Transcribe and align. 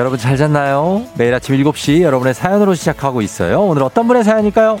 여러분 0.00 0.18
잘 0.18 0.38
잤나요? 0.38 1.04
매일 1.14 1.34
아침 1.34 1.54
7시 1.56 2.00
여러분의 2.00 2.32
사연으로 2.32 2.72
시작하고 2.72 3.20
있어요. 3.20 3.60
오늘 3.60 3.82
어떤 3.82 4.08
분의 4.08 4.24
사연일까요? 4.24 4.78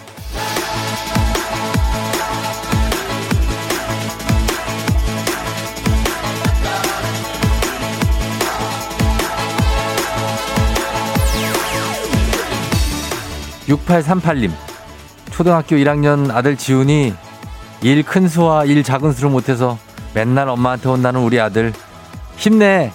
6838님. 13.68 14.50
초등학교 15.30 15.76
1학년 15.76 16.30
아들 16.34 16.56
지훈이 16.56 17.12
일 17.82 18.02
큰 18.02 18.26
수와 18.26 18.64
일 18.64 18.82
작은 18.82 19.12
수를 19.12 19.28
못해서 19.28 19.76
맨날 20.14 20.48
엄마한테 20.48 20.88
혼나는 20.88 21.20
우리 21.20 21.38
아들. 21.38 21.74
힘내! 22.36 22.90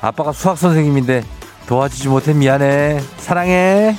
아빠가 0.00 0.30
수학 0.30 0.56
선생님인데 0.56 1.24
도와주지 1.66 2.08
못해 2.08 2.32
미안해. 2.34 3.00
사랑해. 3.18 3.96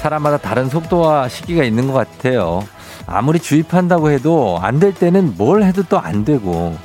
사람마다 0.00 0.38
다른 0.38 0.68
속도와 0.68 1.28
시기가 1.28 1.64
있는 1.64 1.86
것 1.88 1.92
같아요. 1.92 2.66
아무리 3.06 3.40
주입한다고 3.40 4.10
해도 4.10 4.58
안 4.62 4.78
될 4.78 4.94
때는 4.94 5.34
뭘 5.36 5.62
해도 5.64 5.82
또 5.82 5.98
안 5.98 6.24
되고. 6.24 6.76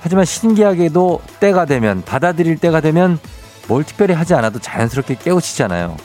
하지만 0.00 0.24
신기하게도 0.24 1.20
때가 1.40 1.64
되면, 1.64 2.02
받아들일 2.04 2.58
때가 2.58 2.80
되면 2.80 3.18
뭘 3.66 3.82
특별히 3.84 4.14
하지 4.14 4.34
않아도 4.34 4.58
자연스럽게 4.60 5.16
깨우치잖아요. 5.16 5.96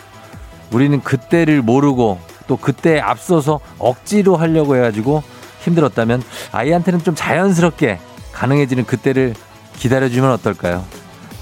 우리는 0.71 1.01
그때를 1.01 1.61
모르고 1.61 2.19
또 2.47 2.57
그때에 2.57 2.99
앞서서 2.99 3.59
억지로 3.77 4.35
하려고 4.35 4.75
해가지고 4.75 5.21
힘들었다면 5.63 6.21
아이한테는 6.51 7.03
좀 7.03 7.15
자연스럽게 7.15 7.99
가능해지는 8.31 8.85
그때를 8.85 9.33
기다려주면 9.77 10.31
어떨까요? 10.31 10.85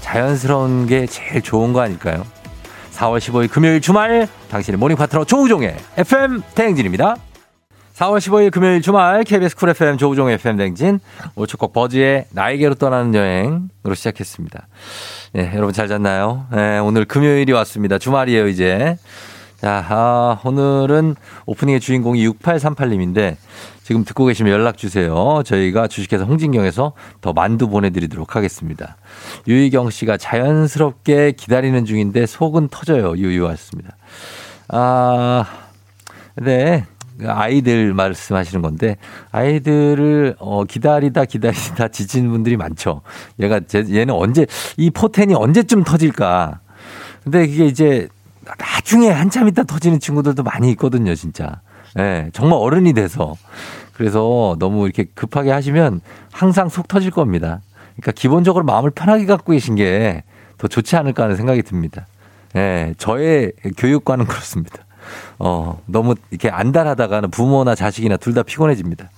자연스러운 0.00 0.86
게 0.86 1.06
제일 1.06 1.42
좋은 1.42 1.72
거 1.72 1.80
아닐까요? 1.80 2.24
4월 2.94 3.18
15일 3.18 3.50
금요일 3.50 3.80
주말 3.80 4.28
당신의 4.50 4.78
morning 4.78 4.96
파트너 4.96 5.24
조우종의 5.24 5.76
FM 5.96 6.42
대행진입니다. 6.54 7.16
4월 7.96 8.18
15일 8.18 8.50
금요일 8.50 8.80
주말 8.82 9.22
KBS 9.24 9.54
쿨 9.56 9.68
FM 9.70 9.98
조우종의 9.98 10.34
FM 10.34 10.56
대행진 10.56 10.98
오늘 11.34 11.46
첫 11.46 11.58
곡 11.58 11.72
버즈의 11.72 12.26
나에게로 12.30 12.74
떠나는 12.74 13.14
여행으로 13.14 13.94
시작했습니다. 13.94 14.66
네, 15.34 15.52
여러분 15.54 15.72
잘 15.72 15.88
잤나요? 15.88 16.46
네, 16.52 16.78
오늘 16.78 17.04
금요일이 17.04 17.52
왔습니다. 17.52 17.98
주말이에요 17.98 18.48
이제. 18.48 18.96
자, 19.62 19.86
아, 19.90 20.40
오늘은 20.42 21.14
오프닝의 21.46 21.78
주인공이 21.78 22.28
6838님인데 22.30 23.36
지금 23.84 24.04
듣고 24.04 24.24
계시면 24.24 24.52
연락 24.52 24.76
주세요. 24.76 25.40
저희가 25.44 25.86
주식회사 25.86 26.24
홍진경에서 26.24 26.94
더 27.20 27.32
만두 27.32 27.68
보내드리도록 27.68 28.34
하겠습니다. 28.34 28.96
유희경 29.46 29.90
씨가 29.90 30.16
자연스럽게 30.16 31.34
기다리는 31.36 31.84
중인데 31.84 32.26
속은 32.26 32.70
터져요. 32.72 33.16
유유하셨습니다. 33.16 33.96
아, 34.66 35.44
네. 36.34 36.84
아이들 37.24 37.94
말씀하시는 37.94 38.62
건데 38.62 38.96
아이들을 39.30 40.34
어 40.40 40.64
기다리다 40.64 41.26
기다리다 41.26 41.86
지친 41.86 42.30
분들이 42.30 42.56
많죠. 42.56 43.02
얘가 43.38 43.60
제, 43.60 43.84
얘는 43.88 44.12
언제 44.12 44.44
이 44.76 44.90
포텐이 44.90 45.34
언제쯤 45.34 45.84
터질까? 45.84 46.58
근데 47.22 47.44
이게 47.44 47.66
이제 47.66 48.08
나중에 48.58 49.10
한참 49.10 49.48
있다 49.48 49.64
터지는 49.64 50.00
친구들도 50.00 50.42
많이 50.42 50.70
있거든요, 50.72 51.14
진짜. 51.14 51.60
예, 51.98 52.02
네, 52.02 52.30
정말 52.32 52.58
어른이 52.58 52.92
돼서. 52.94 53.36
그래서 53.92 54.56
너무 54.58 54.84
이렇게 54.86 55.04
급하게 55.14 55.50
하시면 55.50 56.00
항상 56.32 56.68
속 56.68 56.88
터질 56.88 57.10
겁니다. 57.10 57.60
그러니까 57.96 58.12
기본적으로 58.12 58.64
마음을 58.64 58.90
편하게 58.90 59.26
갖고 59.26 59.52
계신 59.52 59.74
게 59.76 60.22
더 60.58 60.68
좋지 60.68 60.94
않을까 60.94 61.24
하는 61.24 61.34
생각이 61.34 61.62
듭니다. 61.62 62.06
예, 62.54 62.58
네, 62.60 62.94
저의 62.96 63.52
교육과는 63.76 64.26
그렇습니다. 64.26 64.84
어, 65.40 65.80
너무 65.86 66.14
이렇게 66.30 66.50
안달하다가는 66.50 67.32
부모나 67.32 67.74
자식이나 67.74 68.16
둘 68.16 68.34
다 68.34 68.44
피곤해집니다. 68.44 69.10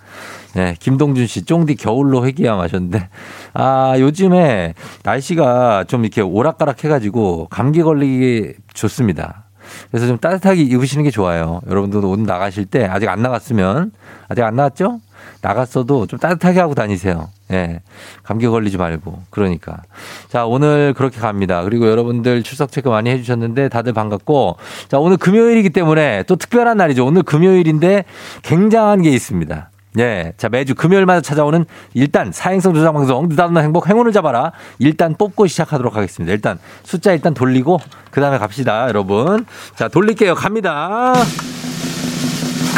네, 0.55 0.77
김동준 0.79 1.27
씨, 1.27 1.45
쫑디 1.45 1.77
겨울로 1.77 2.25
회귀함 2.27 2.61
하셨는데, 2.61 3.09
아, 3.55 3.95
요즘에 3.99 4.75
날씨가 5.03 5.85
좀 5.89 6.05
이렇게 6.05 6.21
오락가락 6.21 6.85
해가지고 6.85 7.49
감기 7.51 7.83
걸리기 7.83 8.55
좋습니다. 8.73 9.45
그래서 9.91 10.07
좀 10.07 10.19
따뜻하게 10.19 10.63
입으시는 10.63 11.05
게 11.05 11.11
좋아요. 11.11 11.61
여러분들도 11.69 12.09
오늘 12.09 12.27
나가실 12.27 12.67
때 12.67 12.85
아직 12.85 13.09
안 13.09 13.23
나갔으면, 13.23 13.93
아직 14.29 14.43
안 14.43 14.55
나갔죠? 14.57 15.01
나갔어도 15.41 16.07
좀 16.07 16.19
따뜻하게 16.19 16.61
하고 16.61 16.75
다니세요. 16.75 17.29
예. 17.51 17.55
네, 17.55 17.83
감기 18.23 18.47
걸리지 18.47 18.79
말고. 18.79 19.23
그러니까. 19.31 19.83
자, 20.29 20.47
오늘 20.47 20.95
그렇게 20.95 21.19
갑니다. 21.21 21.63
그리고 21.65 21.89
여러분들 21.89 22.43
출석 22.43 22.73
체크 22.73 22.89
많이 22.89 23.11
해주셨는데 23.11 23.69
다들 23.69 23.93
반갑고. 23.93 24.57
자, 24.89 24.99
오늘 24.99 25.17
금요일이기 25.17 25.71
때문에 25.71 26.25
또 26.25 26.37
특별한 26.37 26.77
날이죠. 26.77 27.05
오늘 27.05 27.23
금요일인데 27.23 28.05
굉장한 28.43 29.03
게 29.03 29.11
있습니다. 29.11 29.71
예. 29.99 30.33
자, 30.37 30.49
매주 30.49 30.75
금요일마다 30.75 31.21
찾아오는 31.21 31.65
일단 31.95 32.33
사행성 32.33 32.75
조장 32.75 32.95
방송 32.95 33.29
느닷없는 33.29 33.63
행복 33.63 33.89
행운을 33.89 34.13
잡아라. 34.13 34.53
일단 34.79 35.15
뽑고 35.17 35.47
시작하도록 35.47 35.95
하겠습니다. 35.95 36.33
일단 36.33 36.59
숫자 36.83 37.13
일단 37.13 37.35
돌리고 37.35 37.79
그다음에 38.11 38.39
갑시다, 38.39 38.89
여러분. 38.89 39.47
자, 39.77 39.89
돌릴게요. 39.89 40.35
갑니다. 40.35 41.15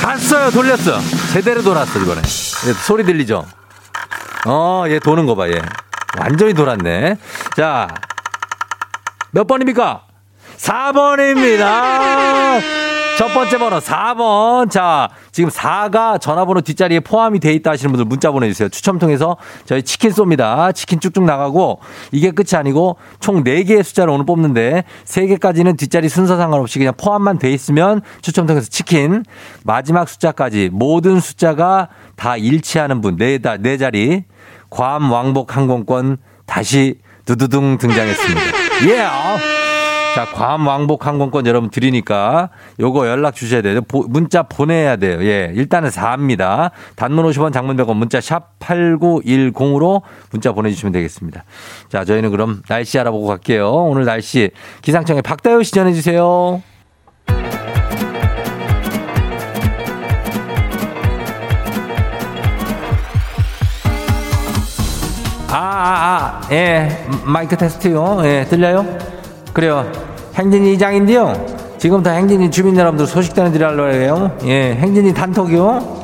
갔어요. 0.01 0.51
돌렸어. 0.51 1.01
제대로 1.33 1.63
돌았어, 1.63 1.99
이번에. 2.01 2.21
소리 2.85 3.05
들리죠? 3.05 3.45
어, 4.47 4.85
얘 4.89 4.99
도는 4.99 5.27
거 5.27 5.35
봐, 5.35 5.49
얘. 5.49 5.61
완전히 6.19 6.55
돌았네. 6.55 7.17
자, 7.57 7.89
몇 9.33 9.47
번입니까? 9.47 10.03
4번입니다. 10.59 12.61
첫 13.17 13.33
번째 13.33 13.59
번호 13.59 13.79
4번. 13.79 14.71
자, 14.71 15.09
지금 15.33 15.49
4가 15.49 16.21
전화번호 16.21 16.61
뒷자리에 16.61 17.01
포함이 17.01 17.41
돼 17.41 17.53
있다 17.55 17.71
하시는 17.71 17.91
분들 17.91 18.05
문자 18.05 18.31
보내주세요. 18.31 18.69
추첨 18.69 18.99
통해서 18.99 19.39
저희 19.65 19.83
치킨 19.83 20.11
쏩니다. 20.11 20.75
치킨 20.75 21.01
쭉쭉 21.01 21.25
나가고 21.25 21.81
이게 22.13 22.31
끝이 22.31 22.51
아니고 22.55 22.97
총 23.19 23.43
4개의 23.43 23.83
숫자를 23.83 24.13
오늘 24.13 24.27
뽑는데 24.27 24.85
3개까지는 25.07 25.79
뒷자리 25.79 26.11
순서 26.11 26.37
상관없이 26.37 26.79
그냥 26.79 26.93
포함만 26.97 27.39
돼 27.39 27.51
있으면 27.51 28.03
추첨 28.21 28.47
통해서 28.47 28.69
치킨 28.69 29.25
마지막 29.65 30.09
숫자까지 30.09 30.69
모든 30.73 31.19
숫자가 31.19 31.89
다 32.17 32.37
일치하는 32.37 33.01
분, 33.01 33.17
네, 33.17 33.39
네 33.39 33.79
자리 33.79 34.25
괌 34.69 35.11
왕복 35.11 35.57
항공권 35.57 36.19
다시 36.45 36.99
두두둥 37.25 37.79
등장했습니다. 37.79 38.43
예! 38.89 39.01
Yeah. 39.01 39.56
자, 40.17 40.25
괌 40.25 40.67
왕복 40.67 41.07
항공권 41.07 41.47
여러분 41.47 41.69
드리니까 41.69 42.49
요거 42.81 43.07
연락 43.07 43.35
주셔야 43.35 43.61
돼요. 43.61 43.83
문자 44.09 44.45
보내야 44.45 44.97
돼요. 44.97 45.23
예. 45.23 45.53
일단은 45.55 45.91
4입니다. 45.91 46.71
단문 46.95 47.27
50원 47.27 47.53
장문 47.53 47.77
100원 47.77 47.97
문자 47.97 48.19
샵 48.19 48.59
8910으로 48.59 50.01
문자 50.31 50.53
보내주시면 50.53 50.93
되겠습니다. 50.93 51.45
자, 51.91 52.07
저희는 52.07 52.31
그럼 52.31 52.63
날씨 52.67 52.99
알아보고 52.99 53.27
갈게요. 53.27 53.71
오늘 53.71 54.07
날씨 54.07 54.53
기상청에 54.81 55.21
박다효 55.21 55.63
씨 55.63 55.73
전해주세요. 55.73 56.63
아, 65.51 65.59
아, 65.59 66.41
아, 66.43 66.49
예, 66.53 67.07
마이크 67.27 67.55
테스트요. 67.55 68.23
예, 68.25 68.47
들려요? 68.49 69.17
그래요. 69.57 69.91
행진이 70.35 70.75
이장인데요. 70.75 71.33
지금부터 71.79 72.11
행진이 72.11 72.51
주민 72.51 72.77
여러분들 72.77 73.07
소식 73.07 73.35
전해드리려고 73.35 73.91
해요. 73.91 74.37
예, 74.45 74.75
행진이 74.75 75.15
단톡이요. 75.15 75.97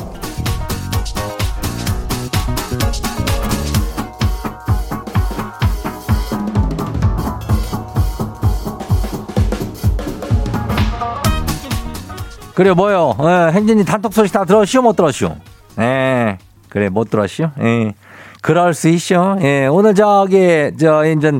그래 12.54 12.72
뭐요? 12.72 13.16
예, 13.20 13.52
행진이 13.52 13.84
단톡 13.84 14.14
소식 14.14 14.32
다 14.32 14.46
들었시오 14.46 14.80
못 14.80 14.96
들었시오? 14.96 15.36
예, 15.78 16.38
그래 16.70 16.88
못 16.88 17.10
들었시오? 17.10 17.50
예, 17.60 17.92
그럴 18.40 18.72
수 18.72 18.88
있죠. 18.88 19.36
예, 19.42 19.66
오늘 19.66 19.94
저기 19.94 20.70
저 20.80 21.04
이제 21.04 21.32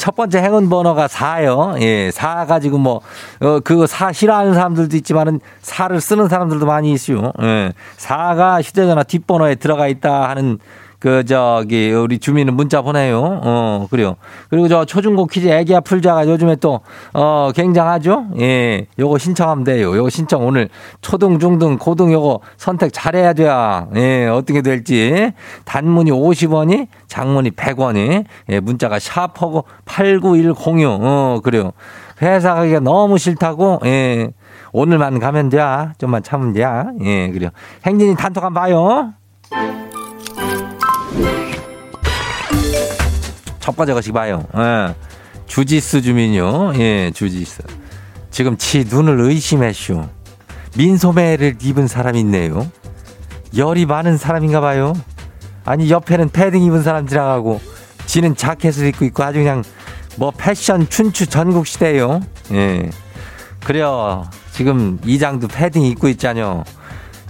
첫 0.00 0.16
번째 0.16 0.38
행운 0.38 0.70
번호가 0.70 1.08
4요. 1.08 1.78
예, 1.82 2.10
4 2.10 2.46
가지고 2.46 2.78
뭐, 2.78 3.02
어, 3.40 3.60
그거 3.60 3.86
4 3.86 4.14
싫어하는 4.14 4.54
사람들도 4.54 4.96
있지만은 4.96 5.40
4를 5.60 6.00
쓰는 6.00 6.26
사람들도 6.26 6.64
많이 6.64 6.90
있어요. 6.90 7.32
예, 7.42 7.74
4가 7.98 8.62
휴대전화 8.62 9.02
뒷번호에 9.02 9.56
들어가 9.56 9.88
있다 9.88 10.30
하는 10.30 10.58
그, 11.00 11.24
저기, 11.24 11.90
우리 11.92 12.18
주민은 12.18 12.54
문자 12.54 12.82
보내요. 12.82 13.40
어, 13.42 13.86
그래요. 13.90 14.16
그리고 14.50 14.68
저 14.68 14.84
초중고 14.84 15.26
퀴즈 15.26 15.48
애기야 15.48 15.80
풀자가 15.80 16.28
요즘에 16.28 16.56
또, 16.56 16.80
어, 17.14 17.50
굉장하죠? 17.54 18.26
예. 18.38 18.86
요거 18.98 19.16
신청하면 19.16 19.64
돼요. 19.64 19.96
요거 19.96 20.10
신청 20.10 20.46
오늘 20.46 20.68
초등, 21.00 21.38
중등, 21.38 21.78
고등 21.78 22.12
요거 22.12 22.40
선택 22.58 22.92
잘해야 22.92 23.32
돼야. 23.32 23.88
예, 23.96 24.26
어떻게 24.26 24.60
될지. 24.60 25.32
단문이 25.64 26.10
50원이, 26.10 26.88
장문이 27.08 27.52
100원이, 27.52 28.24
예, 28.50 28.60
문자가 28.60 28.98
샤퍼고 28.98 29.64
89106. 29.86 31.00
어, 31.00 31.40
그래요. 31.42 31.72
회사 32.20 32.54
가기가 32.54 32.80
너무 32.80 33.16
싫다고, 33.16 33.80
예. 33.86 34.32
오늘만 34.72 35.18
가면 35.18 35.48
돼. 35.48 35.60
좀만 35.96 36.22
참으면 36.22 36.52
돼. 36.52 36.62
예, 37.00 37.30
그래요. 37.30 37.48
행진이 37.86 38.16
단톡 38.16 38.44
한번 38.44 38.62
봐요. 38.62 39.14
것이 43.76 44.12
봐요. 44.12 44.44
예. 44.56 44.94
주지스 45.46 46.02
주민요. 46.02 46.74
예, 46.76 47.10
주지스. 47.12 47.62
지금 48.30 48.56
지 48.56 48.84
눈을 48.88 49.20
의심했슈. 49.20 50.06
민소매를 50.76 51.56
입은 51.60 51.88
사람이 51.88 52.20
있네요. 52.20 52.70
열이 53.56 53.86
많은 53.86 54.16
사람인가 54.16 54.60
봐요. 54.60 54.94
아니, 55.64 55.90
옆에는 55.90 56.28
패딩 56.28 56.62
입은 56.62 56.82
사람 56.82 57.06
지나가고, 57.06 57.60
지는 58.06 58.36
자켓을 58.36 58.86
입고 58.88 59.04
있고 59.06 59.24
아주 59.24 59.38
그냥 59.38 59.62
뭐 60.16 60.32
패션 60.36 60.88
춘추 60.88 61.26
전국 61.26 61.66
시대요. 61.66 62.20
예. 62.52 62.90
그래요. 63.64 64.28
지금 64.52 64.98
이장도 65.04 65.48
패딩 65.48 65.82
입고 65.82 66.08
있잖요. 66.08 66.64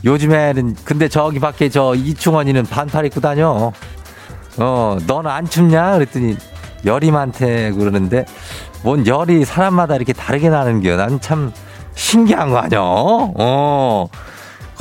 요즘에는 0.05 0.77
근데 0.85 1.09
저기 1.09 1.39
밖에 1.39 1.69
저 1.69 1.95
이충원이는 1.95 2.65
반팔 2.65 3.07
입고 3.07 3.21
다녀. 3.21 3.73
어, 4.59 4.99
너는 5.07 5.31
안 5.31 5.49
춥냐? 5.49 5.95
그랬더니 5.95 6.37
많대 7.11 7.71
그러는데 7.73 8.25
뭔 8.83 9.07
열이 9.07 9.45
사람마다 9.45 9.97
이렇게 9.97 10.13
다르게 10.13 10.49
나는겨. 10.49 10.97
난참 10.97 11.53
신기한 11.95 12.51
거 12.51 12.59
아니야? 12.59 12.81
어. 12.81 14.09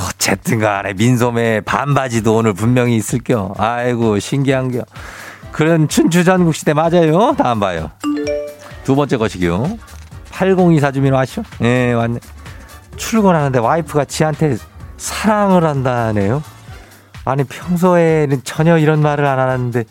어쨌든 0.00 0.58
간에 0.60 0.94
민소매 0.94 1.60
반바지도 1.60 2.36
오늘 2.36 2.54
분명히 2.54 2.96
있을겨. 2.96 3.52
아이고, 3.58 4.18
신기한 4.18 4.70
겨. 4.70 4.82
그런 5.52 5.88
춘추전국 5.88 6.54
시대 6.54 6.72
맞아요. 6.72 7.34
다음 7.36 7.60
봐요. 7.60 7.90
두 8.84 8.96
번째 8.96 9.18
것이요. 9.18 9.76
8024 10.30 10.92
주민 10.92 11.12
왔쇼? 11.12 11.42
예, 11.60 11.64
네, 11.64 11.92
왔네. 11.92 12.18
출근하는데 12.96 13.58
와이프가 13.58 14.06
지한테 14.06 14.56
사랑을 14.96 15.64
한다네요. 15.64 16.42
아니 17.24 17.44
평소에는 17.44 18.42
전혀 18.44 18.78
이런 18.78 19.00
말을 19.00 19.24
안 19.26 19.38
하는데 19.38 19.84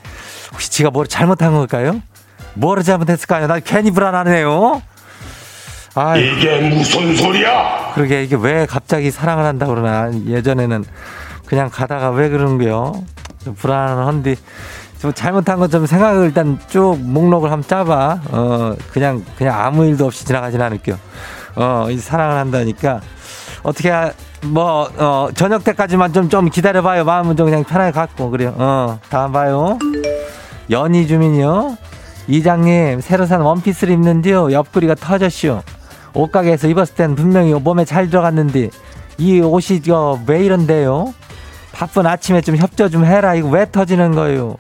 혹시 0.51 0.71
지가 0.71 0.89
뭘 0.89 1.07
잘못한 1.07 1.53
걸까요? 1.53 2.01
뭐를 2.55 2.83
잘못했을까요? 2.83 3.47
나 3.47 3.59
괜히 3.59 3.91
불안하네요. 3.91 4.81
아 5.95 6.15
이게 6.17 6.59
무슨 6.69 7.15
소리야? 7.15 7.91
그러게 7.93 8.23
이게 8.23 8.35
왜 8.39 8.65
갑자기 8.65 9.11
사랑을 9.11 9.43
한다 9.45 9.65
그러나 9.67 10.11
예전에는 10.25 10.83
그냥 11.45 11.69
가다가 11.71 12.11
왜 12.11 12.29
그런겨? 12.29 12.93
불안한데 13.57 14.35
좀 15.01 15.13
잘못한 15.13 15.59
것좀 15.59 15.85
생각을 15.85 16.25
일단 16.25 16.59
쭉 16.67 16.97
목록을 16.99 17.51
한번 17.51 17.67
짜봐. 17.67 18.19
어 18.31 18.75
그냥 18.91 19.23
그냥 19.37 19.59
아무 19.59 19.85
일도 19.85 20.05
없이 20.05 20.25
지나가진 20.25 20.61
않을게요. 20.61 20.97
어이 21.55 21.97
사랑을 21.97 22.35
한다니까 22.37 23.01
어떻게 23.63 23.91
뭐, 24.44 24.89
어, 24.97 25.27
저녁 25.36 25.63
때까지만 25.63 26.13
좀, 26.13 26.30
좀 26.30 26.50
기다려봐요. 26.50 27.03
마음은 27.03 27.36
좀 27.36 27.45
그냥 27.47 27.63
편하게 27.63 27.91
갖고, 27.91 28.30
그래요. 28.30 28.53
어, 28.57 29.00
다음 29.09 29.31
봐요. 29.31 29.77
연희 30.69 31.07
주민이요. 31.07 31.77
이장님, 32.27 33.01
새로 33.01 33.25
산 33.25 33.41
원피스를 33.41 33.94
입는데요. 33.94 34.51
옆구리가 34.51 34.95
터졌슈. 34.95 35.62
옷가게에서 36.13 36.68
입었을 36.68 36.95
땐 36.95 37.15
분명히 37.15 37.53
몸에 37.53 37.86
잘 37.86 38.09
들어갔는데, 38.09 38.69
이 39.18 39.41
옷이, 39.41 39.81
어, 39.91 40.19
왜 40.25 40.44
이런데요? 40.45 41.13
바쁜 41.74 42.07
아침에 42.07 42.41
좀 42.41 42.56
협조 42.56 42.89
좀 42.89 43.06
해라. 43.06 43.36
이거 43.36 43.50
왜 43.50 43.69
터지는 43.69 44.13
거예요? 44.15 44.56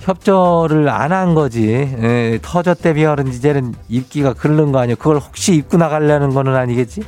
협조를 0.00 0.88
안 0.90 1.12
한 1.12 1.34
거지. 1.34 1.66
예, 1.70 2.38
터졌대 2.42 2.92
비하는 2.94 3.28
이제는 3.28 3.74
입기가 3.88 4.34
그른 4.34 4.70
거 4.72 4.78
아니에요. 4.80 4.96
그걸 4.96 5.16
혹시 5.16 5.54
입고 5.54 5.78
나가려는 5.78 6.30
거는 6.30 6.54
아니겠지? 6.54 7.02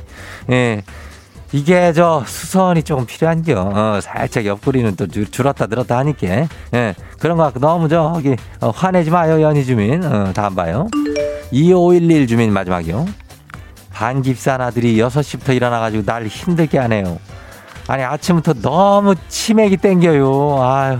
예. 0.51 0.81
이게 1.53 1.93
저 1.93 2.23
수선이 2.25 2.83
조금 2.83 3.05
필요한겨. 3.05 3.71
어, 3.73 4.01
살짝 4.01 4.45
옆구리는 4.45 4.95
또 4.95 5.07
줄었다 5.07 5.67
늘었다 5.67 5.97
하니까. 5.99 6.47
예. 6.73 6.95
그런 7.19 7.37
거 7.37 7.43
갖고 7.43 7.59
너무 7.59 7.87
저기 7.87 8.35
어, 8.59 8.69
화내지 8.69 9.09
마요, 9.11 9.41
연희 9.41 9.65
주민. 9.65 10.03
어, 10.03 10.33
다음 10.33 10.55
봐요. 10.55 10.87
2511 11.51 12.27
주민 12.27 12.51
마지막이요. 12.51 13.05
반깁산 13.93 14.61
아들이 14.61 14.97
6시부터 14.97 15.55
일어나가지고 15.55 16.03
날 16.05 16.27
힘들게 16.27 16.77
하네요. 16.77 17.17
아니, 17.87 18.03
아침부터 18.03 18.55
너무 18.61 19.15
치맥이 19.29 19.77
땡겨요. 19.77 20.61
아유. 20.61 20.99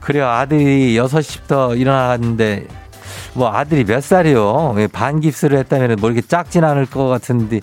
그래요. 0.00 0.26
아들이 0.26 0.94
6시부터 0.96 1.78
일어나갔는데, 1.78 2.66
뭐 3.34 3.50
아들이 3.54 3.84
몇 3.84 4.02
살이요? 4.02 4.74
예, 4.78 4.86
반깁스를 4.88 5.56
했다면 5.58 5.96
뭐 6.00 6.10
이렇게 6.10 6.26
작진 6.26 6.64
않을 6.64 6.86
것 6.86 7.06
같은데, 7.06 7.60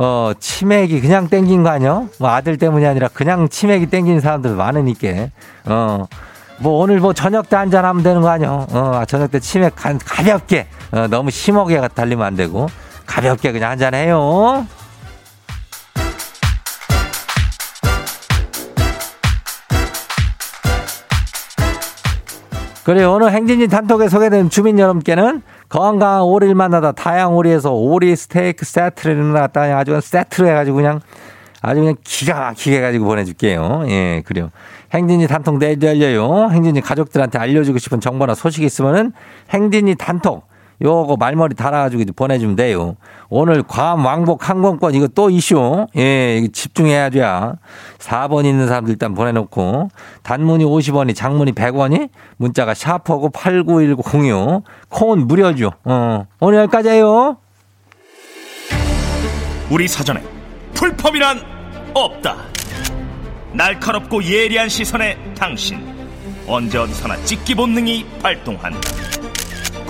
어, 0.00 0.30
치맥이 0.38 1.00
그냥 1.00 1.28
땡긴 1.28 1.64
거 1.64 1.70
아니야? 1.70 2.04
뭐 2.20 2.30
아들 2.30 2.56
때문이 2.56 2.86
아니라 2.86 3.08
그냥 3.08 3.48
치맥이 3.48 3.86
땡기는 3.86 4.20
사람들 4.20 4.54
많으니까. 4.54 5.30
어, 5.66 6.06
뭐 6.58 6.80
오늘 6.80 7.00
뭐 7.00 7.12
저녁 7.12 7.48
때 7.48 7.56
한잔 7.56 7.84
하면 7.84 8.04
되는 8.04 8.22
거 8.22 8.28
아니야? 8.28 8.48
어, 8.48 9.02
저녁 9.08 9.32
때 9.32 9.40
치맥 9.40 9.74
가, 9.74 9.98
가볍게, 9.98 10.68
어, 10.92 11.08
너무 11.08 11.32
심하게 11.32 11.80
달리면 11.92 12.24
안 12.24 12.36
되고, 12.36 12.68
가볍게 13.06 13.50
그냥 13.50 13.72
한잔 13.72 13.92
해요. 13.92 14.64
그래 22.84 23.02
오늘 23.02 23.32
행진이 23.32 23.66
단톡에 23.66 24.08
소개된 24.08 24.48
주민 24.48 24.78
여러분께는 24.78 25.42
건강한 25.68 26.22
오리를 26.22 26.54
만나다 26.54 26.92
다양 26.92 27.36
오리에서 27.36 27.72
오리 27.72 28.16
스테이크 28.16 28.64
세트를 28.64 29.32
나갔다 29.32 29.62
아주 29.78 29.90
그냥 29.90 30.00
세트로 30.00 30.48
해가지고 30.48 30.76
그냥 30.76 31.00
아주 31.60 31.80
그냥 31.80 31.96
기가 32.04 32.40
막히게 32.40 32.78
해가지고 32.78 33.04
보내줄게요. 33.04 33.84
예, 33.88 34.22
그래요. 34.24 34.50
행진이 34.92 35.26
단톡 35.26 35.58
내일 35.58 35.82
열려요. 35.82 36.50
행진이 36.50 36.80
가족들한테 36.80 37.38
알려주고 37.38 37.78
싶은 37.78 38.00
정보나 38.00 38.34
소식이 38.34 38.64
있으면은 38.64 39.12
행진이 39.50 39.96
단톡 39.96 40.46
요거 40.80 41.16
말머리 41.16 41.54
달아가지고 41.54 42.04
보내주면 42.14 42.56
돼요. 42.56 42.96
오늘 43.28 43.62
괌 43.62 44.04
왕복 44.04 44.48
항공권 44.48 44.94
이거 44.94 45.08
또 45.08 45.28
이슈. 45.30 45.86
예, 45.96 46.46
집중해야 46.52 47.10
돼. 47.10 47.20
4번 47.98 48.44
있는 48.44 48.68
사람들 48.68 48.92
일단 48.92 49.14
보내놓고 49.14 49.88
단문이 50.22 50.64
50원이 50.64 51.14
장문이 51.14 51.52
100원이 51.52 52.10
문자가 52.36 52.74
샤퍼고 52.74 53.30
89106 53.30 54.64
콩은 54.88 55.26
무료죠. 55.26 55.72
어, 55.84 56.26
오늘 56.40 56.60
여기까지예요. 56.60 57.36
우리 59.70 59.88
사전에 59.88 60.22
풀펌이란 60.74 61.40
없다. 61.94 62.36
날카롭고 63.52 64.22
예리한 64.22 64.68
시선에 64.68 65.18
당신 65.36 65.80
언제 66.46 66.78
어디서나 66.78 67.16
찍기 67.24 67.54
본능이 67.54 68.06
발동한다. 68.22 68.80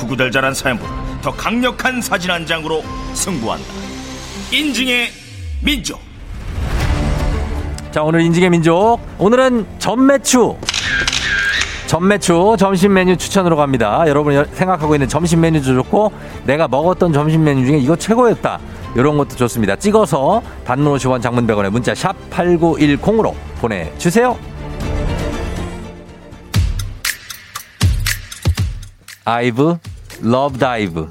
구구절절한 0.09 0.55
사연보다 0.55 0.93
더 1.23 1.31
강력한 1.33 2.00
사진 2.00 2.31
한 2.31 2.47
장으로 2.47 2.83
승부한다. 3.12 3.67
인증의 4.50 5.09
민족. 5.62 6.00
자, 7.91 8.03
오늘 8.03 8.23
인증의 8.23 8.50
민족. 8.50 8.99
오늘은 9.19 9.67
전매추. 9.79 10.57
점메추 11.87 12.57
점심 12.59 12.95
메뉴 12.95 13.17
추천으로 13.17 13.57
갑니다. 13.57 14.05
여러분 14.07 14.47
생각하고 14.53 14.95
있는 14.95 15.09
점심 15.09 15.41
메뉴도 15.41 15.75
좋고 15.75 16.12
내가 16.45 16.69
먹었던 16.69 17.12
점심 17.12 17.45
메뉴 17.45 17.67
중에 17.67 17.79
이거 17.79 17.97
최고였다. 17.97 18.61
이런 18.95 19.17
것도 19.17 19.37
좋습니다. 19.37 19.77
찍어서 19.77 20.43
단문 20.65 20.97
50원 20.97 21.23
장문 21.23 21.47
100원에 21.47 21.71
문자 21.71 21.95
샵 21.95 22.15
8910으로 22.31 23.35
보내주세요. 23.61 24.37
아이브 29.25 29.79
Love 30.21 30.59
Dive 30.59 31.09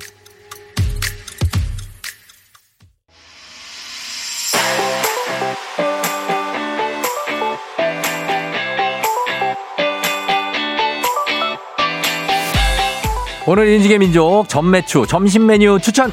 오늘 13.50 13.70
인식의 13.70 14.00
민족 14.00 14.50
전매추 14.50 15.06
점심 15.08 15.46
메뉴 15.46 15.80
추천 15.80 16.12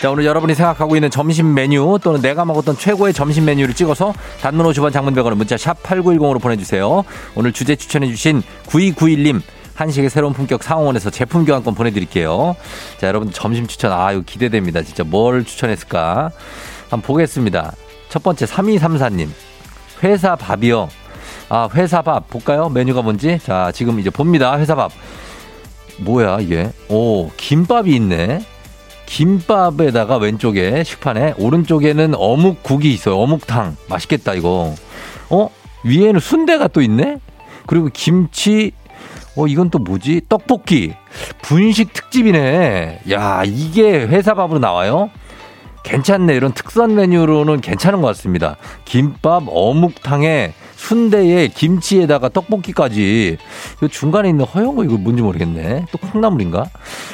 자, 0.00 0.10
오늘 0.10 0.24
여러분이 0.24 0.54
생각하고 0.54 0.96
있는 0.96 1.10
점심 1.10 1.52
메뉴 1.54 1.98
또는 2.02 2.22
내가 2.22 2.44
먹었던 2.44 2.78
최고의 2.78 3.12
점심 3.12 3.44
메뉴를 3.44 3.74
찍어서 3.74 4.14
단문 4.40 4.64
50원 4.66 4.92
장문 4.92 5.12
100원을 5.14 5.34
문자 5.34 5.56
샵 5.56 5.82
8910으로 5.82 6.40
보내주세요. 6.40 7.04
오늘 7.34 7.52
주제 7.52 7.74
추천해주신 7.74 8.42
9291님 8.66 9.42
한식의 9.78 10.10
새로운 10.10 10.32
품격 10.32 10.64
상황원에서 10.64 11.08
제품 11.10 11.44
교환권 11.44 11.76
보내드릴게요. 11.76 12.56
자, 12.98 13.06
여러분 13.06 13.30
점심 13.30 13.68
추천, 13.68 13.92
아, 13.92 14.10
이거 14.10 14.22
기대됩니다. 14.26 14.82
진짜 14.82 15.04
뭘 15.04 15.44
추천했을까? 15.44 16.32
한번 16.90 17.02
보겠습니다. 17.02 17.72
첫 18.08 18.24
번째, 18.24 18.44
3234님. 18.44 19.28
회사 20.02 20.34
밥이요. 20.34 20.88
아, 21.48 21.68
회사 21.74 22.02
밥. 22.02 22.28
볼까요? 22.28 22.68
메뉴가 22.68 23.02
뭔지? 23.02 23.38
자, 23.44 23.70
지금 23.72 24.00
이제 24.00 24.10
봅니다. 24.10 24.58
회사 24.58 24.74
밥. 24.74 24.90
뭐야, 25.98 26.40
이게? 26.40 26.72
오, 26.88 27.30
김밥이 27.36 27.94
있네. 27.94 28.40
김밥에다가 29.06 30.16
왼쪽에 30.16 30.82
식판에 30.82 31.34
오른쪽에는 31.38 32.16
어묵국이 32.16 32.92
있어요. 32.92 33.16
어묵탕. 33.18 33.76
맛있겠다, 33.88 34.34
이거. 34.34 34.74
어? 35.30 35.50
위에는 35.84 36.18
순대가 36.18 36.66
또 36.66 36.82
있네? 36.82 37.18
그리고 37.68 37.90
김치, 37.92 38.72
어, 39.38 39.46
이건 39.46 39.70
또 39.70 39.78
뭐지? 39.78 40.22
떡볶이. 40.28 40.94
분식 41.42 41.92
특집이네. 41.92 43.02
야, 43.12 43.42
이게 43.46 44.00
회사 44.00 44.34
밥으로 44.34 44.58
나와요? 44.58 45.10
괜찮네. 45.84 46.34
이런 46.34 46.52
특선 46.52 46.96
메뉴로는 46.96 47.60
괜찮은 47.60 48.00
것 48.02 48.08
같습니다. 48.08 48.56
김밥, 48.84 49.44
어묵탕에 49.46 50.54
순대에 50.74 51.48
김치에다가 51.48 52.28
떡볶이까지. 52.30 53.38
이 53.80 53.88
중간에 53.88 54.28
있는 54.28 54.44
허연 54.44 54.74
거 54.74 54.82
이거 54.82 54.96
뭔지 54.96 55.22
모르겠네. 55.22 55.86
또 55.92 55.98
콩나물인가? 55.98 56.66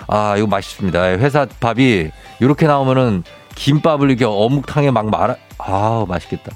아, 0.08 0.34
이거 0.38 0.46
맛있습니다. 0.46 1.02
회사 1.18 1.46
밥이 1.60 2.08
이렇게 2.40 2.66
나오면은 2.66 3.22
김밥을 3.54 4.08
이렇게 4.08 4.24
어묵탕에 4.24 4.90
막 4.92 5.10
말아, 5.10 5.36
아, 5.58 6.06
맛있겠다. 6.08 6.52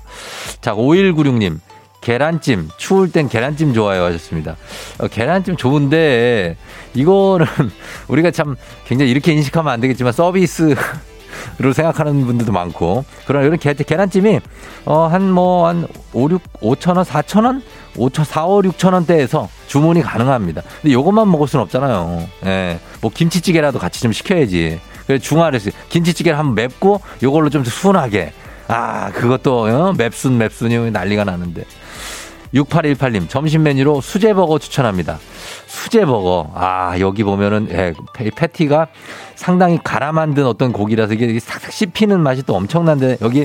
자, 0.63 0.75
5196님. 0.75 1.61
계란찜 2.09 2.71
추울 2.79 3.13
땐 3.13 3.29
계란찜 3.29 3.75
좋아요 3.75 4.05
하셨습니다. 4.05 4.57
어, 4.97 5.09
계란찜 5.09 5.57
좋은데 5.57 6.57
이거는 6.95 7.45
우리가 8.09 8.31
참 8.31 8.57
굉장히 8.87 9.11
이렇게 9.11 9.35
인식하면 9.35 9.71
안 9.71 9.79
되겠지만 9.83 10.15
서비스 10.15 10.75
로 11.59 11.73
생각하는 11.73 12.25
분들도 12.25 12.51
많고 12.51 13.05
그러나 13.27 13.45
이런 13.45 13.59
계, 13.59 13.75
계란찜이 13.75 14.41
어한 14.87 15.31
뭐한 15.31 15.87
5, 16.15 16.31
6 16.31 16.43
5천 16.61 16.97
원, 16.97 17.05
4천 17.05 17.45
원, 17.45 17.63
5천 17.95 18.25
4, 18.25 18.47
5, 18.47 18.63
6천 18.63 18.95
원대에서 18.95 19.49
주문이 19.67 20.01
가능합니다. 20.01 20.63
근데 20.81 20.95
요것만 20.95 21.31
먹을 21.31 21.47
수는 21.47 21.63
없잖아요. 21.65 22.27
예. 22.47 22.81
뭐 23.03 23.11
김치찌개라도 23.13 23.79
같이 23.79 24.01
좀 24.01 24.13
시켜야지. 24.13 24.81
그래서 25.07 25.23
중화를 25.23 25.61
김치찌개를 25.91 26.39
한번 26.39 26.55
맵고 26.55 27.03
요걸로 27.23 27.51
좀 27.51 27.65
순하게 27.65 28.33
아, 28.69 29.11
그것도 29.13 29.63
어? 29.63 29.93
맵순 29.97 30.39
맵순이 30.39 30.91
난리가 30.91 31.25
나는데. 31.25 31.65
6818님 32.55 33.29
점심 33.29 33.63
메뉴로 33.63 34.01
수제버거 34.01 34.59
추천합니다. 34.59 35.19
수제버거. 35.67 36.53
아, 36.55 36.97
여기 37.01 37.23
보면은 37.23 37.69
예, 37.71 37.93
패티가 38.35 38.89
상당히 39.35 39.79
갈아 39.83 40.13
만든 40.13 40.47
어떤 40.47 40.73
고기라서 40.73 41.15
이게 41.15 41.39
싹싹 41.39 41.73
씹히는 41.73 42.21
맛이 42.21 42.43
또 42.43 42.55
엄청난데 42.57 43.19
여기 43.23 43.45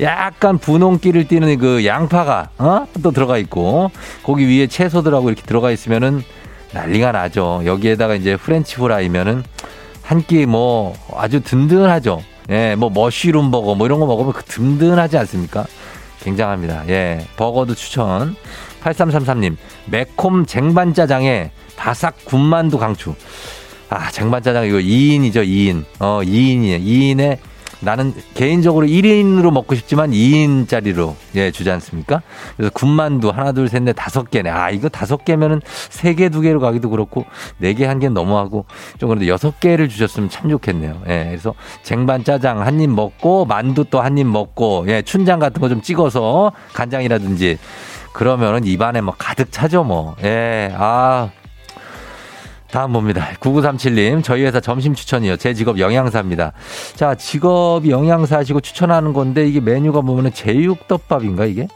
약간 0.00 0.58
분홍기를 0.58 1.26
띠는 1.28 1.58
그 1.58 1.84
양파가 1.84 2.50
어? 2.58 2.86
또 3.02 3.10
들어가 3.10 3.38
있고 3.38 3.90
고기 4.22 4.46
위에 4.46 4.66
채소들하고 4.66 5.28
이렇게 5.30 5.42
들어가 5.42 5.70
있으면은 5.70 6.22
난리가 6.72 7.12
나죠. 7.12 7.62
여기에다가 7.64 8.14
이제 8.14 8.36
French 8.36 8.76
fry면은 8.76 9.42
한 10.02 10.22
끼 10.22 10.46
뭐 10.46 10.94
아주 11.16 11.42
든든하죠. 11.42 12.22
예, 12.50 12.76
뭐 12.76 12.90
mushroom 12.90 13.50
버거 13.50 13.74
뭐 13.74 13.86
이런 13.86 13.98
거 13.98 14.06
먹으면 14.06 14.32
그 14.32 14.44
든든하지 14.44 15.18
않습니까? 15.18 15.66
굉장합니다. 16.22 16.88
예. 16.88 17.26
버거도 17.36 17.74
추천. 17.74 18.36
8333님, 18.82 19.56
매콤 19.86 20.46
쟁반짜장에 20.46 21.50
바삭 21.76 22.24
군만두 22.24 22.78
강추. 22.78 23.14
아, 23.88 24.10
쟁반짜장 24.10 24.66
이거 24.66 24.78
2인이죠, 24.78 25.36
2인. 25.46 25.84
어, 25.98 26.20
2인이에요. 26.22 26.80
2인에 26.84 27.38
나는 27.80 28.14
개인적으로 28.34 28.86
1인으로 28.86 29.52
먹고 29.52 29.74
싶지만 29.74 30.10
2인짜리로 30.10 31.14
예, 31.34 31.50
주지 31.50 31.70
않습니까? 31.70 32.22
그래서 32.56 32.70
군만두 32.72 33.28
하나 33.30 33.52
둘 33.52 33.66
셋 33.68 33.82
넷 33.82 33.92
다섯 33.92 34.30
개네. 34.30 34.48
아, 34.50 34.70
이거 34.70 34.88
다섯 34.88 35.24
개면은 35.24 35.60
세 35.90 36.14
개 36.14 36.28
두 36.30 36.40
개로 36.40 36.58
가기도 36.60 36.88
그렇고 36.90 37.24
네 37.58 37.74
개 37.74 37.84
한 37.86 37.98
개는 38.00 38.14
너무하고 38.14 38.64
좀 38.98 39.08
그런데 39.08 39.28
여섯 39.28 39.60
개를 39.60 39.88
주셨으면 39.88 40.30
참 40.30 40.48
좋겠네요. 40.48 41.02
예. 41.08 41.24
그래서 41.28 41.54
쟁반 41.82 42.24
짜장 42.24 42.60
한 42.62 42.80
입 42.80 42.90
먹고 42.90 43.44
만두 43.44 43.84
또 43.84 44.00
한 44.00 44.16
입 44.18 44.26
먹고 44.26 44.84
예, 44.88 45.02
춘장 45.02 45.38
같은 45.38 45.60
거 45.60 45.68
좀 45.68 45.82
찍어서 45.82 46.52
간장이라든지 46.72 47.58
그러면은 48.12 48.64
입안에 48.64 49.00
뭐 49.02 49.14
가득 49.18 49.52
차죠, 49.52 49.84
뭐. 49.84 50.16
예. 50.24 50.72
아, 50.74 51.28
다음 52.70 52.92
봅니다. 52.92 53.28
9937님, 53.40 54.22
저희 54.24 54.42
회사 54.44 54.60
점심 54.60 54.94
추천이요. 54.94 55.36
제 55.36 55.54
직업 55.54 55.78
영양사입니다. 55.78 56.52
자, 56.94 57.14
직업이 57.14 57.90
영양사시고 57.90 58.60
추천하는 58.60 59.12
건데 59.12 59.46
이게 59.46 59.60
메뉴가 59.60 60.00
보면은 60.00 60.32
제육덮밥인가 60.32 61.46
이게? 61.46 61.68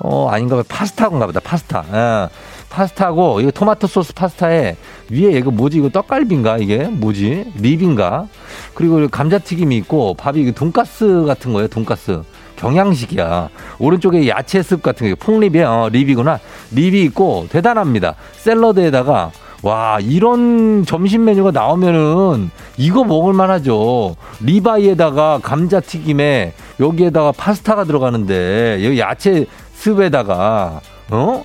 어, 0.00 0.28
아닌가 0.30 0.56
봐. 0.56 0.62
파스타인가 0.68 1.26
보다. 1.26 1.40
파스타. 1.40 1.84
예. 1.92 2.28
파스타고 2.70 3.40
이거 3.40 3.50
토마토 3.50 3.88
소스 3.88 4.14
파스타에 4.14 4.76
위에 5.10 5.32
이거 5.32 5.50
뭐지? 5.50 5.78
이거 5.78 5.88
떡갈비인가 5.90 6.58
이게? 6.58 6.84
뭐지? 6.84 7.52
립인가? 7.56 8.28
그리고 8.74 9.08
감자튀김이 9.08 9.76
있고 9.78 10.14
밥이 10.14 10.40
이거 10.40 10.52
돈가스 10.52 11.24
같은 11.26 11.52
거예요. 11.52 11.66
돈가스. 11.68 12.22
경양식이야. 12.56 13.48
오른쪽에 13.78 14.28
야채 14.28 14.62
습 14.62 14.82
같은 14.82 15.08
게 15.08 15.14
폭립이야. 15.16 15.68
어, 15.68 15.88
립이구나. 15.88 16.38
립이 16.70 17.02
있고 17.04 17.48
대단합니다. 17.50 18.14
샐러드에다가 18.36 19.32
와, 19.62 19.98
이런 20.00 20.84
점심 20.86 21.24
메뉴가 21.24 21.50
나오면은 21.50 22.50
이거 22.78 23.04
먹을 23.04 23.34
만 23.34 23.50
하죠. 23.50 24.16
리바이에다가 24.40 25.40
감자튀김에 25.42 26.54
여기에다가 26.80 27.32
파스타가 27.32 27.84
들어가는데 27.84 28.80
여기 28.84 28.98
야채 28.98 29.46
습에다가 29.74 30.80
어? 31.10 31.44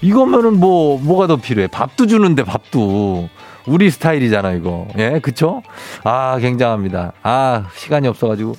이거면은 0.00 0.60
뭐 0.60 0.98
뭐가 0.98 1.26
더 1.26 1.36
필요해? 1.36 1.68
밥도 1.68 2.06
주는데 2.06 2.44
밥도. 2.44 3.28
우리 3.66 3.90
스타일이잖아, 3.90 4.52
이거. 4.52 4.86
예, 4.98 5.18
그쵸? 5.20 5.62
아, 6.04 6.38
굉장합니다. 6.38 7.12
아, 7.22 7.64
시간이 7.74 8.06
없어가지고. 8.08 8.54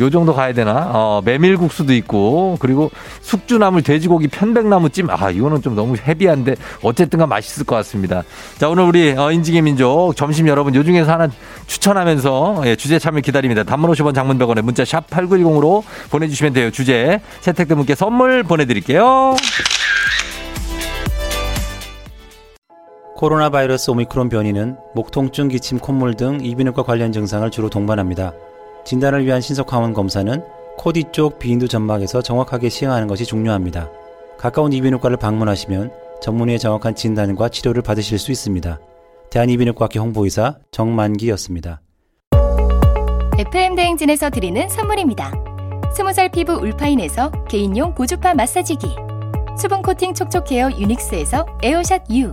요 0.00 0.10
정도 0.10 0.34
가야 0.34 0.52
되나? 0.52 0.90
어, 0.92 1.22
메밀국수도 1.24 1.92
있고, 1.94 2.56
그리고 2.60 2.90
숙주나물, 3.20 3.82
돼지고기, 3.82 4.28
편백나무 4.28 4.90
찜. 4.90 5.10
아, 5.10 5.30
이거는 5.30 5.62
좀 5.62 5.74
너무 5.74 5.96
헤비한데, 5.96 6.56
어쨌든 6.82 7.18
간 7.20 7.28
맛있을 7.28 7.64
것 7.66 7.76
같습니다. 7.76 8.22
자, 8.58 8.68
오늘 8.68 8.84
우리, 8.84 9.12
어, 9.16 9.30
인지의 9.30 9.62
민족, 9.62 10.14
점심 10.16 10.48
여러분, 10.48 10.74
요 10.74 10.82
중에서 10.82 11.12
하나 11.12 11.28
추천하면서, 11.66 12.62
예, 12.66 12.76
주제 12.76 12.98
참여 12.98 13.20
기다립니다. 13.20 13.62
단문 13.62 13.90
50원 13.92 14.14
장문 14.14 14.38
100원에 14.38 14.62
문자 14.62 14.84
샵 14.84 15.08
8910으로 15.08 15.82
보내주시면 16.10 16.52
돼요. 16.52 16.70
주제. 16.70 17.20
채택된 17.40 17.76
분께 17.76 17.94
선물 17.94 18.42
보내드릴게요. 18.42 19.36
코로나 23.18 23.50
바이러스 23.50 23.90
오미크론 23.90 24.28
변이는 24.28 24.76
목 24.94 25.10
통증, 25.10 25.48
기침, 25.48 25.80
콧물 25.80 26.14
등 26.14 26.38
이비인후과 26.40 26.84
관련 26.84 27.10
증상을 27.10 27.50
주로 27.50 27.68
동반합니다. 27.68 28.32
진단을 28.84 29.26
위한 29.26 29.40
신속항원 29.40 29.92
검사는 29.92 30.44
코 30.76 30.92
뒤쪽 30.92 31.40
비인두 31.40 31.66
점막에서 31.66 32.22
정확하게 32.22 32.68
시행하는 32.68 33.08
것이 33.08 33.24
중요합니다. 33.24 33.90
가까운 34.38 34.72
이비인후과를 34.72 35.16
방문하시면 35.16 35.90
전문의의 36.22 36.60
정확한 36.60 36.94
진단과 36.94 37.48
치료를 37.48 37.82
받으실 37.82 38.20
수 38.20 38.30
있습니다. 38.30 38.78
대한이비인후과학회 39.30 39.98
홍보의사 39.98 40.58
정만기였습니다. 40.70 41.80
FM 43.36 43.74
대행진에서 43.74 44.30
드리는 44.30 44.68
선물입니다. 44.68 45.32
스무살 45.92 46.28
피부 46.30 46.52
울파인에서 46.52 47.32
개인용 47.48 47.96
고주파 47.96 48.34
마사지기 48.34 48.86
수분 49.58 49.82
코팅 49.82 50.14
촉촉 50.14 50.52
헤어 50.52 50.70
유닉스에서 50.70 51.46
에어샷 51.64 52.04
U 52.12 52.32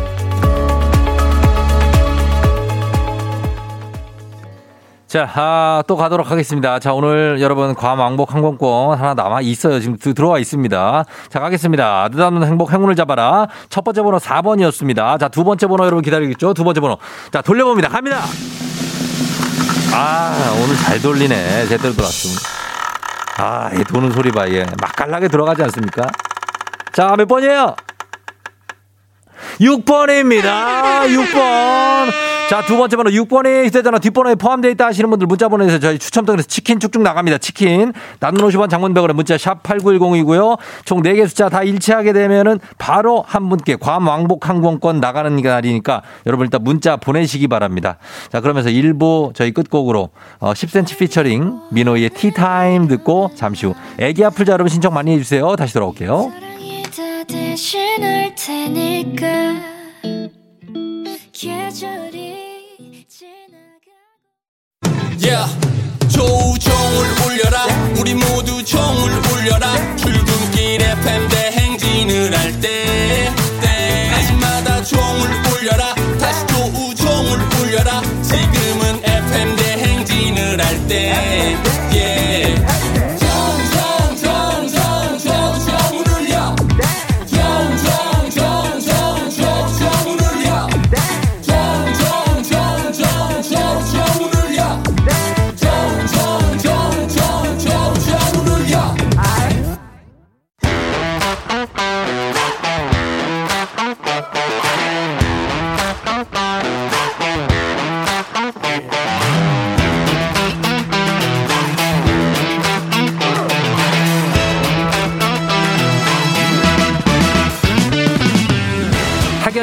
자, 5.11 5.29
아, 5.35 5.83
또 5.87 5.97
가도록 5.97 6.31
하겠습니다. 6.31 6.79
자, 6.79 6.93
오늘 6.93 7.41
여러분 7.41 7.75
괌 7.75 7.99
왕복 7.99 8.33
항공권 8.33 8.97
하나 8.97 9.13
남아 9.13 9.41
있어요. 9.41 9.81
지금 9.81 9.97
드- 9.97 10.13
들어와 10.13 10.39
있습니다. 10.39 11.03
자, 11.27 11.39
가겠습니다. 11.41 12.07
느닷없는 12.13 12.47
행복 12.47 12.71
행운을 12.71 12.95
잡아라. 12.95 13.47
첫 13.67 13.83
번째 13.83 14.03
번호 14.03 14.19
4번이었습니다. 14.19 15.19
자, 15.19 15.27
두 15.27 15.43
번째 15.43 15.67
번호 15.67 15.83
여러분 15.83 16.01
기다리겠죠? 16.01 16.53
두 16.53 16.63
번째 16.63 16.79
번호. 16.79 16.97
자, 17.29 17.41
돌려봅니다. 17.41 17.89
갑니다. 17.89 18.19
아, 19.93 20.53
오늘 20.63 20.77
잘 20.77 21.01
돌리네. 21.01 21.65
제대로 21.67 21.93
돌았습니다. 21.93 22.41
아, 23.37 23.69
이 23.73 23.83
도는 23.83 24.11
소리 24.13 24.31
봐. 24.31 24.47
예. 24.47 24.65
맛깔나게 24.81 25.27
들어가지 25.27 25.61
않습니까? 25.63 26.03
자, 26.93 27.15
몇 27.17 27.27
번이에요? 27.27 27.75
6번입니다. 29.59 31.07
6번. 31.07 32.31
자, 32.51 32.61
두 32.65 32.75
번째 32.75 32.97
번호 32.97 33.11
6번이 33.11 33.67
휴대전화 33.67 33.99
뒷번호에 33.99 34.35
포함되어 34.35 34.71
있다 34.71 34.87
하시는 34.87 35.09
분들 35.09 35.25
문자 35.25 35.47
보내주세요. 35.47 35.79
저희 35.79 35.97
추첨 35.97 36.25
통해서 36.25 36.45
치킨 36.45 36.81
쭉쭉 36.81 37.01
나갑니다. 37.01 37.37
치킨. 37.37 37.93
단문 38.19 38.45
50원 38.45 38.69
장문백원에 38.69 39.13
문자 39.13 39.37
샵 39.37 39.63
8910이고요. 39.63 40.57
총 40.83 41.01
4개 41.01 41.25
숫자 41.29 41.47
다 41.47 41.63
일치하게 41.63 42.11
되면은 42.11 42.59
바로 42.77 43.23
한 43.25 43.47
분께 43.47 43.77
괌 43.77 44.05
왕복 44.05 44.49
항공권 44.49 44.99
나가는 44.99 45.33
날이니까 45.33 46.01
여러분 46.25 46.45
일단 46.45 46.61
문자 46.61 46.97
보내시기 46.97 47.47
바랍니다. 47.47 47.97
자, 48.29 48.41
그러면서 48.41 48.69
1부 48.69 49.33
저희 49.33 49.51
끝곡으로 49.51 50.09
어, 50.39 50.51
10cm 50.51 50.97
피처링 50.97 51.57
민호의 51.71 52.09
티타임 52.09 52.89
듣고 52.89 53.31
잠시 53.35 53.65
후 53.65 53.75
애기 53.97 54.25
아플 54.25 54.43
자 54.43 54.51
여러분 54.51 54.67
신청 54.67 54.93
많이 54.93 55.13
해주세요. 55.13 55.55
다시 55.55 55.73
돌아올게요. 55.73 56.50
다 57.31 57.37
대신 57.37 58.03
할 58.03 58.35
테니까 58.35 59.27
계절이 61.31 63.05
지나가 63.07 63.87
Yeah. 65.17 65.47
조우종을 66.09 67.05
울려라 67.25 67.65
우리 67.99 68.13
모두 68.15 68.63
종을 68.63 69.11
울려라 69.31 69.95
출근길 69.95 70.81
FM 70.81 71.29
대행진을 71.29 72.37
할때 72.37 73.29
때마다 73.61 74.83
종을 74.83 75.29
울려라 75.29 75.50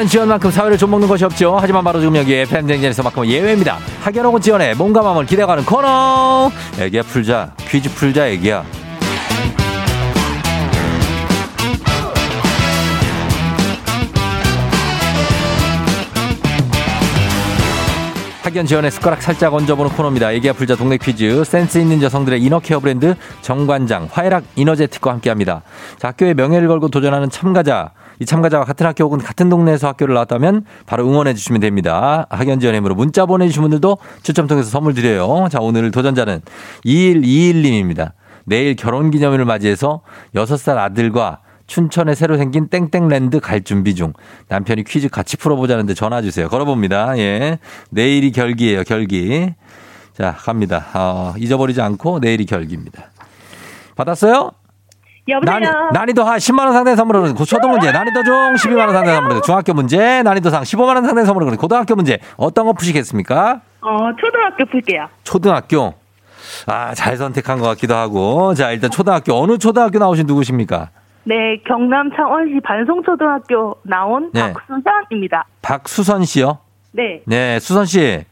지원만큼 0.09 0.49
사회를 0.49 0.77
좀 0.77 0.89
먹는 0.89 1.07
것이 1.07 1.23
없죠. 1.23 1.57
하지만 1.61 1.83
바로 1.83 1.99
지금 1.99 2.15
여기 2.15 2.33
FM 2.33 2.65
댕진에서만큼은 2.65 3.27
예외입니다. 3.27 3.77
학연 4.01 4.25
혹은 4.25 4.41
지원의 4.41 4.75
몸과 4.75 5.03
마음을 5.03 5.25
기대가는 5.27 5.63
코너. 5.65 6.51
애기야 6.79 7.03
풀자. 7.03 7.51
퀴즈 7.69 7.93
풀자 7.93 8.27
애기야. 8.27 8.65
학연 18.41 18.65
지원의 18.65 18.89
숟가락 18.89 19.21
살짝 19.21 19.53
얹어보는 19.53 19.91
코너입니다. 19.91 20.31
애기야 20.31 20.53
풀자 20.53 20.75
동네 20.75 20.97
퀴즈. 20.97 21.43
센스 21.43 21.77
있는 21.77 22.01
여성들의 22.01 22.41
이너케어 22.41 22.79
브랜드 22.79 23.13
정관장 23.43 24.09
화해락 24.11 24.43
이너제틱과 24.55 25.11
함께합니다. 25.11 25.61
자, 25.99 26.07
학교의 26.07 26.33
명예를 26.33 26.67
걸고 26.67 26.87
도전하는 26.87 27.29
참가자. 27.29 27.91
이 28.19 28.25
참가자와 28.25 28.65
같은 28.65 28.85
학교 28.85 29.05
혹은 29.05 29.19
같은 29.19 29.49
동네에서 29.49 29.87
학교를 29.87 30.13
나왔다면 30.13 30.65
바로 30.85 31.07
응원해 31.07 31.33
주시면 31.33 31.61
됩니다. 31.61 32.27
학연 32.29 32.59
지원의 32.59 32.79
힘으로 32.79 32.95
문자 32.95 33.25
보내주신 33.25 33.61
분들도 33.61 33.97
추첨 34.21 34.47
통해서 34.47 34.69
선물 34.69 34.93
드려요. 34.93 35.47
자, 35.49 35.59
오늘 35.61 35.91
도전자는 35.91 36.41
2121님입니다. 36.85 38.11
내일 38.45 38.75
결혼 38.75 39.11
기념일을 39.11 39.45
맞이해서 39.45 40.01
6살 40.35 40.77
아들과 40.77 41.39
춘천에 41.67 42.15
새로 42.15 42.35
생긴 42.35 42.67
땡땡랜드 42.67 43.39
갈 43.39 43.61
준비 43.61 43.95
중. 43.95 44.13
남편이 44.47 44.83
퀴즈 44.83 45.07
같이 45.07 45.37
풀어보자는데 45.37 45.93
전화 45.93 46.21
주세요. 46.21 46.49
걸어봅니다. 46.49 47.17
예. 47.19 47.59
내일이 47.91 48.31
결기예요, 48.31 48.83
결기. 48.83 49.53
자, 50.17 50.33
갑니다. 50.35 50.87
어, 50.95 51.33
잊어버리지 51.37 51.79
않고 51.79 52.19
내일이 52.19 52.45
결기입니다. 52.45 53.11
받았어요? 53.95 54.51
여보세요. 55.29 55.59
난이, 55.59 55.67
난이도 55.93 56.23
하 56.23 56.37
10만 56.37 56.65
원 56.65 56.73
상대 56.73 56.95
선물은 56.95 57.35
초등 57.35 57.71
문제, 57.71 57.91
난이도 57.91 58.23
중 58.23 58.33
12만 58.55 58.79
원 58.79 58.93
상대 58.93 59.13
선물은 59.13 59.41
중학교 59.43 59.73
문제, 59.73 60.23
난이도 60.23 60.49
상 60.49 60.63
15만 60.63 60.95
원 60.95 61.05
상대 61.05 61.23
선물은 61.25 61.57
고등학교 61.57 61.95
문제. 61.95 62.19
어떤 62.37 62.65
거 62.65 62.73
푸시겠습니까? 62.73 63.61
어, 63.81 63.97
초등학교 64.19 64.65
풀게요. 64.65 65.07
초등학교. 65.23 65.93
아, 66.67 66.93
잘 66.93 67.17
선택한 67.17 67.59
것 67.59 67.67
같기도 67.69 67.95
하고. 67.95 68.53
자, 68.53 68.71
일단 68.71 68.89
초등학교, 68.89 69.33
어느 69.33 69.57
초등학교 69.57 69.99
나오신 69.99 70.25
누구십니까? 70.25 70.89
네, 71.23 71.61
경남 71.67 72.11
창원시 72.15 72.59
반송초등학교 72.63 73.75
나온 73.83 74.31
네. 74.33 74.53
박수현입니다. 74.53 75.45
박수선 75.61 76.25
씨요? 76.25 76.59
네, 76.91 77.21
네, 77.25 77.59
수선 77.59 77.85
씨. 77.85 78.23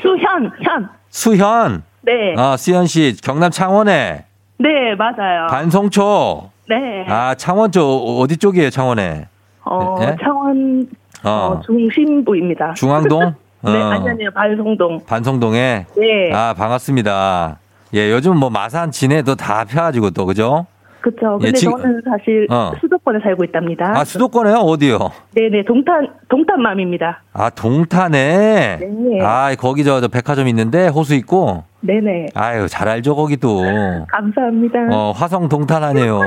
수현, 0.00 0.52
현. 0.62 0.88
수현. 1.10 1.82
네, 2.02 2.34
아, 2.36 2.56
수현 2.56 2.86
씨, 2.86 3.16
경남 3.22 3.50
창원에. 3.50 4.24
네, 4.60 4.94
맞아요. 4.94 5.46
반송초. 5.48 6.50
네, 6.68 7.06
아, 7.08 7.34
창원 7.34 7.72
쪽, 7.72 7.82
어디 8.20 8.36
쪽이에요, 8.36 8.68
창원에? 8.68 9.26
어, 9.64 9.96
네? 9.98 10.16
창원 10.22 10.86
어, 11.24 11.28
어, 11.30 11.60
중심부입니다. 11.64 12.74
중앙동? 12.74 13.20
네, 13.64 13.70
어, 13.72 13.90
아니, 13.90 14.08
아니요, 14.08 14.30
반송동. 14.34 15.04
반송동에. 15.06 15.86
네, 15.96 16.32
아, 16.34 16.54
반갑습니다. 16.56 17.58
예, 17.94 18.10
요즘 18.12 18.36
뭐 18.36 18.50
마산 18.50 18.90
진해도 18.90 19.34
다 19.34 19.64
펴가지고 19.64 20.10
또, 20.10 20.26
그죠? 20.26 20.66
그쵸. 21.00 21.38
예, 21.40 21.44
근데 21.46 21.52
지금- 21.58 21.80
저는 21.80 22.02
사실 22.10 22.46
어. 22.50 22.72
수도권에 22.78 23.20
살고 23.22 23.42
있답니다. 23.44 23.92
아, 23.96 24.04
수도권에요? 24.04 24.56
어디요? 24.56 24.98
네네, 25.34 25.64
동탄, 25.64 26.08
동탄맘입니다. 26.28 27.22
아, 27.32 27.48
동탄에? 27.48 28.76
네. 28.78 29.24
아, 29.24 29.54
거기 29.58 29.82
저, 29.84 30.02
저 30.02 30.08
백화점 30.08 30.46
있는데 30.48 30.88
호수 30.88 31.14
있고? 31.14 31.64
네네. 31.80 32.26
아유, 32.34 32.68
잘 32.68 32.88
알죠, 32.88 33.16
거기도. 33.16 33.62
감사합니다. 34.08 34.78
어, 34.90 35.12
화성 35.12 35.48
동탄하네요. 35.48 36.20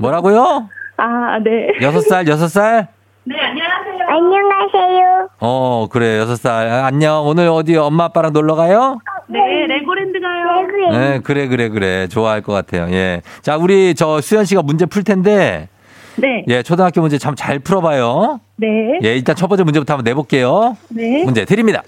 뭐라고요? 0.00 0.68
아, 0.96 1.38
네. 1.42 1.68
여섯 1.82 2.00
살, 2.02 2.26
여섯 2.28 2.48
살? 2.48 2.88
네, 3.24 3.34
안녕하세요. 3.40 4.06
안녕하세요. 4.08 5.28
어, 5.40 5.86
그래, 5.90 6.18
여섯 6.18 6.36
살. 6.36 6.68
아, 6.68 6.86
안녕. 6.86 7.26
오늘 7.26 7.48
어디 7.48 7.76
엄마 7.76 8.04
아빠랑 8.04 8.32
놀러 8.32 8.54
가요? 8.54 8.98
네, 9.26 9.38
레고랜드 9.68 10.18
가요. 10.20 10.98
네, 10.98 11.20
그래, 11.22 11.48
그래, 11.48 11.68
그래. 11.68 12.06
좋아할 12.08 12.40
것 12.40 12.52
같아요. 12.52 12.86
예. 12.94 13.20
자, 13.42 13.56
우리 13.56 13.94
저 13.94 14.20
수현 14.20 14.44
씨가 14.44 14.62
문제 14.62 14.86
풀 14.86 15.04
텐데, 15.04 15.68
네. 16.16 16.44
예, 16.48 16.62
초등학교 16.62 17.00
문제 17.00 17.18
참 17.18 17.34
잘 17.36 17.58
풀어봐요. 17.58 18.40
네. 18.56 18.66
예, 19.04 19.14
일단 19.14 19.36
첫 19.36 19.48
번째 19.48 19.64
문제부터 19.64 19.94
한번 19.94 20.04
내볼게요. 20.04 20.76
네. 20.88 21.22
문제 21.24 21.44
드립니다. 21.44 21.82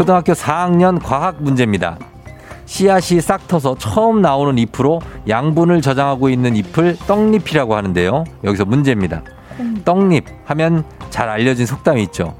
초등학교 0.00 0.32
4학년 0.32 0.98
과학 1.02 1.42
문제입니다. 1.42 1.98
씨앗이 2.64 3.20
싹 3.20 3.46
터서 3.46 3.76
처음 3.76 4.22
나오는 4.22 4.56
잎으로 4.56 5.02
양분을 5.28 5.82
저장하고 5.82 6.30
있는 6.30 6.56
잎을 6.56 6.96
떡잎이라고 7.06 7.76
하는데요. 7.76 8.24
여기서 8.42 8.64
문제입니다. 8.64 9.22
떡잎 9.84 10.24
하면 10.46 10.84
잘 11.10 11.28
알려진 11.28 11.66
속담이 11.66 12.02
있죠. 12.04 12.34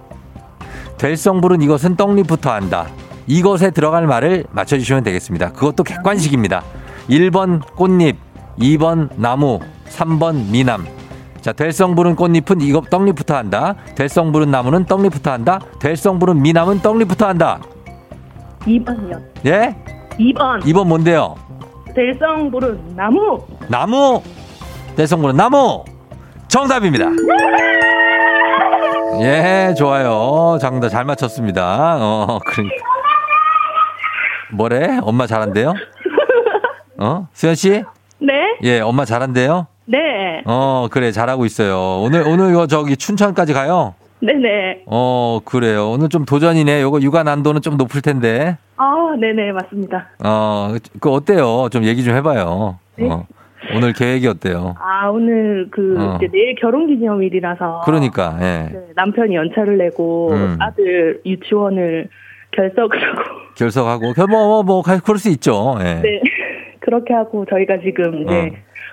될성부른 0.96 1.60
이것은 1.60 1.96
떡잎부터 1.96 2.50
한다. 2.50 2.86
이것에 3.26 3.72
들어갈 3.72 4.06
말을 4.06 4.46
맞춰주시면 4.52 5.02
되겠습니다. 5.02 5.52
그것도 5.52 5.84
객관식입니다. 5.84 6.62
1번 7.10 7.60
꽃잎, 7.76 8.16
2번 8.58 9.10
나무, 9.16 9.60
3번 9.90 10.48
미남. 10.50 10.86
자, 11.40 11.52
될성 11.52 11.94
부른 11.94 12.16
꽃잎은 12.16 12.60
이거 12.60 12.82
떡잎부터 12.82 13.34
한다. 13.34 13.74
될성 13.96 14.30
부른 14.32 14.50
나무는 14.50 14.84
떡잎부터 14.84 15.30
한다. 15.30 15.58
될성 15.80 16.18
부른 16.18 16.42
미남은 16.42 16.80
떡잎부터 16.80 17.26
한다. 17.28 17.60
2번이요. 18.60 19.20
예? 19.46 19.74
2번. 20.18 20.60
2번 20.62 20.86
뭔데요? 20.86 21.34
될성 21.94 22.50
부른 22.50 22.94
나무. 22.94 23.38
나무. 23.68 24.22
될성 24.96 25.22
부른 25.22 25.36
나무. 25.36 25.84
정답입니다. 26.48 27.06
예, 29.22 29.74
좋아요. 29.76 30.58
정답 30.60 30.88
잘 30.88 31.04
맞췄습니다. 31.04 31.96
어, 32.00 32.38
그러니까. 32.44 32.76
뭐래? 34.52 34.98
엄마 35.02 35.26
잘한대요? 35.26 35.74
어? 36.98 37.28
수현 37.32 37.54
씨? 37.54 37.82
네. 38.18 38.32
예, 38.62 38.80
엄마 38.80 39.04
잘한대요? 39.04 39.66
네. 39.90 40.42
어, 40.46 40.86
그래, 40.90 41.10
잘하고 41.10 41.44
있어요. 41.46 42.00
오늘, 42.02 42.22
오늘 42.26 42.50
이거 42.50 42.66
저기 42.66 42.96
춘천까지 42.96 43.52
가요? 43.52 43.94
네네. 44.20 44.82
어, 44.86 45.40
그래요. 45.44 45.90
오늘 45.90 46.08
좀 46.08 46.24
도전이네. 46.24 46.82
요거 46.82 47.00
육아 47.00 47.22
난도는 47.24 47.60
좀 47.62 47.76
높을 47.76 48.00
텐데. 48.02 48.56
아, 48.76 49.14
네네, 49.18 49.52
맞습니다. 49.52 50.08
어, 50.24 50.74
그 51.00 51.10
어때요? 51.10 51.68
좀 51.72 51.84
얘기 51.84 52.04
좀 52.04 52.14
해봐요. 52.14 52.78
네. 52.96 53.08
어, 53.10 53.26
오늘 53.74 53.92
계획이 53.92 54.28
어때요? 54.28 54.74
아, 54.78 55.08
오늘 55.08 55.68
그, 55.72 55.96
어. 55.98 56.16
이제 56.16 56.28
내일 56.32 56.54
결혼 56.54 56.86
기념일이라서. 56.86 57.82
그러니까, 57.84 58.36
예. 58.40 58.44
네, 58.72 58.80
남편이 58.94 59.34
연차를 59.34 59.76
내고 59.78 60.30
음. 60.32 60.56
아들 60.60 61.20
유치원을 61.26 62.08
결석을 62.52 63.02
하고. 63.02 63.22
결석하고, 63.56 64.12
결, 64.14 64.26
뭐, 64.28 64.46
뭐, 64.46 64.62
뭐, 64.62 64.82
가- 64.82 65.00
그럴 65.00 65.18
수 65.18 65.30
있죠. 65.30 65.76
예. 65.80 65.94
네. 66.00 66.20
그렇게 66.80 67.12
하고 67.14 67.44
저희가 67.48 67.78
지금 67.84 68.22
이제 68.22 68.52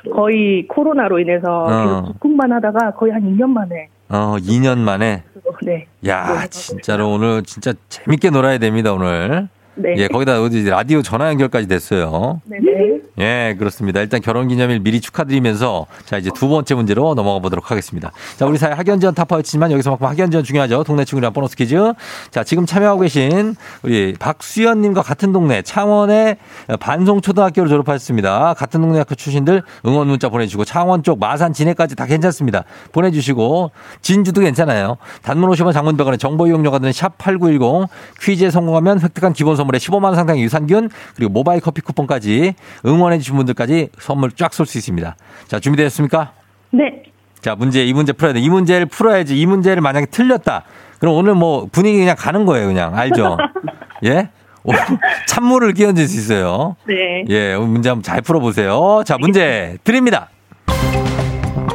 거의 0.10 0.67
코로나로 0.67 1.20
인해서 1.20 1.63
어. 1.63 1.84
계속 1.84 2.13
집국만 2.13 2.52
하다가 2.52 2.91
거의 2.91 3.13
한 3.13 3.22
2년 3.24 3.50
만에. 3.50 3.89
어, 4.10 4.36
2년 4.39 4.78
만에. 4.80 5.24
네. 5.63 5.86
야, 6.08 6.46
진짜로 6.48 7.12
오늘 7.12 7.43
진짜 7.43 7.74
재밌게 7.89 8.30
놀아야 8.30 8.58
됩니다, 8.58 8.93
오늘. 8.93 9.50
네. 9.78 9.94
예, 9.98 10.08
거기다 10.08 10.42
어디 10.42 10.68
라디오 10.68 11.02
전화 11.02 11.30
연결까지 11.30 11.68
됐어요. 11.68 12.42
네네. 12.46 13.00
예, 13.20 13.56
그렇습니다. 13.58 14.02
일단 14.02 14.22
결혼 14.22 14.48
기념일 14.48 14.80
미리 14.80 15.02
축하드리면서 15.02 15.88
자, 16.06 16.18
이제 16.18 16.30
두 16.36 16.48
번째 16.50 16.76
문제로 16.76 17.13
넘어가 17.16 17.40
보도록 17.40 17.72
하겠습니다. 17.72 18.12
자, 18.38 18.46
우리 18.46 18.58
사회 18.58 18.74
학연지원 18.74 19.16
타파였지만 19.16 19.72
여기서만큼 19.72 20.06
학연지원 20.08 20.44
중요하죠. 20.44 20.84
동네 20.84 21.06
친구랑 21.06 21.34
보너스 21.34 21.56
퀴즈. 21.56 21.94
자, 22.32 22.44
지금 22.44 22.66
참여하고 22.66 23.02
계신 23.02 23.56
우리 23.84 24.13
박수연 24.20 24.82
님과 24.82 25.02
같은 25.02 25.32
동네 25.32 25.62
창원의 25.62 26.38
반송 26.80 27.22
초등학교를 27.22 27.70
졸업하셨습니다. 27.70 28.56
같은 28.56 28.82
동네 28.82 29.00
학교 29.00 29.16
출신들 29.16 29.63
응원 29.86 30.08
문자 30.08 30.30
보내주시고 30.30 30.66
창원 30.66 31.04
쪽 31.04 31.20
마산 31.20 31.54
진해까지 31.54 31.96
다 31.96 32.06
괜찮습니다. 32.06 32.63
보내주시고 32.92 33.72
진주도 34.02 34.42
괜찮아요. 34.42 34.98
단문 35.24 35.50
50원 35.52 35.74
장문 35.74 35.98
100원의 35.98 36.20
정보 36.20 36.48
이용료가 36.48 36.80
드는 36.80 36.92
샵8910 36.92 37.88
퀴즈에 38.22 38.50
성공하면 38.50 39.02
획득한 39.02 39.34
기본 39.34 39.56
선물 39.56 39.66
에 39.75 39.77
15만 39.77 40.06
원 40.06 40.15
상당의 40.15 40.43
유산균 40.43 40.89
그리고 41.15 41.32
모바일 41.32 41.62
커피 41.62 41.82
쿠폰까지 41.82 42.53
응원해 42.86 43.17
주신 43.19 43.36
분들까지 43.36 43.89
선물 43.99 44.32
쫙 44.32 44.53
쏠 44.53 44.65
수 44.65 44.77
있습니다. 44.77 45.15
자, 45.47 45.60
준비되셨습니까? 45.60 46.32
네. 46.71 47.03
자, 47.41 47.56
문제 47.56 47.86
이 47.86 47.93
문제 47.93 48.13
풀어야 48.13 48.34
돼. 48.34 48.39
이 48.39 48.49
문제를 48.49 48.86
풀어야지. 48.88 49.38
이 49.39 49.45
문제를 49.45 49.82
만약에 49.82 50.08
틀렸다. 50.08 50.63
그럼 50.99 51.15
오늘 51.15 51.36
뭐 51.36 51.67
분위기 51.71 51.97
그냥 51.99 52.15
가는 52.17 52.45
거예요, 52.45 52.67
그냥. 52.67 52.95
알죠? 52.97 53.38
예? 54.06 54.30
오늘 54.63 54.80
찬물을 55.27 55.73
끼얹을 55.73 56.08
수 56.08 56.17
있어요. 56.17 56.75
네. 56.88 57.23
예, 57.30 57.56
문제 57.56 57.89
한번 57.89 58.03
잘 58.03 58.21
풀어보세요. 58.21 59.03
자, 59.06 59.17
문제 59.19 59.77
드립니다. 59.84 60.30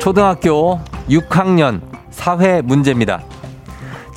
초등학교 0.01 0.81
6학년 1.09 1.81
사회 2.11 2.61
문제입니다. 2.61 3.23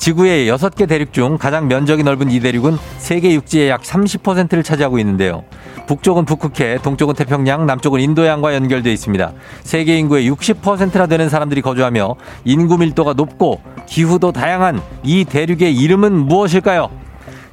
지구의 0.06 0.48
6개 0.48 0.88
대륙 0.88 1.12
중 1.12 1.36
가장 1.36 1.66
면적이 1.66 2.04
넓은 2.04 2.30
이 2.30 2.38
대륙은 2.38 2.78
세계 2.98 3.34
육지의 3.34 3.70
약 3.70 3.82
30%를 3.82 4.62
차지하고 4.62 5.00
있는데요. 5.00 5.42
북쪽은 5.88 6.26
북극해, 6.26 6.78
동쪽은 6.80 7.16
태평양, 7.16 7.66
남쪽은 7.66 8.00
인도양과 8.00 8.54
연결되어 8.54 8.92
있습니다. 8.92 9.32
세계 9.64 9.98
인구의 9.98 10.30
60%나 10.30 11.08
되는 11.08 11.28
사람들이 11.28 11.60
거주하며 11.60 12.14
인구 12.44 12.78
밀도가 12.78 13.14
높고 13.14 13.60
기후도 13.86 14.30
다양한 14.30 14.80
이 15.02 15.24
대륙의 15.24 15.74
이름은 15.74 16.12
무엇일까요? 16.12 16.88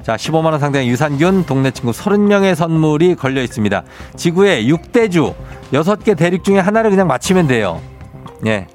자, 0.04 0.14
15만 0.14 0.52
원 0.52 0.60
상당의 0.60 0.88
유산균 0.88 1.46
동네 1.46 1.72
친구 1.72 1.90
30명의 1.90 2.54
선물이 2.54 3.16
걸려 3.16 3.42
있습니다. 3.42 3.82
지구의 4.14 4.70
6대주 4.70 5.34
6개 5.72 6.16
대륙 6.16 6.44
중에 6.44 6.60
하나를 6.60 6.90
그냥 6.90 7.08
맞히면 7.08 7.48
돼요. 7.48 7.80
예. 8.46 8.68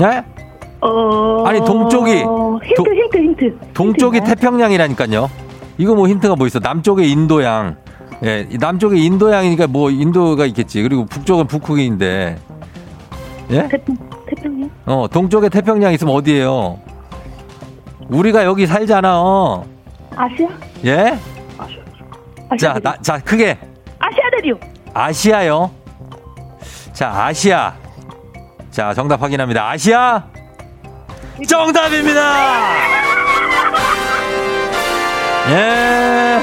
예? 0.00 0.39
어. 0.82 1.44
아니, 1.46 1.60
동쪽이- 1.60 2.60
힌트, 2.64 2.74
도- 2.82 2.94
힌트, 2.94 3.16
힌트. 3.18 3.58
동쪽이 3.74 4.18
힌트? 4.18 4.34
태평양이라니까요. 4.34 5.30
이거 5.78 5.94
뭐 5.94 6.08
힌트가 6.08 6.36
뭐 6.36 6.46
있어? 6.46 6.58
남쪽에 6.58 7.04
인도양. 7.04 7.76
예, 8.24 8.46
이 8.50 8.58
남쪽에 8.58 8.98
인도양이니까 8.98 9.66
뭐 9.66 9.90
인도가 9.90 10.44
있겠지. 10.46 10.82
그리고 10.82 11.06
북쪽은 11.06 11.46
북극인데. 11.46 12.36
예? 13.50 13.68
태평, 13.68 13.96
태평양? 14.28 14.70
어, 14.86 15.06
동쪽에 15.10 15.48
태평양 15.48 15.92
있으면 15.94 16.14
어디예요? 16.14 16.78
우리가 18.08 18.44
여기 18.44 18.66
살잖아. 18.66 19.20
어. 19.22 19.64
아시아? 20.16 20.48
예? 20.84 21.18
아시아 21.58 22.56
자, 22.58 22.72
대륙. 22.74 22.82
나, 22.82 22.96
자, 23.00 23.18
크게. 23.18 23.58
아시아 23.98 24.22
대륙. 24.42 24.60
아시아요. 24.92 25.70
자, 26.92 27.10
아시아. 27.24 27.72
자, 28.70 28.92
정답 28.94 29.22
확인합니다. 29.22 29.70
아시아. 29.70 30.24
정답입니다. 31.46 32.20
예. 35.50 36.38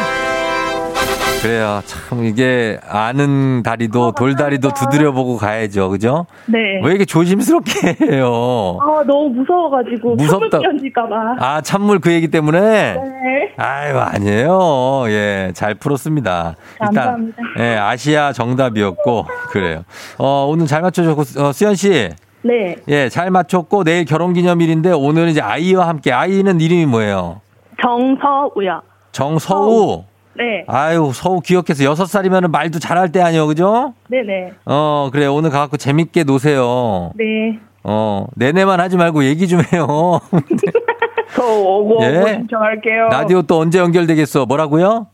그래요. 1.42 1.82
참 1.86 2.26
이게 2.26 2.80
아는 2.90 3.62
다리도 3.64 4.14
돌다리도 4.14 4.74
두드려보고 4.74 5.38
가야죠. 5.38 5.90
그죠? 5.90 6.26
네. 6.48 6.58
왜 6.84 6.90
이렇게 6.90 7.06
조심스럽게 7.06 7.96
해요? 8.02 8.80
아, 8.82 9.04
너무 9.06 9.30
무서워가지고. 9.30 10.16
무섭다. 10.16 10.60
끼얹을까봐. 10.60 11.36
아, 11.40 11.62
찬물 11.62 12.00
그 12.00 12.12
얘기 12.12 12.28
때문에? 12.30 12.60
네. 12.60 13.54
아유, 13.56 13.98
아니에요. 14.00 15.04
예, 15.10 15.52
잘 15.54 15.76
풀었습니다. 15.76 16.56
감사합니다. 16.80 17.38
일단, 17.56 17.64
예, 17.64 17.78
아시아 17.78 18.34
정답이었고, 18.34 19.28
그래요. 19.50 19.84
어, 20.18 20.48
오늘 20.50 20.66
잘 20.66 20.82
맞춰줬고, 20.82 21.22
어, 21.40 21.52
수현씨. 21.54 22.10
네. 22.44 22.76
예, 22.88 23.10
잘 23.10 23.32
맞췄고, 23.32 23.84
내일 23.84 24.06
결혼 24.06 24.34
기념일인데, 24.34 24.92
오늘은 24.92 25.30
이제 25.30 25.42
아이와 25.42 25.88
함께, 25.88 26.12
아이는 26.12 26.62
이름이 26.62 26.86
뭐예요? 26.86 27.42
정서우요. 27.82 28.82
정서우. 29.12 30.04
네. 30.36 30.64
아유, 30.68 31.12
서우 31.14 31.42
기억해서 31.42 31.84
여섯 31.84 32.06
살이면 32.06 32.52
말도 32.52 32.78
잘할 32.80 33.12
때 33.12 33.22
아니요, 33.22 33.48
그죠? 33.48 33.94
네네. 34.10 34.52
어, 34.66 35.10
그래, 35.12 35.26
오늘 35.26 35.50
가갖고 35.50 35.78
재밌게 35.78 36.24
노세요. 36.26 37.12
네. 37.16 37.60
어, 37.84 38.28
내내만 38.36 38.80
하지 38.80 38.98
말고 38.98 39.24
얘기 39.24 39.48
좀 39.48 39.62
해요. 39.74 40.20
저 41.36 41.44
오고 41.44 42.04
예? 42.04 42.18
오고 42.18 42.28
신청할게요. 42.28 43.08
라디오 43.10 43.42
또 43.42 43.60
언제 43.60 43.80
연결되겠어? 43.80 44.46
뭐라고요? 44.46 45.08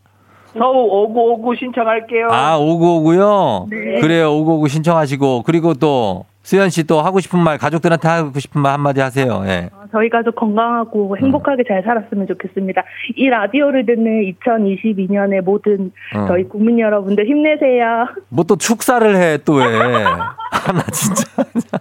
서우 0.57 1.05
5959 1.05 1.55
신청할게요. 1.55 2.27
아, 2.29 2.57
5959요? 2.59 3.69
네. 3.69 4.01
그래요, 4.01 4.31
5959 4.33 4.67
신청하시고. 4.67 5.43
그리고 5.45 5.73
또, 5.73 6.25
수현 6.43 6.69
씨 6.69 6.83
또 6.83 7.01
하고 7.01 7.19
싶은 7.19 7.39
말, 7.39 7.57
가족들한테 7.57 8.07
하고 8.07 8.39
싶은 8.39 8.61
말 8.61 8.73
한마디 8.73 8.99
하세요. 9.01 9.43
예. 9.45 9.69
저희 9.93 10.09
가족 10.09 10.35
건강하고 10.35 11.17
행복하게 11.17 11.63
잘 11.67 11.81
살았으면 11.83 12.27
좋겠습니다. 12.27 12.83
이 13.15 13.29
라디오를 13.29 13.85
듣는 13.85 14.33
2022년의 14.43 15.41
모든 15.41 15.91
어. 16.15 16.25
저희 16.27 16.43
국민 16.43 16.79
여러분들 16.79 17.25
힘내세요. 17.25 18.07
뭐 18.29 18.43
또 18.45 18.55
축사를 18.57 19.15
해, 19.15 19.37
또 19.45 19.53
왜. 19.53 19.63
아, 20.05 20.71
나 20.71 20.81
진짜. 20.91 21.23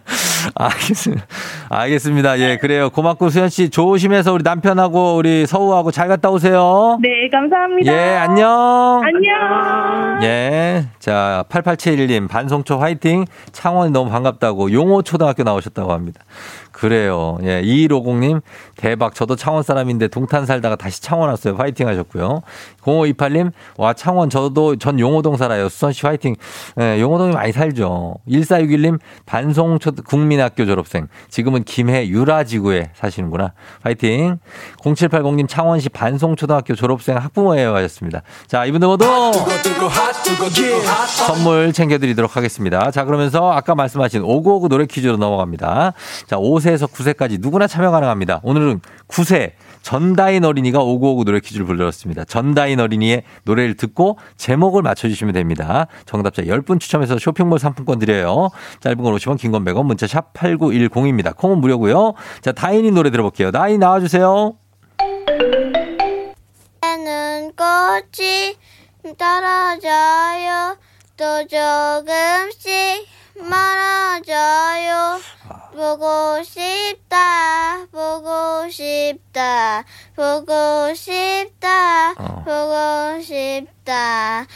알겠습니다. 0.55 1.25
알겠습니다. 1.69 2.39
예, 2.41 2.57
그래요. 2.57 2.91
고맙고, 2.91 3.29
수현 3.31 3.49
씨 3.49 3.71
조심해서 3.71 4.33
우리 4.33 4.43
남편하고 4.43 5.17
우리 5.17 5.47
서우하고 5.47 5.91
잘 5.91 6.09
갔다 6.09 6.31
오세요. 6.31 6.99
네, 7.01 7.29
감사합니다. 7.31 7.93
예, 7.93 8.17
안녕. 8.17 9.01
안녕. 9.05 10.23
예. 10.23 10.85
자, 10.99 11.45
8871님, 11.49 12.29
반송초 12.29 12.79
화이팅. 12.79 13.25
창원이 13.53 13.91
너무 13.93 14.11
반갑다고. 14.11 14.73
용호 14.73 15.03
초등학교 15.03 15.43
나오셨다고 15.43 15.93
합니다. 15.93 16.21
그래요. 16.73 17.39
예. 17.43 17.63
2150님, 17.63 18.41
대박. 18.77 19.15
저도 19.15 19.37
창원 19.37 19.63
사람인데 19.63 20.09
동탄 20.09 20.47
살다가 20.47 20.77
다시 20.77 21.01
창원 21.01 21.29
왔어요. 21.29 21.55
화이팅 21.57 21.87
하셨고요. 21.87 22.43
0528님, 22.83 23.53
와, 23.77 23.93
창원 23.93 24.31
저도 24.31 24.77
전 24.77 24.99
용호동 24.99 25.37
살아요. 25.37 25.69
수선씨 25.69 26.07
화이팅. 26.07 26.35
예, 26.81 27.01
용호동이 27.01 27.33
많이 27.33 27.53
살죠. 27.53 28.17
1461님, 28.29 28.99
반송초 29.27 29.93
국민학교 30.07 30.67
졸업생. 30.67 31.09
지금은 31.29 31.65
김해 31.65 32.09
유라지구에 32.09 32.91
사시는구나. 32.95 33.53
화이팅. 33.83 34.39
0780님, 34.79 35.49
창원시 35.49 35.89
반송초등학교 35.91 36.75
졸업생 36.75 37.17
학부모예요. 37.17 37.75
하셨습니다. 37.77 38.23
자, 38.47 38.65
이분들 38.65 38.89
모두 38.89 39.05
선물 41.27 41.73
챙겨드리도록 41.73 42.37
하겠습니다. 42.37 42.91
자, 42.91 43.05
그러면서 43.05 43.53
아까 43.53 43.75
말씀하신 43.75 44.23
5959 44.23 44.69
노래 44.69 44.87
퀴즈로 44.87 45.17
넘어갑니다. 45.17 45.93
자, 46.27 46.39
5 46.39 46.61
세에서 46.63 46.87
9세까지 46.87 47.41
누구나 47.41 47.67
참여 47.67 47.91
가능합니다. 47.91 48.41
오늘은 48.43 48.81
9세 49.09 49.53
전다인 49.83 50.45
어린이가 50.45 50.79
5959 50.81 51.25
노래 51.25 51.41
퀴즈를 51.41 51.67
불러왔습니다. 51.67 52.25
전다인 52.25 52.81
어린이의 52.81 53.25
노래를 53.45 53.75
듣고 53.77 54.17
제목을 54.39 54.81
맞춰주시면 54.83 55.35
됩니다. 55.35 55.89
정답자 56.07 56.43
10분 56.43 56.81
추첨해서 56.81 57.19
쇼핑몰 57.19 57.59
상품권 57.59 57.99
드려요. 57.99 58.49
짧은 58.81 59.03
건 59.03 59.15
50원, 59.17 59.39
긴 59.39 59.51
건 59.53 59.65
100원, 59.65 59.85
문자 59.85 60.07
샵 60.07 60.33
8910입니다. 60.33 61.37
콩은 61.37 61.59
무료고요. 61.59 62.15
자, 62.41 62.53
다인이 62.53 62.91
노래 62.93 63.11
들어볼게요. 63.11 63.51
다인 63.51 63.81
나와주세요. 63.81 64.55
는 67.05 67.53
꽃이 67.57 68.57
떨어져요 69.19 70.77
또 71.17 71.47
조금씩 71.49 72.71
멀어져요 73.37 75.21
보고 75.73 76.43
싶다 76.45 77.87
보고 77.91 78.69
싶다 78.71 79.85
보고 80.15 80.95
싶다 80.95 82.15
보고 82.15 83.23
싶다 83.23 84.47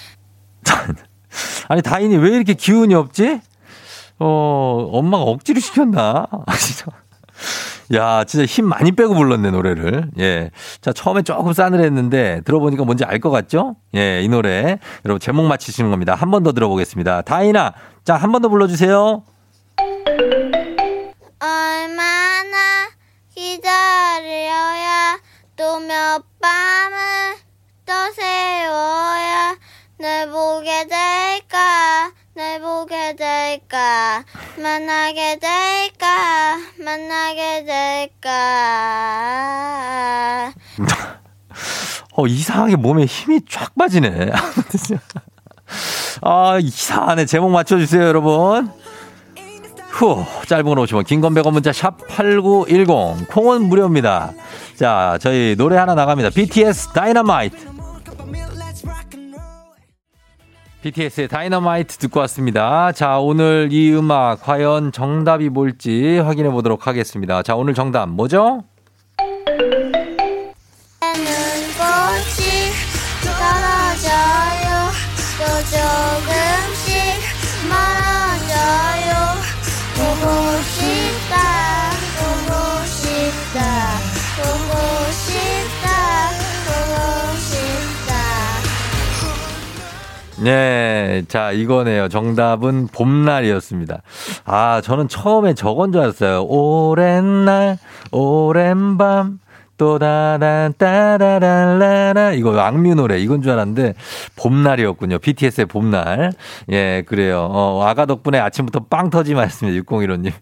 아니, 1.68 1.82
다인이 1.82 2.16
왜 2.16 2.30
이렇게 2.30 2.54
기운이 2.54 2.94
없지? 2.94 3.40
어, 4.18 4.88
엄마가 4.92 5.24
억지로 5.24 5.60
시켰나? 5.60 6.26
야, 7.94 8.24
진짜 8.24 8.44
힘 8.46 8.66
많이 8.66 8.92
빼고 8.92 9.14
불렀네, 9.14 9.50
노래를. 9.50 10.10
예. 10.18 10.50
자, 10.80 10.92
처음에 10.92 11.22
조금 11.22 11.52
싸늘했는데 11.52 12.42
들어보니까 12.44 12.84
뭔지 12.84 13.04
알 13.04 13.20
것 13.20 13.30
같죠? 13.30 13.76
예, 13.94 14.20
이 14.22 14.28
노래. 14.28 14.78
여러분, 15.04 15.20
제목 15.20 15.46
맞히시는 15.46 15.90
겁니다. 15.90 16.14
한 16.14 16.30
번 16.30 16.42
더 16.42 16.52
들어보겠습니다. 16.52 17.22
다인아, 17.22 17.72
자, 18.04 18.16
한 18.16 18.32
번 18.32 18.42
더 18.42 18.48
불러주세요. 18.48 19.22
얼마나 21.40 22.88
기다려야 23.34 25.18
또 25.56 25.78
몇 25.80 26.22
밤을 26.40 27.36
또 27.86 27.92
세워야 28.14 29.56
널 29.98 30.28
보게 30.30 30.86
될까 30.88 31.55
될까 33.16 34.24
만나게 34.62 35.38
될까 35.38 36.58
만나게 36.78 37.64
될까 37.64 38.32
어, 42.16 42.26
이상하게 42.26 42.76
몸에 42.76 43.04
힘이 43.04 43.40
쫙 43.48 43.74
빠지네. 43.76 44.32
아, 46.22 46.58
이상하네. 46.58 47.26
제목 47.26 47.50
맞춰주세요, 47.50 48.02
여러분. 48.02 48.70
후, 49.90 50.24
짧은 50.46 50.64
건 50.64 50.78
50원, 50.78 51.06
긴건 51.06 51.34
100원 51.34 51.52
문자 51.52 51.72
샵 51.72 52.06
8910. 52.08 53.28
콩은 53.28 53.64
무료입니다. 53.68 54.32
자, 54.76 55.18
저희 55.20 55.56
노래 55.56 55.76
하나 55.76 55.94
나갑니다. 55.94 56.30
BTS 56.30 56.92
다이너마이트. 56.92 57.75
BTS의 60.86 61.26
다이너마이트 61.26 61.96
듣고 61.96 62.20
왔습니다. 62.20 62.92
자, 62.92 63.18
오늘 63.18 63.70
이 63.72 63.92
음악 63.92 64.40
과연 64.42 64.92
정답이 64.92 65.48
뭘지 65.48 66.18
확인해 66.18 66.48
보도록 66.50 66.86
하겠습니다. 66.86 67.42
자, 67.42 67.56
오늘 67.56 67.74
정답 67.74 68.08
뭐죠? 68.08 68.62
네, 90.46 91.24
자, 91.26 91.50
이거네요. 91.50 92.08
정답은 92.08 92.86
봄날이었습니다. 92.92 94.02
아, 94.44 94.80
저는 94.80 95.08
처음에 95.08 95.54
저건 95.54 95.90
줄 95.90 96.02
알았어요. 96.02 96.44
오랜 96.44 97.44
날, 97.44 97.78
오랜 98.12 98.96
밤, 98.96 99.40
또 99.76 99.98
다란 99.98 100.72
따라란라라 100.78 102.32
이거 102.32 102.58
악뮤 102.58 102.94
노래 102.94 103.18
이건 103.18 103.42
줄 103.42 103.52
알았는데 103.52 103.94
봄날이었군요. 104.36 105.18
BTS의 105.18 105.66
봄날. 105.66 106.32
예, 106.70 107.02
그래요. 107.06 107.48
어, 107.50 107.82
아가 107.84 108.06
덕분에 108.06 108.38
아침부터 108.38 108.86
빵 108.88 109.10
터지마 109.10 109.42
했습니다. 109.42 109.82
6015님. 109.82 110.32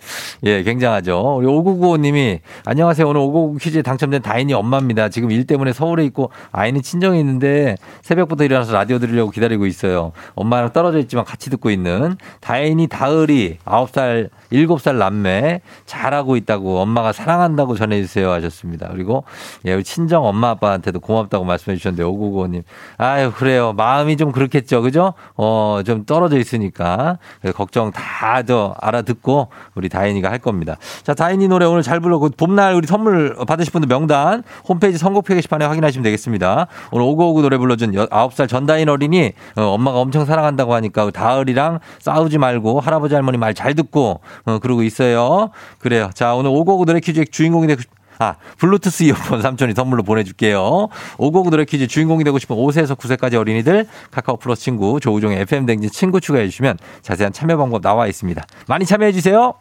예, 0.44 0.62
굉장하죠. 0.62 1.36
우리 1.38 1.46
5995님이 1.46 2.40
안녕하세요. 2.64 3.08
오늘 3.08 3.20
5999 3.22 3.58
퀴즈에 3.58 3.82
당첨된 3.82 4.22
다인이 4.22 4.52
엄마입니다. 4.54 5.08
지금 5.08 5.30
일 5.30 5.46
때문에 5.46 5.72
서울에 5.72 6.04
있고 6.06 6.30
아이는 6.52 6.82
친정에 6.82 7.18
있는데 7.18 7.76
새벽부터 8.02 8.44
일어나서 8.44 8.72
라디오 8.72 8.98
들으려고 8.98 9.30
기다리고 9.30 9.66
있어요. 9.66 10.12
엄마랑 10.34 10.72
떨어져 10.72 10.98
있지만 11.00 11.24
같이 11.24 11.50
듣고 11.50 11.70
있는 11.70 12.16
다인이 12.40 12.86
다을이 12.86 13.58
9살 13.64 14.30
7살 14.52 14.96
남매 14.96 15.60
잘하고 15.86 16.36
있다고 16.36 16.78
엄마가 16.80 17.12
사랑한다고 17.12 17.74
전해주세요 17.76 18.30
하셨습니다. 18.30 18.88
그리고 18.92 19.23
예, 19.66 19.74
우리 19.74 19.84
친정 19.84 20.24
엄마 20.24 20.50
아빠한테도 20.50 21.00
고맙다고 21.00 21.44
말씀해 21.44 21.76
주셨는데 21.76 22.04
5995님 22.04 22.62
아유 22.98 23.32
그래요 23.34 23.72
마음이 23.72 24.16
좀 24.16 24.32
그렇겠죠 24.32 24.82
그죠? 24.82 25.14
어 25.36 25.82
좀 25.84 26.04
떨어져 26.04 26.38
있으니까 26.38 27.18
그래서 27.40 27.56
걱정 27.56 27.90
다 27.92 28.42
저 28.46 28.74
알아듣고 28.80 29.48
우리 29.74 29.88
다인이가 29.88 30.30
할 30.30 30.38
겁니다. 30.38 30.76
자 31.02 31.14
다인이 31.14 31.46
노래 31.48 31.64
오늘 31.66 31.82
잘 31.82 32.00
불렀고 32.00 32.30
봄날 32.36 32.74
우리 32.74 32.86
선물 32.86 33.34
받으실 33.46 33.72
분들 33.72 33.88
명단 33.88 34.42
홈페이지 34.68 34.98
선곡표 34.98 35.34
게시판에 35.34 35.64
확인하시면 35.64 36.02
되겠습니다. 36.02 36.66
오늘 36.90 37.06
5959 37.06 37.42
노래 37.42 37.56
불러준 37.56 37.92
9살 37.92 38.48
전다인 38.48 38.88
어린이 38.88 39.32
어, 39.56 39.62
엄마가 39.62 39.98
엄청 40.00 40.24
사랑한다고 40.24 40.74
하니까 40.74 41.10
다을이랑 41.10 41.78
싸우지 42.00 42.38
말고 42.38 42.80
할아버지 42.80 43.14
할머니 43.14 43.38
말 43.38 43.54
잘 43.54 43.74
듣고 43.74 44.20
어, 44.46 44.58
그러고 44.58 44.82
있어요. 44.82 45.50
그래요. 45.78 46.10
자, 46.14 46.34
오늘 46.34 46.50
오고고 46.50 46.84
노래 46.86 46.98
퀴즈의 47.00 47.26
주인공이 47.30 47.66
되고 47.68 47.80
싶, 47.80 47.88
아, 48.18 48.36
블루투스 48.58 49.04
이어폰 49.04 49.42
삼촌이 49.42 49.74
선물로 49.74 50.02
보내줄게요. 50.02 50.88
오고고 51.18 51.50
노래 51.50 51.64
퀴즈 51.64 51.86
주인공이 51.86 52.24
되고 52.24 52.38
싶은 52.38 52.56
5세에서 52.56 52.96
9세까지 52.96 53.34
어린이들 53.34 53.86
카카오 54.10 54.36
플러스 54.36 54.62
친구 54.62 55.00
조우종의 55.00 55.40
FM 55.40 55.66
댕진 55.66 55.90
친구 55.90 56.20
추가해 56.20 56.46
주시면 56.48 56.78
자세한 57.02 57.32
참여 57.32 57.56
방법 57.56 57.82
나와 57.82 58.06
있습니다. 58.06 58.42
많이 58.68 58.84
참여해 58.84 59.12
주세요. 59.12 59.54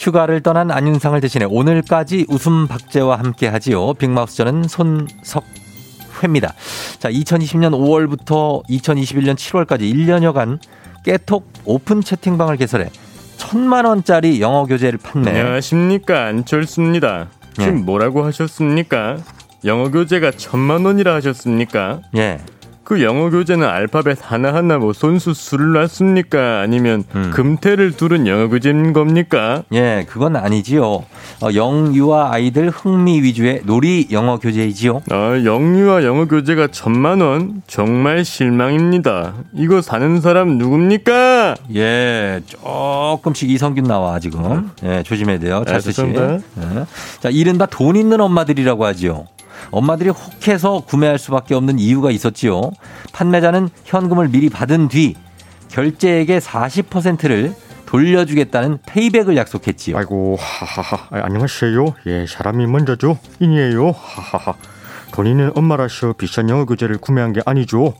휴가를 0.00 0.40
떠난 0.40 0.70
안윤상을 0.70 1.20
대신해 1.20 1.46
오늘까지 1.48 2.26
웃음 2.28 2.66
박제와 2.66 3.18
함께 3.18 3.46
하지요. 3.48 3.92
big 3.94 4.10
mouth 4.10 4.36
저는 4.36 4.64
손석훈. 4.64 5.60
회입니다. 6.22 6.54
자, 6.98 7.10
2020년 7.10 7.72
5월부터 7.72 8.62
2021년 8.66 9.36
7월까지 9.36 9.80
1년여간 9.92 10.58
깨톡 11.04 11.50
오픈 11.64 12.02
채팅방을 12.02 12.56
개설해 12.58 12.90
천만 13.38 13.86
원짜리 13.86 14.40
영어 14.40 14.66
교재를 14.66 14.98
판매. 14.98 15.30
안녕하십니까 15.30 16.26
안철수입니다. 16.26 17.28
지금 17.54 17.78
예. 17.78 17.82
뭐라고 17.82 18.24
하셨습니까? 18.24 19.16
영어 19.64 19.90
교재가 19.90 20.32
천만 20.32 20.84
원이라 20.84 21.14
하셨습니까? 21.16 22.00
예. 22.16 22.38
그 22.90 23.04
영어 23.04 23.30
교재는 23.30 23.68
알파벳 23.68 24.18
하나하나 24.20 24.78
뭐 24.78 24.92
손수 24.92 25.32
수를 25.32 25.74
놨습니까? 25.74 26.58
아니면 26.58 27.04
음. 27.14 27.30
금태를 27.32 27.92
두른 27.92 28.26
영어 28.26 28.48
교재인 28.48 28.92
겁니까? 28.92 29.62
예, 29.72 30.04
그건 30.08 30.34
아니지요. 30.34 30.82
어, 30.84 31.48
영유아 31.54 32.32
아이들 32.32 32.68
흥미 32.68 33.22
위주의 33.22 33.60
놀이 33.64 34.08
영어 34.10 34.40
교재이지요. 34.40 35.02
아, 35.08 35.40
영유아 35.44 36.02
영어 36.02 36.24
교재가 36.24 36.66
천만 36.72 37.20
원? 37.20 37.62
정말 37.68 38.24
실망입니다. 38.24 39.34
이거 39.54 39.80
사는 39.82 40.20
사람 40.20 40.58
누굽니까? 40.58 41.54
예, 41.76 42.40
조금씩 42.44 43.50
이성균 43.50 43.84
나와 43.84 44.18
지금. 44.18 44.72
예, 44.82 45.04
조심해야 45.04 45.38
돼요. 45.38 45.62
잘 45.64 45.76
아, 45.76 45.80
쓰시. 45.80 46.02
예. 46.02 46.40
자, 47.20 47.28
이른바 47.30 47.66
돈 47.66 47.94
있는 47.94 48.20
엄마들이라고 48.20 48.84
하지요. 48.84 49.28
엄마들이 49.70 50.10
혹해서 50.10 50.80
구매할 50.86 51.18
수밖에 51.18 51.54
없는 51.54 51.78
이유가 51.78 52.10
있었지요. 52.10 52.70
판매자는 53.12 53.68
현금을 53.84 54.28
미리 54.28 54.48
받은 54.48 54.88
뒤 54.88 55.14
결제액의 55.68 56.40
40%를 56.40 57.54
돌려주겠다는 57.86 58.78
페이백을 58.86 59.36
약속했지요. 59.36 59.96
아이고 59.98 60.36
하하하. 60.38 61.08
아, 61.10 61.24
안녕하세요. 61.24 61.94
예 62.06 62.26
사람이 62.26 62.66
먼저죠. 62.66 63.18
인이에요. 63.40 63.90
하하하. 63.90 64.54
돈 65.12 65.26
있는 65.26 65.50
엄마라서 65.56 66.12
비싼 66.12 66.48
영어 66.48 66.64
교재를 66.64 66.98
구매한 66.98 67.32
게 67.32 67.40
아니죠. 67.44 67.94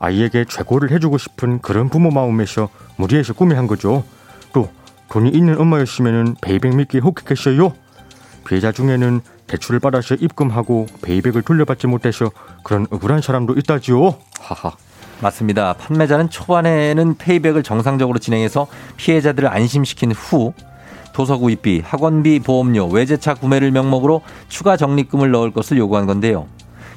아이에게 0.00 0.44
최고를 0.44 0.90
해주고 0.90 1.18
싶은 1.18 1.60
그런 1.60 1.88
부모 1.88 2.10
마음에서 2.10 2.68
무리해서 2.96 3.32
구매한 3.32 3.66
거죠. 3.66 4.04
또 4.52 4.70
돈이 5.08 5.30
있는 5.30 5.58
엄마였으면은 5.60 6.36
payback 6.40 6.74
미끼 6.76 6.98
혹했겠어요 6.98 7.72
피해자 8.48 8.72
중에는 8.72 9.20
대출을 9.46 9.78
받아서 9.78 10.14
입금하고 10.14 10.86
payback을 11.02 11.42
돌려받지 11.42 11.86
못해서 11.86 12.30
그런 12.64 12.86
억울한 12.90 13.20
사람도 13.20 13.54
있다지요 13.54 14.16
하하 14.40 14.72
맞습니다. 15.20 15.74
판매자는 15.74 16.30
초반에는 16.30 17.16
payback을 17.16 17.62
정상적으로 17.62 18.18
진행해서 18.18 18.68
피해자들을 18.96 19.48
안심시킨 19.48 20.12
후 20.12 20.52
도서구입비, 21.12 21.82
학원비, 21.84 22.40
보험료, 22.40 22.86
외제차 22.86 23.34
구매를 23.34 23.72
명목으로 23.72 24.22
추가 24.48 24.76
적립금을 24.76 25.32
넣을 25.32 25.50
것을 25.50 25.76
요구한 25.76 26.06
건데요. 26.06 26.46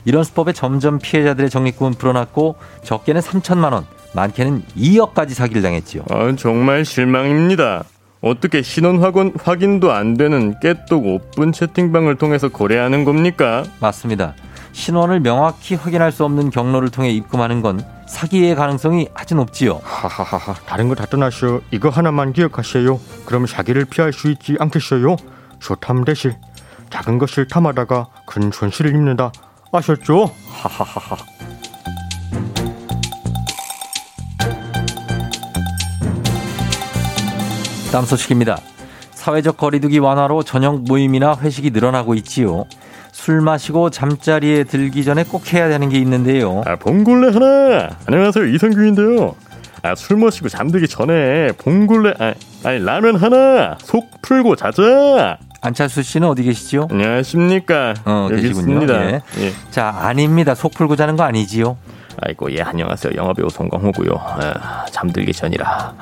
이런 0.06 0.24
수법에 0.24 0.54
점점 0.54 1.00
피해자들의 1.00 1.50
적립금은 1.50 1.94
불어났고 1.94 2.56
적게는 2.84 3.22
3천만 3.22 3.74
원, 3.74 3.86
많게는 4.14 4.64
2억까지 4.78 5.32
사기를 5.32 5.64
당했지요. 5.64 6.04
아, 6.12 6.36
정말 6.38 6.86
실망입니다. 6.86 7.84
어떻게 8.22 8.62
신원 8.62 9.02
확인, 9.02 9.34
확인도 9.44 9.92
안 9.92 10.16
되는 10.16 10.60
깨똑 10.60 11.06
오픈 11.06 11.52
채팅방을 11.52 12.16
통해서 12.18 12.50
거래하는 12.50 13.04
겁니까? 13.04 13.64
맞습니다. 13.80 14.36
신원을 14.74 15.20
명확히 15.22 15.76
확인할 15.76 16.12
수 16.12 16.24
없는 16.24 16.50
경로를 16.52 16.90
통해 16.90 17.10
입금하는 17.10 17.62
건 17.62 17.84
사기의 18.08 18.56
가능성이 18.56 19.08
아주 19.16 19.36
높지요. 19.36 19.82
하하하하 19.84 20.54
다른 20.66 20.88
거 20.88 20.96
다 20.96 21.06
떠나서 21.06 21.62
이거 21.72 21.90
하나만 21.90 22.32
기억하세요. 22.34 23.00
그럼 23.26 23.48
사기를 23.48 23.86
피할 23.86 24.14
수 24.14 24.30
있지 24.30 24.56
않겠어요? 24.60 25.16
소탐 25.60 26.06
대실 26.06 26.36
작은 26.90 27.18
것을 27.18 27.48
탐하다가 27.48 28.08
큰 28.28 28.52
손실을 28.52 28.92
입는다. 28.92 29.32
아셨죠? 29.72 30.30
하하하하. 30.52 31.18
다음 37.92 38.06
소식입니다. 38.06 38.58
사회적 39.12 39.58
거리두기 39.58 40.00
완화로 40.00 40.44
저녁 40.44 40.84
모임이나 40.84 41.38
회식이 41.42 41.72
늘어나고 41.72 42.16
있지요. 42.16 42.66
술 43.12 43.42
마시고 43.42 43.90
잠자리에 43.90 44.64
들기 44.64 45.04
전에 45.04 45.24
꼭 45.26 45.54
해야 45.54 45.68
되는 45.68 45.90
게 45.90 45.98
있는데요. 46.00 46.64
아, 46.66 46.78
봉골레 46.78 47.34
하나. 47.34 47.90
안녕하세요. 48.08 48.46
이성규인데요. 48.46 49.36
아, 49.84 49.96
술 49.96 50.18
마시고 50.18 50.48
잠들기 50.48 50.88
전에 50.88 51.52
봉골레, 51.58 52.14
아, 52.20 52.34
아니, 52.64 52.84
라면 52.84 53.18
하나. 53.18 53.78
속 53.82 54.10
풀고 54.22 54.56
자자. 54.56 55.38
안철수 55.62 56.02
씨는 56.02 56.28
어디 56.30 56.44
계시지요? 56.44 56.88
안녕하십니까. 56.90 57.94
어, 58.06 58.30
여기 58.32 58.44
계시군요. 58.44 58.82
있습니다. 58.82 59.06
예. 59.12 59.22
예. 59.40 59.52
자, 59.70 59.94
아닙니다. 59.96 60.56
속 60.56 60.74
풀고 60.74 60.96
자는 60.96 61.18
거 61.18 61.24
아니지요? 61.24 61.78
아이고, 62.20 62.52
예, 62.56 62.62
안녕하세요. 62.62 63.14
영화배우 63.16 63.50
송광호고요. 63.50 64.12
아, 64.18 64.86
잠들기 64.92 65.32
전이라. 65.34 65.94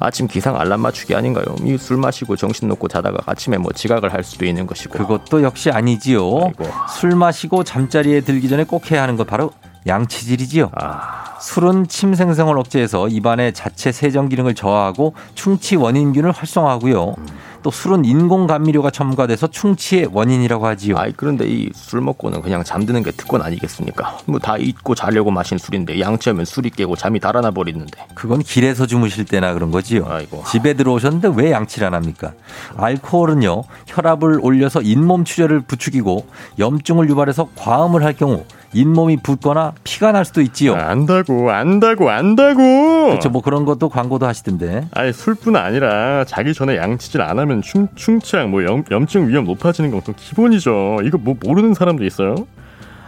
아침 0.00 0.28
기상 0.28 0.58
알람 0.58 0.80
맞추기 0.80 1.14
아닌가요? 1.14 1.44
이 1.64 1.76
술 1.76 1.96
마시고 1.96 2.36
정신 2.36 2.68
놓고 2.68 2.86
자다가 2.88 3.18
아침에 3.26 3.56
뭐 3.58 3.72
지각을 3.72 4.12
할 4.12 4.22
수도 4.22 4.46
있는 4.46 4.66
것이고. 4.66 4.96
그것도 4.98 5.42
역시 5.42 5.70
아니지요. 5.70 6.20
아이고. 6.22 6.64
술 6.88 7.16
마시고 7.16 7.64
잠자리에 7.64 8.20
들기 8.20 8.48
전에 8.48 8.64
꼭 8.64 8.90
해야 8.90 9.02
하는 9.02 9.16
것 9.16 9.26
바로 9.26 9.50
양치질이지요. 9.86 10.70
아, 10.80 11.36
술은 11.40 11.88
침 11.88 12.14
생성을 12.14 12.56
억제해서 12.58 13.08
입안의 13.08 13.52
자체 13.54 13.90
세정 13.92 14.28
기능을 14.28 14.54
저하하고 14.54 15.14
충치 15.34 15.76
원인균을 15.76 16.30
활성화하고요. 16.32 17.14
또 17.62 17.70
술은 17.70 18.04
인공 18.04 18.46
감미료가 18.46 18.90
첨가돼서 18.90 19.48
충치의 19.48 20.08
원인이라고 20.12 20.66
하지요. 20.66 20.96
아이 20.98 21.12
그런데 21.16 21.46
이 21.48 21.70
술 21.74 22.00
먹고는 22.00 22.42
그냥 22.42 22.62
잠드는 22.64 23.02
게 23.02 23.10
특권 23.10 23.42
아니겠습니까? 23.42 24.18
뭐 24.26 24.38
다 24.38 24.56
잊고 24.56 24.94
자려고 24.94 25.30
마신 25.30 25.58
술인데 25.58 26.00
양치하면 26.00 26.44
술이 26.44 26.70
깨고 26.70 26.96
잠이 26.96 27.18
달아나 27.20 27.50
버리는데. 27.50 28.06
그건 28.14 28.40
길에서 28.42 28.86
주무실 28.86 29.24
때나 29.24 29.54
그런 29.54 29.70
거지요. 29.70 30.06
아이고. 30.08 30.44
집에 30.50 30.74
들어오셨는데 30.74 31.32
왜 31.34 31.50
양치를 31.52 31.86
안 31.86 31.94
합니까? 31.94 32.32
알코올은요, 32.76 33.64
혈압을 33.86 34.38
올려서 34.42 34.82
잇몸 34.82 35.24
출혈을 35.24 35.60
부추기고 35.62 36.26
염증을 36.58 37.08
유발해서 37.10 37.48
과음을 37.56 38.04
할 38.04 38.12
경우 38.14 38.44
잇몸이 38.74 39.18
붓거나 39.22 39.72
피가 39.82 40.12
날 40.12 40.24
수도 40.24 40.40
있지요. 40.42 40.74
안다고 40.74 41.50
안다고 41.50 42.10
안다고. 42.10 43.06
그렇죠. 43.08 43.30
뭐 43.30 43.40
그런 43.42 43.64
것도 43.64 43.88
광고도 43.88 44.26
하시던데. 44.26 44.88
아니 44.92 45.12
술뿐 45.12 45.56
아니라 45.56 46.24
자기 46.24 46.52
전에 46.52 46.76
양치질 46.76 47.22
안 47.22 47.38
하면 47.38 47.62
충, 47.62 47.88
충치약 47.94 48.48
뭐 48.50 48.62
염, 48.64 48.84
염증 48.90 49.28
위험 49.28 49.44
높아지는 49.46 49.90
건 49.90 50.02
기본이죠. 50.14 50.98
이거 51.04 51.18
뭐 51.18 51.34
모르는 51.42 51.74
사람도 51.74 52.04
있어요? 52.04 52.34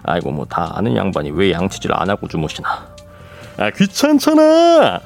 아이고 0.03 0.31
뭐 0.33 0.47
다 0.47 0.73
아는 0.77 0.97
양반이 0.97 1.31
왜 1.33 1.53
양치질 1.53 1.93
안 1.95 2.09
하고 2.09 2.27
주무시나? 2.27 2.69
아 3.59 3.71
귀찮잖아. 3.71 5.01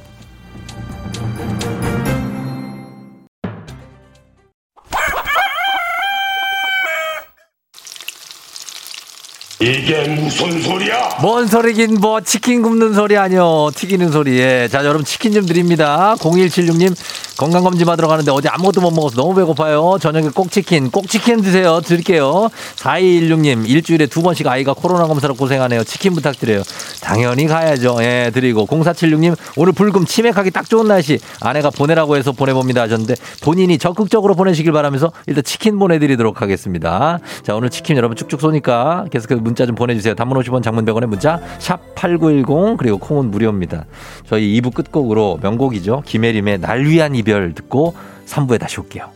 이게 9.65 10.07
무슨 10.09 10.61
소리야? 10.61 11.17
뭔 11.23 11.47
소리긴 11.47 11.95
뭐 11.95 12.21
치킨 12.21 12.61
굽는 12.61 12.93
소리 12.93 13.17
아니요 13.17 13.71
튀기는 13.75 14.13
소리 14.13 14.39
예. 14.39 14.69
자 14.71 14.85
여러분 14.85 15.07
치킨 15.07 15.33
좀 15.33 15.47
드립니다 15.47 16.15
0176님 16.19 16.95
건강검진 17.37 17.87
받으러 17.87 18.07
가는데 18.07 18.31
어제 18.31 18.49
아무것도 18.49 18.81
못 18.81 18.93
먹어서 18.93 19.17
너무 19.17 19.35
배고파요. 19.35 19.97
저녁에 20.01 20.29
꼭 20.29 20.51
치킨 20.51 20.91
꼭 20.91 21.09
치킨 21.09 21.43
드세요. 21.43 21.81
드릴게요. 21.81 22.49
4216님 22.77 23.69
일주일에 23.69 24.07
두 24.07 24.23
번씩 24.23 24.47
아이가 24.47 24.73
코로나 24.73 25.07
검사로 25.07 25.35
고생하네요. 25.35 25.83
치킨 25.85 26.15
부탁드려요. 26.15 26.63
당연히 27.01 27.47
가야죠. 27.47 27.97
예 28.01 28.31
드리고. 28.33 28.67
0476님 28.67 29.37
오늘 29.57 29.73
불금 29.73 30.05
치맥하기 30.05 30.53
딱 30.53 30.69
좋은 30.69 30.87
날씨. 30.87 31.19
아내가 31.41 31.71
보내라고 31.71 32.17
해서 32.17 32.31
보내봅니다 32.33 32.83
하셨는데 32.83 33.15
본인이 33.43 33.79
적극적으로 33.79 34.35
보내시길 34.35 34.73
바라면서 34.73 35.11
일단 35.27 35.43
치킨 35.43 35.79
보내드리도록 35.79 36.41
하겠습니다. 36.41 37.19
자 37.43 37.55
오늘 37.57 37.71
치킨 37.71 37.97
여러분 37.97 38.17
쭉쭉 38.17 38.41
쏘니까 38.41 39.07
계속해서 39.11 39.41
문자 39.41 39.67
좀 39.67 39.75
보내주세요. 39.75 40.15
단문 40.15 40.41
50원 40.41 40.63
장문 40.63 40.85
100원의 40.85 41.07
문자 41.07 41.41
샵8910 41.59 42.77
그리고 42.77 42.99
콩은 42.99 43.31
무료입니다. 43.31 43.87
저희 44.29 44.61
2부 44.61 44.73
끝곡으로 44.73 45.41
명곡이죠. 45.43 46.03
김혜림의 46.07 46.61
날 46.61 46.85
위한 46.85 47.15
이별 47.25 47.55
듣고 47.55 47.97
3부에 48.27 48.61
다시 48.61 48.79
올게요. 48.81 49.11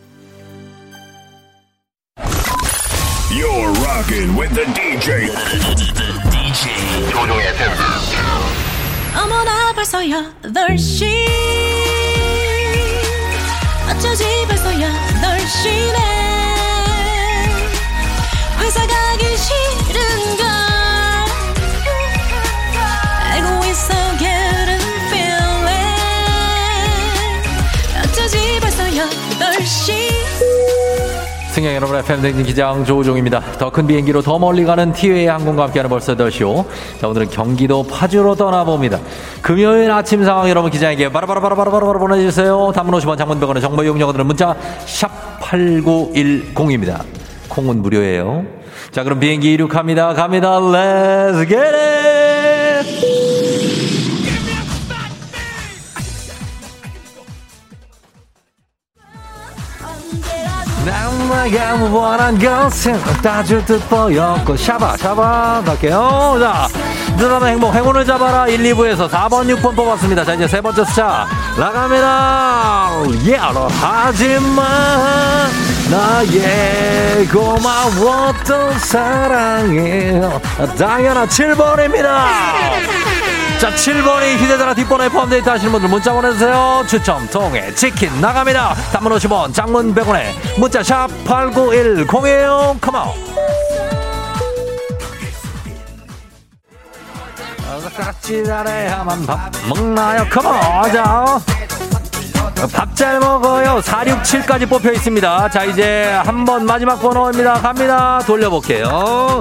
You're 3.31 3.69
rocking 3.85 4.35
with 4.35 4.55
the 4.55 4.65
DJ. 4.73 5.29
DJ 6.31 7.11
조종의 7.11 7.55
팬. 7.57 7.69
어머나 9.15 9.75
벌써 9.75 9.99
8시 9.99 11.05
어쩌지 13.91 14.25
벌써 14.49 14.71
8시네 14.71 15.99
회사 18.61 18.87
가기 18.87 19.37
싫은걸 19.37 20.38
벌써 31.69 31.75
8시 31.75 31.75
승영의 31.75 31.75
여러분의 31.77 32.03
팬데믹 32.05 32.47
기장 32.47 32.85
조우종입니다. 32.85 33.41
더 33.59 33.71
큰 33.71 33.87
비행기로 33.87 34.23
더 34.23 34.39
멀리 34.39 34.65
가는 34.65 34.93
티웨이 34.93 35.27
항공과 35.27 35.65
함께하는 35.65 35.91
벌써 35.91 36.17
더쇼. 36.17 36.65
자, 37.01 37.09
오늘은 37.09 37.29
경기도 37.31 37.83
파주로 37.83 38.35
떠나봅니다. 38.35 38.99
금요일 39.43 39.91
아침 39.91 40.25
상황 40.25 40.49
여러분 40.49 40.71
기장에게 40.71 41.11
바로바로바로바로바로 41.13 41.99
보내주세요. 41.99 42.73
단문 42.75 42.99
50원 42.99 43.19
장문병원의 43.19 43.61
정보 43.61 43.83
이용료들은 43.83 44.27
문자 44.27 44.55
샵 44.87 45.41
8910입니다. 45.41 47.03
콩은 47.49 47.83
무료예요. 47.83 48.45
자, 48.91 49.05
그럼 49.05 49.21
비행기 49.21 49.53
이륙합니다. 49.53 50.15
갑니다. 50.15 50.59
Let's 50.59 51.47
get 51.47 51.57
it! 51.59 52.28
나가 61.29 61.75
원한 61.93 62.39
것은 62.39 62.99
따줄 63.23 63.65
듯 63.65 63.87
보였고 63.89 64.57
샤바 64.57 64.97
샤바 64.97 65.63
갈게요. 65.65 66.39
자 66.41 66.69
드라마 67.17 67.47
행복 67.47 67.75
행운을 67.75 68.05
잡아라. 68.07 68.49
1, 68.49 68.63
2부에서 68.75 69.09
4번 69.09 69.55
6번 69.55 69.77
뽑았습니다. 69.77 70.25
자 70.25 70.35
이제 70.35 70.49
세 70.49 70.61
번째 70.61 70.85
숫자 70.85 71.27
나갑니다. 71.59 72.91
예로 73.25 73.69
하지마 73.69 74.63
나의 75.91 77.27
고마웠던 77.27 78.79
사랑이 78.79 80.21
당연한 80.79 81.29
7번입니다 81.29 83.18
자, 83.59 83.71
7번이 83.71 84.37
휴대전화 84.39 84.73
뒷번호에 84.73 85.09
포함되어 85.09 85.41
하시는 85.45 85.73
분들 85.73 85.89
문자 85.89 86.13
보내주세요. 86.13 86.85
추첨 86.89 87.27
통해 87.29 87.75
치킨 87.75 88.21
나갑니다. 88.21 88.75
단문 88.93 89.13
50원, 89.13 89.53
장문 89.53 89.93
100원에 89.95 90.59
문자 90.59 90.81
샵 90.83 91.09
8910이에요. 91.25 92.81
컴온. 92.81 93.39
까치라래야만 97.97 99.27
밥 99.27 99.51
먹나요? 99.69 100.25
컴온. 100.31 100.93
자. 100.93 101.41
밥 102.67 102.95
잘 102.97 103.21
먹어요. 103.21 103.81
467까지 103.81 104.69
뽑혀 104.69 104.91
있습니다. 104.93 105.49
자, 105.51 105.65
이제 105.65 106.11
한 106.25 106.45
번 106.45 106.67
마지막 106.67 107.01
번호입니다. 107.01 107.55
갑니다. 107.61 108.21
돌려볼게요. 108.27 109.41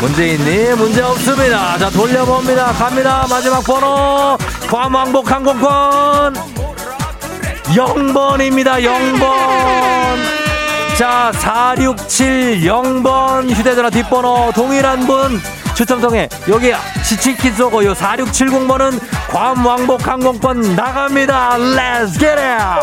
문재인님 0.00 0.76
문제 0.78 1.02
없습니다. 1.02 1.76
자 1.78 1.90
돌려봅니다. 1.90 2.72
갑니다. 2.72 3.26
마지막 3.28 3.62
번호 3.62 4.38
괌왕복 4.68 5.30
항공권 5.30 6.34
0번입니다. 7.66 8.82
0번 8.82 10.16
자 10.96 11.30
4670번 11.34 13.50
휴대전화 13.54 13.90
뒷번호 13.90 14.52
동일한 14.54 15.06
분 15.06 15.38
추첨 15.74 16.00
통해 16.00 16.26
여기 16.48 16.72
치치킨 17.04 17.54
쏘고 17.54 17.84
요 17.84 17.92
4670번은 17.92 18.98
괌 19.30 19.64
왕복 19.64 20.04
항공권 20.06 20.74
나갑니다. 20.74 21.56
Let's 21.56 22.18
get 22.18 22.36
it! 22.36 22.80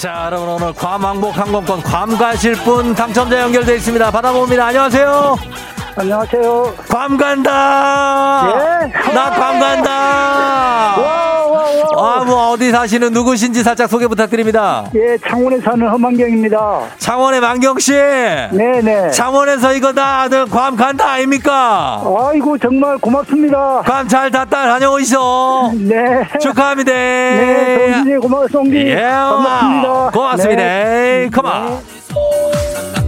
자, 0.00 0.26
여러분 0.26 0.48
오늘 0.48 0.72
괌 0.72 1.02
왕복 1.02 1.36
항공권 1.36 1.82
괌 1.82 2.16
가실 2.16 2.54
분 2.62 2.94
당첨자 2.94 3.40
연결돼 3.40 3.74
있습니다. 3.76 4.12
받아봅니다. 4.12 4.66
안녕하세요. 4.66 5.36
안녕하세요. 5.96 6.74
괌 6.88 7.16
간다. 7.16 8.46
예? 8.46 9.12
나괌 9.12 9.58
간다. 9.58 11.29
아, 12.00 12.24
뭐 12.24 12.50
어디 12.50 12.70
사시는 12.70 13.12
누구신지 13.12 13.62
살짝 13.62 13.88
소개 13.88 14.06
부탁드립니다. 14.06 14.84
예, 14.94 15.16
창원에 15.18 15.58
사는 15.60 15.86
허만경입니다. 15.88 16.80
창원의 16.98 17.40
만경 17.40 17.78
씨. 17.78 17.92
네 17.92 18.80
네. 18.82 19.10
창원에서 19.10 19.74
이거 19.74 19.92
다 19.92 20.22
아들 20.22 20.46
괌 20.46 20.76
간다 20.76 21.10
아닙니까? 21.12 22.02
아이고 22.18 22.58
정말 22.58 22.98
고맙습니다. 22.98 23.82
괌잘 23.84 24.30
갔다 24.30 24.68
다녀오시오. 24.68 25.72
네. 25.74 25.96
축하합니다. 26.40 26.92
네, 26.92 27.92
성진이 27.92 28.16
고마워, 28.18 28.46
성진. 28.48 28.74
예, 28.74 28.96
반갑습니다. 29.02 30.10
고맙습니다. 30.12 30.62
네. 30.62 31.30
컴온. 31.32 31.80
산 32.92 32.99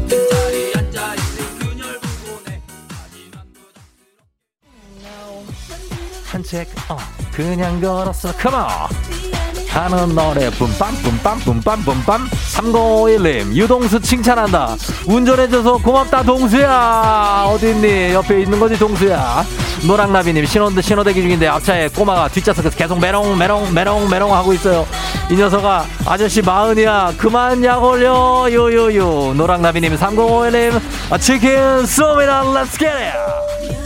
책어 6.52 6.98
그냥 7.32 7.80
걸었어. 7.80 8.30
come 8.36 8.56
on 8.56 8.66
하는 9.70 10.14
노래. 10.14 10.50
뿜빰 10.50 10.76
뿜빰 11.02 11.38
뿜빰 11.40 11.82
뿜빰. 11.82 12.28
3051님 12.28 13.54
유동수 13.54 13.98
칭찬한다. 13.98 14.76
운전해줘서 15.06 15.78
고맙다 15.78 16.22
동수야. 16.22 17.46
어딨니? 17.48 18.12
옆에 18.12 18.42
있는 18.42 18.60
거지 18.60 18.78
동수야? 18.78 19.42
노랑나비님 19.86 20.44
신호, 20.44 20.68
신호대기 20.78 21.22
중인데 21.22 21.48
앞차에 21.48 21.88
꼬마가 21.88 22.28
뒷좌석에서 22.28 22.76
계속 22.76 23.00
메롱 23.00 23.38
메롱 23.38 23.72
메롱 23.72 24.10
메롱 24.10 24.34
하고 24.34 24.52
있어요. 24.52 24.86
이 25.30 25.34
녀석아 25.34 25.86
아저씨 26.04 26.42
마흔이야. 26.42 27.14
그만 27.16 27.64
약 27.64 27.82
올려. 27.82 28.46
요요요. 28.52 29.32
노랑나비님 29.32 29.96
3051님 29.96 30.80
아, 31.08 31.16
치킨 31.16 31.86
쏘미나 31.86 32.42
let's 32.42 32.78
get 32.78 32.88
it! 32.88 33.81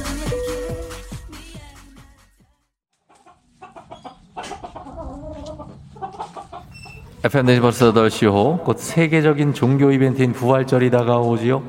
FM 7.26 7.46
네이버스 7.46 7.92
8시호 7.92 8.62
곧 8.62 8.78
세계적인 8.78 9.52
종교 9.52 9.90
이벤트인 9.90 10.32
부활절이 10.32 10.92
다가오지요. 10.92 11.60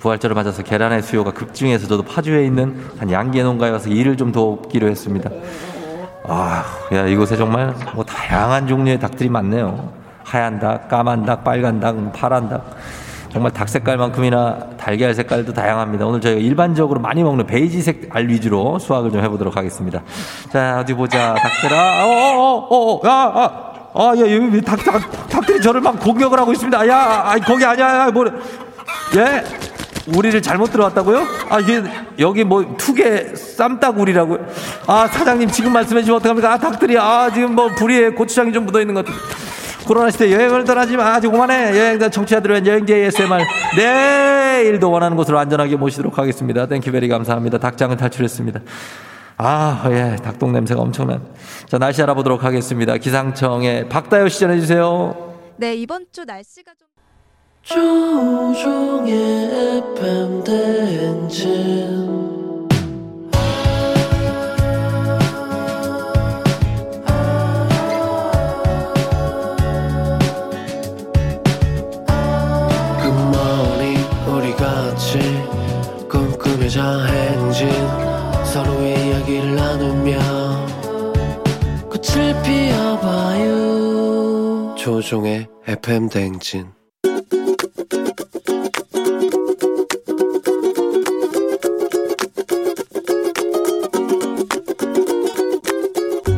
부활절을 0.00 0.34
맞아서 0.34 0.64
계란의 0.64 1.02
수요가 1.02 1.30
급증해서 1.30 1.86
저도 1.86 2.02
파주에 2.02 2.44
있는 2.44 2.84
한 2.98 3.12
양계 3.12 3.44
농가에 3.44 3.70
와서 3.70 3.90
일을 3.90 4.16
좀 4.16 4.32
돕기로 4.32 4.88
했습니다. 4.88 5.30
아, 6.26 6.64
야 6.92 7.06
이곳에 7.06 7.36
정말 7.36 7.72
뭐 7.94 8.04
다양한 8.04 8.66
종류의 8.66 8.98
닭들이 8.98 9.28
많네요. 9.28 9.92
하얀 10.24 10.58
닭, 10.58 10.88
까만 10.88 11.24
닭, 11.24 11.44
빨간 11.44 11.78
닭, 11.78 12.12
파란 12.12 12.48
닭. 12.48 12.76
정말 13.30 13.52
닭 13.52 13.68
색깔만큼이나 13.68 14.70
달걀 14.76 15.14
색깔도 15.14 15.52
다양합니다. 15.52 16.06
오늘 16.06 16.20
저희가 16.20 16.40
일반적으로 16.40 16.98
많이 16.98 17.22
먹는 17.22 17.46
베이지색 17.46 18.08
알 18.10 18.26
위주로 18.26 18.80
수확을 18.80 19.12
좀 19.12 19.22
해보도록 19.22 19.56
하겠습니다. 19.56 20.02
자, 20.50 20.80
어디 20.80 20.92
보자. 20.92 21.34
닭들아. 21.34 22.04
어어어어. 22.04 23.00
야, 23.06 23.32
아. 23.32 23.73
아, 23.94 24.12
야, 24.16 24.20
여기 24.20 24.60
닭, 24.60 24.84
닭, 24.84 25.28
닭들이 25.28 25.60
저를 25.60 25.80
막 25.80 26.00
공격을 26.00 26.36
하고 26.38 26.52
있습니다. 26.52 26.88
야, 26.88 27.22
아, 27.26 27.38
거기 27.38 27.64
아니야, 27.64 28.06
야, 28.06 28.10
뭐, 28.10 28.26
예? 29.16 29.44
우리를 30.16 30.42
잘못 30.42 30.72
들어왔다고요? 30.72 31.24
아, 31.48 31.60
이게, 31.60 31.82
여기 32.18 32.42
뭐, 32.42 32.74
투계 32.76 33.36
쌈닭우리라고요? 33.36 34.46
아, 34.88 35.06
사장님 35.06 35.48
지금 35.48 35.72
말씀해 35.72 36.02
주시면 36.02 36.18
어떡합니까? 36.18 36.52
아, 36.52 36.58
닭들이, 36.58 36.98
아, 36.98 37.30
지금 37.32 37.54
뭐, 37.54 37.68
부리에 37.68 38.10
고추장이 38.10 38.52
좀 38.52 38.66
묻어 38.66 38.80
있는 38.80 38.94
것 38.94 39.06
같아. 39.06 39.16
코로나 39.86 40.10
시대 40.10 40.32
여행을 40.32 40.64
떠나지 40.64 40.96
마. 40.96 41.14
아직 41.14 41.32
오만해. 41.32 41.78
여행자 41.78 42.08
청취자들을 42.08 42.66
여행지 42.66 42.94
ASMR. 42.94 43.44
내일도 43.76 44.90
원하는 44.90 45.14
곳으로 45.14 45.38
안전하게 45.38 45.76
모시도록 45.76 46.18
하겠습니다. 46.18 46.66
Thank 46.66 46.90
you 46.90 46.97
very 46.97 47.06
감사합니다. 47.08 47.58
닭장을 47.58 47.94
탈출했습니다. 47.94 48.60
아, 49.36 49.82
예, 49.90 50.16
닭똥 50.22 50.52
냄새가 50.52 50.80
엄청난. 50.80 51.20
자, 51.66 51.78
날씨 51.78 52.02
알아보도록 52.02 52.44
하겠습니다. 52.44 52.96
기상청의 52.96 53.88
박다요 53.88 54.28
시 54.28 54.40
전해주세요. 54.40 55.34
네, 55.56 55.74
이번 55.74 56.06
주 56.12 56.24
날씨가 56.24 56.72
좀. 56.78 56.88
조종의 57.62 59.12
FM 59.88 60.44
대행진 60.44 62.14
굿모닝 73.02 73.96
우리 74.28 74.52
같이 74.54 75.18
꿈꾸며자 76.08 77.04
행진 77.06 77.68
꽃을 82.04 82.42
피워봐요. 82.42 83.54
조종의 84.76 85.46
FM 85.66 86.10
대행진 86.10 86.66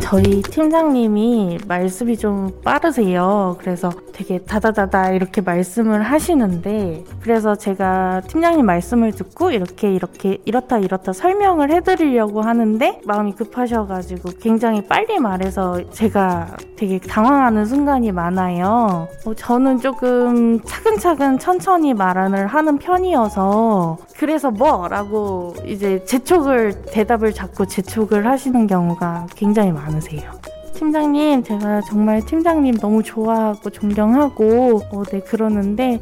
저희 0.08 0.40
팀장님이 0.40 1.58
말씀이 1.66 2.16
좀 2.16 2.52
빠르세요. 2.62 3.56
그래서 3.58 3.90
되게 4.12 4.38
다다다다 4.38 5.10
이렇게 5.10 5.40
말씀을 5.40 6.04
하시는데 6.04 7.02
그래서 7.20 7.56
제가 7.56 8.22
팀장님 8.28 8.64
말씀을 8.64 9.10
듣고 9.10 9.50
이렇게 9.50 9.92
이렇게 9.92 10.38
이렇다 10.44 10.78
이렇다 10.78 11.12
설명을 11.12 11.72
해드리려고 11.72 12.40
하는데 12.40 13.00
마음이 13.04 13.34
급하셔가지고 13.34 14.30
굉장히 14.40 14.80
빨리 14.86 15.18
말해서 15.18 15.90
제가 15.90 16.56
되게 16.76 17.00
당황하는 17.00 17.64
순간이 17.66 18.12
많아요. 18.12 19.08
어, 19.24 19.34
저는 19.34 19.80
조금 19.80 20.60
차근차근 20.62 21.40
천천히 21.40 21.94
말을 21.94 22.46
하는 22.46 22.78
편이어서 22.78 23.98
그래서 24.16 24.50
뭐라고 24.50 25.54
이제 25.66 26.04
재촉을 26.04 26.80
대답을 26.86 27.34
자꾸 27.34 27.66
재촉을 27.66 28.26
하시는 28.26 28.66
경우가 28.66 29.26
굉장히 29.34 29.72
많으세요. 29.72 29.96
팀장님, 30.74 31.42
제가 31.42 31.80
정말 31.82 32.24
팀장님 32.24 32.76
너무 32.76 33.02
좋아하고 33.02 33.70
존경하고, 33.70 34.82
어, 34.92 35.02
네, 35.04 35.20
그러는데, 35.20 36.00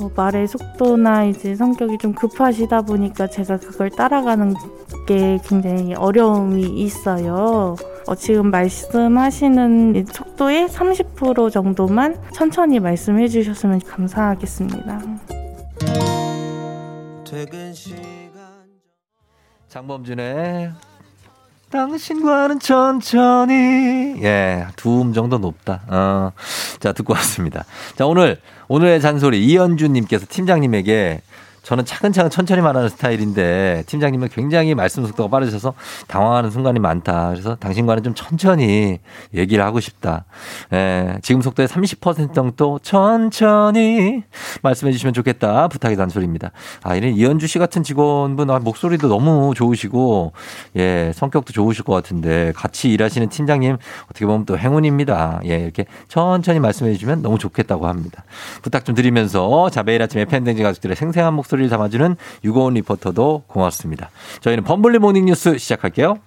어, 0.00 0.10
말의 0.14 0.48
속도나 0.48 1.24
이제 1.24 1.54
성격이 1.54 1.98
좀 1.98 2.12
급하시다 2.12 2.82
보니까 2.82 3.28
제가 3.28 3.58
그걸 3.58 3.88
따라가는 3.90 4.54
게 5.06 5.38
굉장히 5.44 5.94
어려움이 5.94 6.62
있어요. 6.62 7.76
어, 8.06 8.14
지금 8.14 8.50
말씀하시는 8.50 9.96
이 9.96 10.04
속도의 10.04 10.68
30% 10.68 11.50
정도만 11.50 12.20
천천히 12.32 12.78
말씀해 12.78 13.28
주셨으면 13.28 13.80
감사하겠습니다. 13.80 15.00
장범준의 19.68 20.72
당신과는 21.76 22.58
천천히 22.58 24.16
예 24.22 24.66
두 24.76 25.02
음 25.02 25.12
정도 25.12 25.36
높다. 25.38 25.82
어. 25.88 26.32
자 26.80 26.92
듣고 26.92 27.12
왔습니다. 27.14 27.64
자 27.96 28.06
오늘 28.06 28.38
오늘의 28.68 29.00
잔소리 29.02 29.44
이현주님께서 29.44 30.26
팀장님에게 30.28 31.20
저는 31.66 31.84
차근차근 31.84 32.30
천천히 32.30 32.62
말하는 32.62 32.88
스타일인데 32.88 33.82
팀장님은 33.86 34.28
굉장히 34.28 34.76
말씀 34.76 35.04
속도가 35.04 35.28
빠르셔서 35.28 35.74
당황하는 36.06 36.52
순간이 36.52 36.78
많다. 36.78 37.30
그래서 37.30 37.56
당신과는 37.56 38.04
좀 38.04 38.14
천천히 38.14 39.00
얘기를 39.34 39.64
하고 39.64 39.80
싶다. 39.80 40.26
예, 40.72 41.18
지금 41.22 41.42
속도의 41.42 41.66
30% 41.66 42.32
정도 42.32 42.78
천천히 42.84 44.22
말씀해 44.62 44.92
주시면 44.92 45.12
좋겠다. 45.12 45.66
부탁의 45.66 45.96
단소리입니다. 45.96 46.52
아, 46.84 46.94
이런 46.94 47.14
이현주 47.14 47.48
씨 47.48 47.58
같은 47.58 47.82
직원분 47.82 48.48
아, 48.48 48.60
목소리도 48.60 49.08
너무 49.08 49.52
좋으시고 49.56 50.34
예, 50.76 51.10
성격도 51.16 51.52
좋으실 51.52 51.82
것 51.82 51.94
같은데 51.94 52.52
같이 52.54 52.90
일하시는 52.90 53.28
팀장님 53.28 53.76
어떻게 54.04 54.24
보면 54.24 54.46
또 54.46 54.56
행운입니다. 54.56 55.40
예, 55.46 55.56
이렇게 55.56 55.86
천천히 56.06 56.60
말씀해 56.60 56.92
주시면 56.92 57.22
너무 57.22 57.38
좋겠다고 57.38 57.88
합니다. 57.88 58.22
부탁 58.62 58.84
좀 58.84 58.94
드리면서 58.94 59.68
자, 59.70 59.82
매일 59.82 60.00
아침 60.00 60.20
FM대행진 60.20 60.62
가족들의 60.62 60.94
생생한 60.94 61.34
목소리 61.34 61.55
소리를 61.56 61.70
담아주는 61.70 62.16
유고원 62.44 62.74
리포터도 62.74 63.44
고맙습니다. 63.46 64.10
저희는 64.40 64.64
범블리 64.64 64.98
morning 64.98 65.24
뉴스 65.24 65.58
시작할게요. 65.58 66.18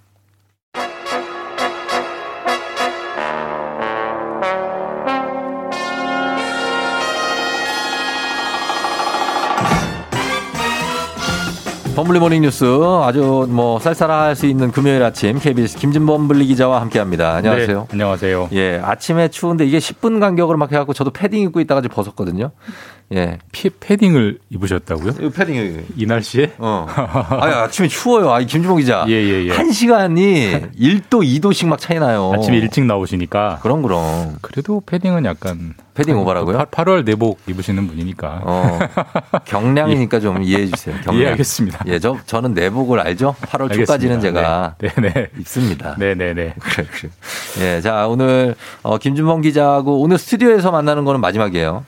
범블리 11.95 12.19
morning 12.19 12.43
뉴스 12.43 12.63
아주 13.03 13.45
뭐 13.49 13.77
쌀쌀할 13.77 14.33
수 14.33 14.45
있는 14.45 14.71
금요일 14.71 15.03
아침 15.03 15.37
KBS 15.37 15.77
김진범 15.77 16.29
블리 16.29 16.45
기자와 16.45 16.79
함께합니다. 16.79 17.35
안녕하세요. 17.35 17.79
네, 17.79 17.87
안녕하세요. 17.91 18.49
예, 18.53 18.79
아침에 18.81 19.27
추운데 19.27 19.65
이게 19.65 19.79
10분 19.79 20.21
간격으로 20.21 20.57
막 20.57 20.71
해갖고 20.71 20.93
저도 20.93 21.11
패딩 21.11 21.41
입고 21.43 21.59
있다가 21.59 21.81
지금 21.81 21.93
벗었거든요. 21.93 22.51
예. 23.15 23.39
피, 23.51 23.69
패딩을 23.71 24.37
입으셨다고요? 24.51 25.13
이 25.19 25.29
패딩. 25.31 25.85
이 25.95 26.05
날씨에? 26.05 26.53
어. 26.59 26.85
아니, 27.41 27.53
아침에 27.53 27.87
추워요. 27.87 28.31
아, 28.31 28.39
김준범 28.39 28.77
기자. 28.77 29.03
예, 29.07 29.13
예, 29.13 29.45
예. 29.47 29.51
한 29.51 29.71
시간이 29.71 30.51
1도, 30.79 31.23
2도씩 31.41 31.67
막 31.67 31.79
차이 31.79 31.97
나요. 31.99 32.31
아침에 32.35 32.57
일찍 32.57 32.85
나오시니까. 32.85 33.59
그럼, 33.63 33.81
그럼. 33.81 34.37
그래도 34.41 34.81
패딩은 34.85 35.25
약간. 35.25 35.73
패딩 35.95 36.17
오버라고요? 36.19 36.65
8, 36.69 36.87
월 36.87 37.03
내복 37.03 37.39
입으시는 37.47 37.87
분이니까. 37.87 38.41
어. 38.43 38.79
경량이니까 39.45 40.19
좀 40.19 40.41
이해해 40.43 40.67
주세요. 40.67 40.95
경량. 41.03 41.21
이해하겠습니다. 41.21 41.85
예, 41.87 41.97
저, 41.99 42.15
저는 42.27 42.53
내복을 42.53 42.99
알죠? 42.99 43.35
8월 43.41 43.73
초까지는 43.73 44.21
제가. 44.21 44.75
네, 44.77 44.89
네. 45.01 45.27
입습니다. 45.39 45.95
네네네. 45.97 46.53
그래, 46.61 46.87
그래. 46.91 47.09
예, 47.59 47.81
자, 47.81 48.07
오늘, 48.07 48.55
어, 48.83 48.99
김준범 48.99 49.41
기자하고 49.41 49.99
오늘 49.99 50.19
스튜디오에서 50.19 50.69
만나는 50.71 51.05
거는 51.05 51.19
마지막이에요. 51.21 51.83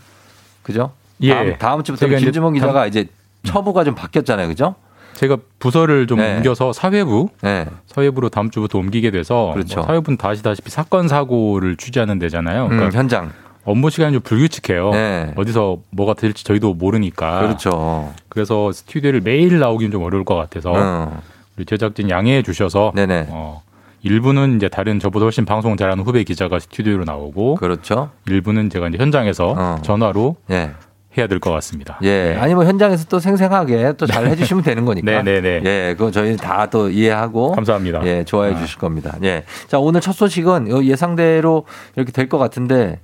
그죠? 0.63 0.91
예. 1.21 1.33
다음, 1.33 1.55
다음 1.57 1.83
주부터 1.83 2.07
김준범 2.07 2.53
기자가 2.53 2.87
이제 2.87 3.07
처부가 3.43 3.83
좀 3.83 3.95
바뀌었잖아요. 3.95 4.47
그죠? 4.47 4.75
제가 5.13 5.37
부서를 5.59 6.07
좀 6.07 6.19
네. 6.19 6.37
옮겨서 6.37 6.73
사회부, 6.73 7.29
네. 7.41 7.65
사회부로 7.85 8.29
다음 8.29 8.49
주부터 8.49 8.79
옮기게 8.79 9.11
돼서 9.11 9.51
그렇죠. 9.53 9.79
뭐 9.79 9.85
사회부는 9.85 10.17
다 10.17 10.29
아시다시피 10.29 10.71
사건 10.71 11.07
사고를 11.07 11.75
취재하는 11.75 12.17
데잖아요. 12.19 12.67
음, 12.67 12.91
현장. 12.91 13.31
업무 13.63 13.89
시간이 13.91 14.13
좀 14.13 14.21
불규칙해요. 14.21 14.91
네. 14.91 15.33
어디서 15.35 15.77
뭐가 15.91 16.15
될지 16.15 16.43
저희도 16.43 16.73
모르니까. 16.73 17.41
그렇죠. 17.41 18.11
그래서 18.29 18.71
스튜디오를 18.71 19.21
매일 19.21 19.59
나오기는 19.59 19.91
좀 19.91 20.03
어려울 20.03 20.25
것 20.25 20.35
같아서 20.35 20.73
어. 20.75 21.21
우리 21.55 21.65
제작진 21.65 22.09
양해해 22.09 22.41
주셔서 22.41 22.91
네네. 22.95 23.27
어, 23.29 23.61
일부는 24.01 24.55
이제 24.55 24.67
다른 24.67 24.99
저보다 24.99 25.25
훨씬 25.25 25.45
방송 25.45 25.77
잘하는 25.77 26.03
후배 26.03 26.23
기자가 26.23 26.57
스튜디오로 26.57 27.03
나오고 27.03 27.55
그렇죠. 27.55 28.09
일부는 28.27 28.71
제가 28.71 28.87
이제 28.87 28.97
현장에서 28.97 29.53
어. 29.55 29.75
전화로 29.83 30.37
예. 30.49 30.71
해야 31.17 31.27
될 31.27 31.39
것 31.39 31.51
같습니다. 31.51 31.99
예. 32.03 32.37
아니 32.39 32.55
뭐 32.55 32.63
현장에서 32.63 33.05
또 33.05 33.19
생생하게 33.19 33.93
또 33.97 34.05
잘 34.05 34.27
해주시면 34.27 34.63
되는 34.63 34.85
거니까. 34.85 35.21
네네네. 35.23 35.61
예. 35.65 35.95
그거 35.97 36.09
저희 36.11 36.37
다 36.37 36.67
또 36.71 36.89
이해하고. 36.89 37.51
감사합니다. 37.51 38.01
예. 38.05 38.23
좋아해 38.23 38.53
아. 38.53 38.57
주실 38.57 38.77
겁니다. 38.79 39.15
예. 39.23 39.43
자 39.67 39.77
오늘 39.79 39.99
첫 40.01 40.13
소식은 40.13 40.83
예상대로 40.85 41.65
이렇게 41.95 42.11
될 42.11 42.29
것 42.29 42.37
같은데 42.37 42.99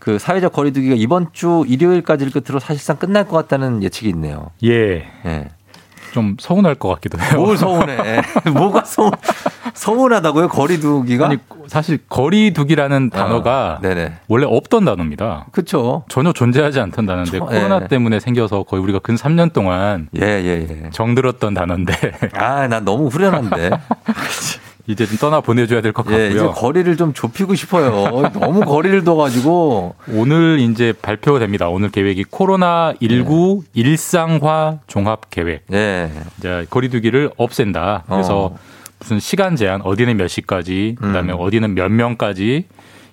그 0.00 0.18
사회적 0.18 0.52
거리두기가 0.52 0.96
이번 0.96 1.28
주 1.32 1.64
일요일까지를 1.68 2.32
끝으로 2.32 2.58
사실상 2.58 2.96
끝날 2.96 3.28
것 3.28 3.36
같다는 3.36 3.82
예측이 3.84 4.08
있네요. 4.08 4.50
예. 4.64 5.04
예. 5.24 5.48
좀 6.12 6.36
서운할 6.40 6.74
것 6.74 6.88
같기도 6.88 7.18
해요. 7.18 7.40
뭘 7.44 7.56
서운해? 7.56 7.96
뭐가 8.52 8.84
서운? 8.84 9.12
서운하다고요? 9.74 10.48
거리두기가? 10.48 11.26
아니 11.26 11.38
사실 11.66 11.98
거리두기라는 12.08 13.10
단어가 13.10 13.78
네네. 13.82 14.12
원래 14.28 14.46
없던 14.48 14.84
단어입니다. 14.84 15.46
그렇죠. 15.52 16.04
전혀 16.08 16.32
존재하지 16.32 16.80
않던 16.80 17.06
단어인데 17.06 17.38
저- 17.38 17.44
코로나 17.44 17.80
예. 17.82 17.88
때문에 17.88 18.20
생겨서 18.20 18.64
거의 18.64 18.82
우리가 18.82 18.98
근 18.98 19.14
3년 19.14 19.52
동안 19.52 20.08
예, 20.20 20.22
예, 20.26 20.66
예. 20.84 20.90
정들었던 20.90 21.54
단어인데 21.54 21.94
아, 22.34 22.66
난 22.68 22.84
너무 22.84 23.06
후련한데. 23.08 23.70
이제 24.88 25.06
좀 25.06 25.16
떠나 25.16 25.40
보내줘야 25.40 25.80
될것 25.80 26.04
예, 26.10 26.30
이제 26.30 26.38
같고요. 26.40 26.52
거리를 26.54 26.96
좀 26.96 27.12
좁히고 27.14 27.54
싶어요. 27.54 28.30
너무 28.32 28.62
거리를 28.64 29.04
둬가지고. 29.04 29.94
오늘 30.12 30.58
이제 30.58 30.92
발표가 31.00 31.38
됩니다. 31.38 31.68
오늘 31.68 31.88
계획이 31.88 32.24
코로나 32.28 32.92
19 33.00 33.62
네. 33.72 33.80
일상화 33.80 34.78
종합 34.88 35.30
계획. 35.30 35.62
예. 35.72 36.10
이제 36.36 36.66
거리두기를 36.68 37.30
없앤다. 37.36 38.02
그래서 38.08 38.46
어. 38.46 38.58
무슨 39.02 39.18
시간 39.18 39.56
제한 39.56 39.82
어디는 39.82 40.16
몇 40.16 40.28
시까지, 40.28 40.96
그다음에 40.98 41.32
음. 41.32 41.38
어디는 41.40 41.74
몇 41.74 41.90
명까지 41.90 42.66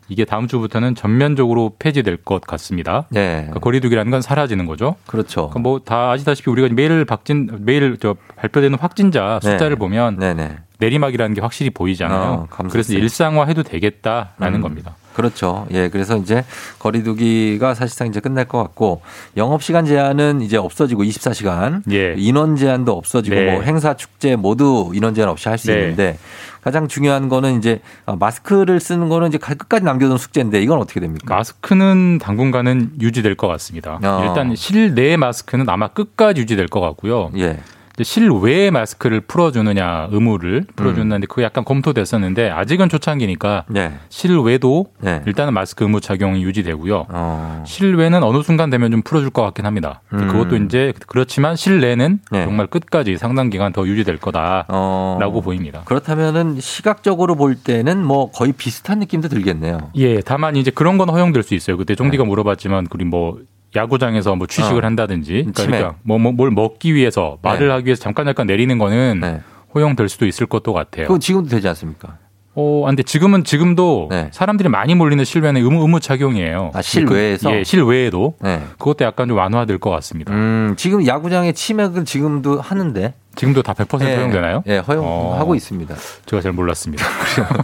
이게 0.08 0.26
다음 0.26 0.48
주부터는 0.48 0.96
전면적으로 0.96 1.74
폐지될 1.80 2.18
것 2.18 2.42
같습니다. 2.42 3.08
예. 3.16 3.38
그러니까 3.38 3.60
거리두기라는 3.60 4.12
건 4.12 4.22
사라지는 4.22 4.66
거죠. 4.66 4.96
그렇죠. 5.08 5.52
뭐다 5.56 6.12
아시다시피 6.12 6.50
우리가 6.50 6.68
매일 6.74 7.06
박진 7.06 7.50
매일 7.62 7.98
저 8.00 8.16
발표되는 8.36 8.78
확진자 8.80 9.40
숫자를 9.42 9.72
네. 9.72 9.76
보면 9.76 10.18
네네. 10.18 10.58
내리막이라는 10.80 11.36
게 11.36 11.42
확실히 11.42 11.70
보이잖아요. 11.72 12.48
어. 12.50 12.68
그래서 12.70 12.94
일상화해도 12.94 13.64
되겠다라는 13.64 14.60
음. 14.60 14.62
겁니다. 14.62 14.96
그렇죠. 15.20 15.68
예, 15.72 15.90
그래서 15.90 16.18
이제 16.18 16.46
거리두기가 16.80 17.74
사실상 17.74 18.08
이제 18.08 18.20
끝날 18.20 18.46
것 18.46 18.58
같고 18.60 19.02
영업 19.38 19.62
시간 19.62 19.86
제한은 19.86 20.42
이제 20.42 20.58
없어지고 20.58 21.04
24시간 21.04 21.82
예. 21.92 22.16
인원 22.18 22.56
제한도 22.56 22.94
없어지고 22.94 23.36
네. 23.36 23.52
뭐 23.52 23.62
행사 23.62 23.96
축제 23.96 24.36
모두 24.36 24.92
인원 24.94 25.14
제한 25.14 25.30
없이 25.30 25.50
할수 25.50 25.68
네. 25.68 25.80
있는데 25.80 26.18
가장 26.62 26.88
중요한 26.88 27.30
거는 27.30 27.58
이제 27.58 27.80
어, 28.06 28.16
마스크를 28.16 28.80
쓰는 28.80 29.10
거는 29.10 29.30
이제 29.30 29.38
갈 29.38 29.56
끝까지 29.56 29.84
남겨둔 29.86 30.18
숙제인데 30.18 30.62
이건 30.62 30.80
어떻게 30.80 31.00
됩니까? 31.00 31.36
마스크는 31.36 32.20
당분간은 32.20 32.94
유지될 33.02 33.36
것 33.36 33.48
같습니다. 33.48 34.00
어. 34.04 34.24
일단 34.26 34.56
실내 34.56 35.18
마스크는 35.18 35.70
아마 35.70 35.88
끝까지 35.90 36.42
유지될 36.42 36.68
것 36.68 36.80
같고요. 36.80 37.32
예. 37.38 37.60
실외 38.04 38.72
마스크를 38.72 39.22
풀어주느냐 39.22 40.10
의무를 40.12 40.66
풀어주는데 40.76 41.28
그게 41.28 41.44
약간 41.44 41.64
검토됐었는데 41.64 42.50
아직은 42.50 42.90
초창기니까 42.90 43.66
네. 43.68 43.94
실외도 44.10 44.88
네. 45.00 45.22
일단은 45.26 45.54
마스크 45.54 45.84
의무 45.84 46.02
착용이 46.02 46.44
유지되고요. 46.44 47.06
어. 47.10 47.64
실외는 47.66 48.24
어느 48.24 48.42
순간 48.44 48.70
되면 48.70 48.92
좀 48.92 49.02
풀어줄 49.02 49.30
것 49.30 49.42
같긴 49.44 49.66
합니다. 49.66 50.02
음. 50.14 50.28
그것도 50.28 50.58
이제 50.58 50.94
그렇지만 51.08 51.56
실내는 51.56 52.20
네. 52.32 52.44
정말 52.46 52.68
끝까지 52.68 53.18
상당 53.18 53.50
기간 53.50 53.74
더 53.74 53.88
유지될 53.88 54.18
거다라고 54.18 54.68
어. 54.70 55.42
보입니다. 55.44 55.82
그렇다면은 55.86 56.60
시각적으로 56.60 57.36
볼 57.36 57.56
때는 57.56 58.04
뭐 58.04 58.32
거의 58.32 58.54
비슷한 58.54 59.00
느낌도 59.00 59.30
들겠네요. 59.30 59.92
예, 59.96 60.22
다만 60.22 60.56
이제 60.56 60.72
그런 60.72 60.98
건 60.98 61.10
허용될 61.10 61.44
수 61.44 61.56
있어요. 61.56 61.78
그때 61.78 61.96
종디가 61.96 62.24
물어봤지만 62.24 62.88
그리고 62.90 63.10
뭐 63.10 63.40
야구장에서 63.76 64.36
뭐 64.36 64.48
취식을 64.48 64.82
네. 64.82 64.82
어. 64.82 64.86
한다든지 64.86 65.32
그러니까. 65.54 65.66
그러니까 65.66 65.96
뭐, 66.04 66.18
뭐, 66.18 66.32
뭘 66.32 66.52
먹기 66.52 66.94
위해서 66.96 67.38
말을 67.42 67.68
네. 67.68 67.74
하기 67.74 67.86
위해서 67.86 68.02
잠깐 68.02 68.26
잠깐 68.26 68.48
내리는 68.48 68.78
거는 68.78 69.42
허용될 69.74 70.10
수도 70.10 70.26
있을 70.26 70.48
것도 70.48 70.74
같아요. 70.74 71.08
그거 71.08 71.20
지금도 71.20 71.50
되지 71.50 71.68
않습니까? 71.68 72.18
어, 72.56 72.84
근데 72.88 73.04
지금은 73.04 73.44
지금도 73.44 74.10
사람들이 74.32 74.70
많이 74.70 74.96
몰리는 74.96 75.24
실외는 75.24 75.62
의무, 75.62 75.82
의무 75.82 76.00
착용이에요. 76.00 76.64
네. 76.64 76.72
아, 76.74 76.82
실외에서? 76.82 77.50
그, 77.52 77.56
예, 77.58 77.64
실외에도 77.64 78.36
네. 78.42 78.62
그것도 78.78 79.06
약간 79.06 79.28
좀 79.28 79.38
완화될 79.38 79.78
것 79.78 79.92
같습니다. 79.92 80.34
음, 80.34 80.74
지금 80.76 81.06
야구장의 81.06 81.54
치맥은 81.54 82.06
지금도 82.06 82.60
하는데. 82.60 83.14
지금도 83.40 83.62
다 83.64 83.74
100% 83.74 84.02
예, 84.06 84.18
허용되나요? 84.18 84.64
예, 84.68 84.80
허용하고 84.80 85.54
어, 85.54 85.56
있습니다. 85.56 85.96
제가 86.26 86.42
잘 86.42 86.52
몰랐습니다. 86.52 87.06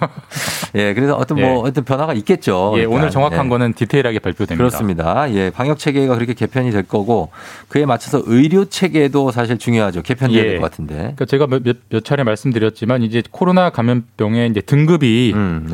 예, 0.75 0.93
그래서 0.93 1.15
어떤 1.15 1.41
뭐 1.41 1.63
어떤 1.67 1.83
변화가 1.83 2.13
있겠죠. 2.13 2.71
예, 2.75 2.83
일단. 2.83 2.93
오늘 2.93 3.09
정확한 3.09 3.45
예. 3.45 3.49
거는 3.49 3.73
디테일하게 3.73 4.19
발표됩니다. 4.19 4.55
그렇습니다. 4.55 5.29
예, 5.33 5.49
방역 5.49 5.77
체계가 5.77 6.15
그렇게 6.15 6.33
개편이 6.33 6.71
될 6.71 6.83
거고 6.83 7.29
그에 7.67 7.85
맞춰서 7.85 8.21
의료 8.25 8.63
체계도 8.63 9.31
사실 9.31 9.57
중요하죠. 9.57 10.01
개편돼야 10.01 10.39
예. 10.39 10.47
될것 10.47 10.71
같은데. 10.71 10.95
그러니까 10.95 11.25
제가 11.25 11.47
몇, 11.47 11.61
몇, 11.61 11.75
몇 11.89 12.05
차례 12.05 12.23
말씀드렸지만 12.23 13.03
이제 13.03 13.21
코로나 13.29 13.69
감염병의 13.69 14.51
이제 14.51 14.61
등급이 14.61 15.33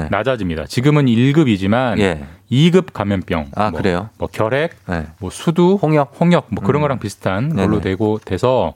낮아집니다. 0.09 0.65
지금은 0.65 1.05
1급이지만 1.05 1.93
음, 1.93 1.99
예. 1.99 2.23
2급 2.51 2.91
감염병. 2.91 3.51
아, 3.55 3.69
뭐, 3.69 3.79
그래요? 3.79 4.09
뭐 4.17 4.27
결핵, 4.31 4.71
네. 4.87 5.05
뭐 5.19 5.29
수두, 5.29 5.77
홍역, 5.79 6.15
홍역 6.19 6.47
뭐 6.49 6.63
그런 6.63 6.79
음. 6.79 6.81
거랑 6.81 6.99
비슷한 6.99 7.55
걸로 7.55 7.79
네네. 7.79 7.81
되고 7.81 8.19
돼서 8.25 8.73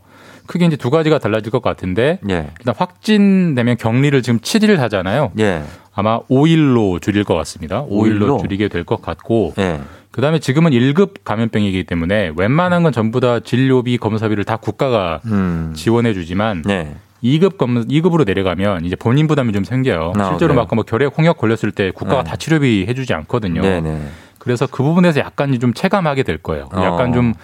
크게 0.47 0.65
이제 0.65 0.75
두 0.75 0.89
가지가 0.89 1.19
달라질 1.19 1.51
것 1.51 1.61
같은데 1.61 2.19
예. 2.29 2.49
일단 2.59 2.73
확진되면 2.77 3.77
격리를 3.77 4.21
지금 4.21 4.39
7일 4.39 4.77
하잖아요. 4.77 5.31
예. 5.39 5.63
아마 5.93 6.19
5일로 6.29 7.01
줄일 7.01 7.23
것 7.23 7.35
같습니다. 7.35 7.83
5일로, 7.85 8.19
5일로? 8.37 8.41
줄이게 8.41 8.67
될 8.67 8.83
것 8.83 9.01
같고 9.01 9.53
예. 9.57 9.79
그다음에 10.11 10.39
지금은 10.39 10.71
1급 10.71 11.23
감염병이기 11.23 11.83
때문에 11.85 12.31
웬만한 12.37 12.83
건 12.83 12.91
전부 12.93 13.19
다 13.19 13.39
진료비 13.39 13.97
검사비를 13.97 14.43
다 14.45 14.57
국가가 14.57 15.19
음. 15.25 15.73
지원해 15.75 16.13
주지만 16.13 16.61
네. 16.63 16.95
2급 17.23 17.57
검 17.57 17.85
2급으로 17.87 18.25
내려가면 18.25 18.85
이제 18.85 18.95
본인 18.95 19.27
부담이 19.27 19.51
좀 19.51 19.63
생겨요. 19.63 20.13
아, 20.15 20.23
실제로 20.29 20.53
그래요? 20.53 20.67
막뭐 20.71 20.83
결핵 20.83 21.17
홍역 21.17 21.37
걸렸을 21.37 21.71
때 21.71 21.91
국가가 21.91 22.23
네. 22.23 22.29
다 22.29 22.35
치료비 22.35 22.85
해주지 22.87 23.13
않거든요. 23.13 23.61
네네. 23.61 23.99
그래서 24.37 24.67
그 24.67 24.83
부분에서 24.83 25.21
약간 25.21 25.59
좀 25.59 25.73
체감하게 25.73 26.21
될 26.23 26.37
거예요. 26.37 26.69
어. 26.71 26.83
약간 26.83 27.11
좀 27.13 27.33
대- 27.33 27.39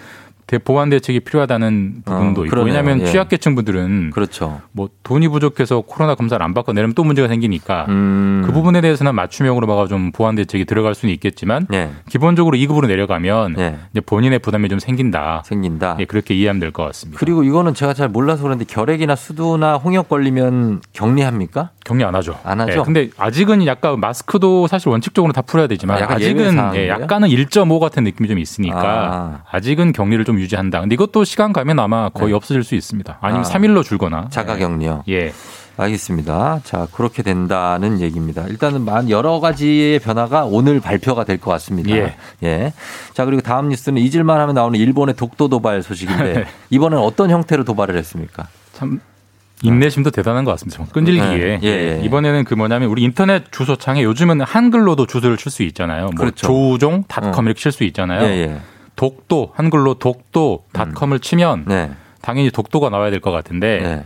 보완 0.58 0.90
대책이 0.90 1.20
필요하다는 1.20 2.02
부분도 2.04 2.42
어, 2.42 2.44
있고. 2.46 2.60
왜냐하면 2.62 3.00
예. 3.00 3.06
취약계층 3.06 3.54
분들은 3.54 4.10
그렇죠. 4.10 4.60
뭐 4.72 4.88
돈이 5.02 5.28
부족해서 5.28 5.80
코로나 5.82 6.14
검사를 6.14 6.42
안 6.44 6.54
받고 6.54 6.72
내려면 6.72 6.94
또 6.94 7.04
문제가 7.04 7.28
생기니까 7.28 7.86
음. 7.88 8.42
그 8.46 8.52
부분에 8.52 8.80
대해서는 8.80 9.14
맞춤형으로 9.14 9.66
막아 9.66 9.86
좀 9.86 10.12
보완 10.12 10.34
대책이 10.34 10.64
들어갈 10.64 10.94
수는 10.94 11.12
있겠지만 11.14 11.66
네. 11.70 11.90
기본적으로 12.08 12.56
2급으로 12.56 12.86
내려가면 12.86 13.54
네. 13.54 13.78
이제 13.92 14.00
본인의 14.00 14.38
부담이 14.40 14.68
좀 14.68 14.78
생긴다. 14.78 15.42
생긴다. 15.44 15.96
예, 16.00 16.04
그렇게 16.04 16.34
이해하면 16.34 16.60
될 16.60 16.72
것 16.72 16.84
같습니다. 16.84 17.18
그리고 17.18 17.42
이거는 17.44 17.74
제가 17.74 17.92
잘 17.94 18.08
몰라서 18.08 18.42
그런데 18.44 18.64
결핵이나 18.64 19.14
수두나 19.14 19.76
홍역 19.76 20.08
걸리면 20.08 20.80
격리합니까? 20.92 21.70
격리 21.84 22.04
안 22.04 22.14
하죠. 22.14 22.38
안 22.44 22.60
하죠? 22.60 22.72
예, 22.80 22.82
근데 22.84 23.10
아직은 23.18 23.66
약간 23.66 23.98
마스크도 23.98 24.66
사실 24.68 24.88
원칙적으로 24.90 25.32
다 25.32 25.42
풀어야 25.42 25.66
되지만 25.66 26.02
아, 26.02 26.20
예외 26.20 26.48
예? 26.74 26.88
약간은 26.88 27.28
1.5 27.28 27.78
같은 27.80 28.04
느낌이 28.04 28.28
좀 28.28 28.38
있으니까 28.38 29.42
아. 29.50 29.60
직은 29.60 29.92
격리를 29.92 30.24
좀 30.24 30.38
유지한다. 30.38 30.80
근데 30.80 30.94
이것도 30.94 31.24
시간 31.24 31.52
가면 31.52 31.78
아마 31.80 32.08
거의 32.08 32.28
네. 32.28 32.34
없어질 32.34 32.62
수 32.64 32.74
있습니다. 32.74 33.18
아니면 33.20 33.44
아. 33.44 33.48
3일로 33.48 33.82
줄거나. 33.84 34.28
자가 34.30 34.56
격리요. 34.56 35.04
예. 35.08 35.32
알겠습니다. 35.76 36.60
자, 36.64 36.86
그렇게 36.92 37.22
된다는 37.22 38.00
얘기입니다. 38.00 38.44
일단은 38.46 38.84
만 38.84 39.08
여러 39.10 39.40
가지의 39.40 39.98
변화가 40.00 40.44
오늘 40.44 40.80
발표가 40.80 41.24
될 41.24 41.38
것 41.38 41.50
같습니다. 41.52 41.90
예. 41.90 42.14
예. 42.42 42.72
자, 43.14 43.24
그리고 43.24 43.40
다음 43.42 43.70
뉴스는 43.70 44.00
잊을만 44.00 44.38
하면 44.40 44.54
나오는 44.54 44.78
일본의 44.78 45.16
독도 45.16 45.48
도발 45.48 45.82
소식인데 45.82 46.44
이번엔 46.70 46.98
어떤 46.98 47.30
형태로 47.30 47.64
도발을 47.64 47.96
했습니까? 47.96 48.46
참 48.74 49.00
인내심도 49.62 50.10
대단한 50.10 50.44
것 50.44 50.50
같습니다. 50.52 50.84
끈질기게. 50.92 51.26
네. 51.26 51.58
예, 51.62 51.68
예. 51.68 52.04
이번에는 52.04 52.44
그 52.44 52.54
뭐냐면 52.54 52.88
우리 52.90 53.02
인터넷 53.02 53.50
주소창에 53.52 54.02
요즘은 54.02 54.40
한글로도 54.40 55.06
주소를 55.06 55.36
칠 55.36 55.50
수 55.52 55.62
있잖아요. 55.64 56.04
뭐 56.06 56.12
그렇죠. 56.16 56.46
조우종닷컴 56.46 57.46
이렇게 57.46 57.60
칠 57.60 57.72
수 57.72 57.84
있잖아요. 57.84 58.22
예, 58.26 58.28
예. 58.48 58.56
독도 58.96 59.52
한글로 59.54 59.94
독도닷컴을 59.94 61.20
치면 61.20 61.64
네. 61.66 61.90
당연히 62.20 62.50
독도가 62.50 62.90
나와야 62.90 63.10
될 63.10 63.20
것 63.20 63.30
같은데 63.30 63.80
네. 63.82 64.04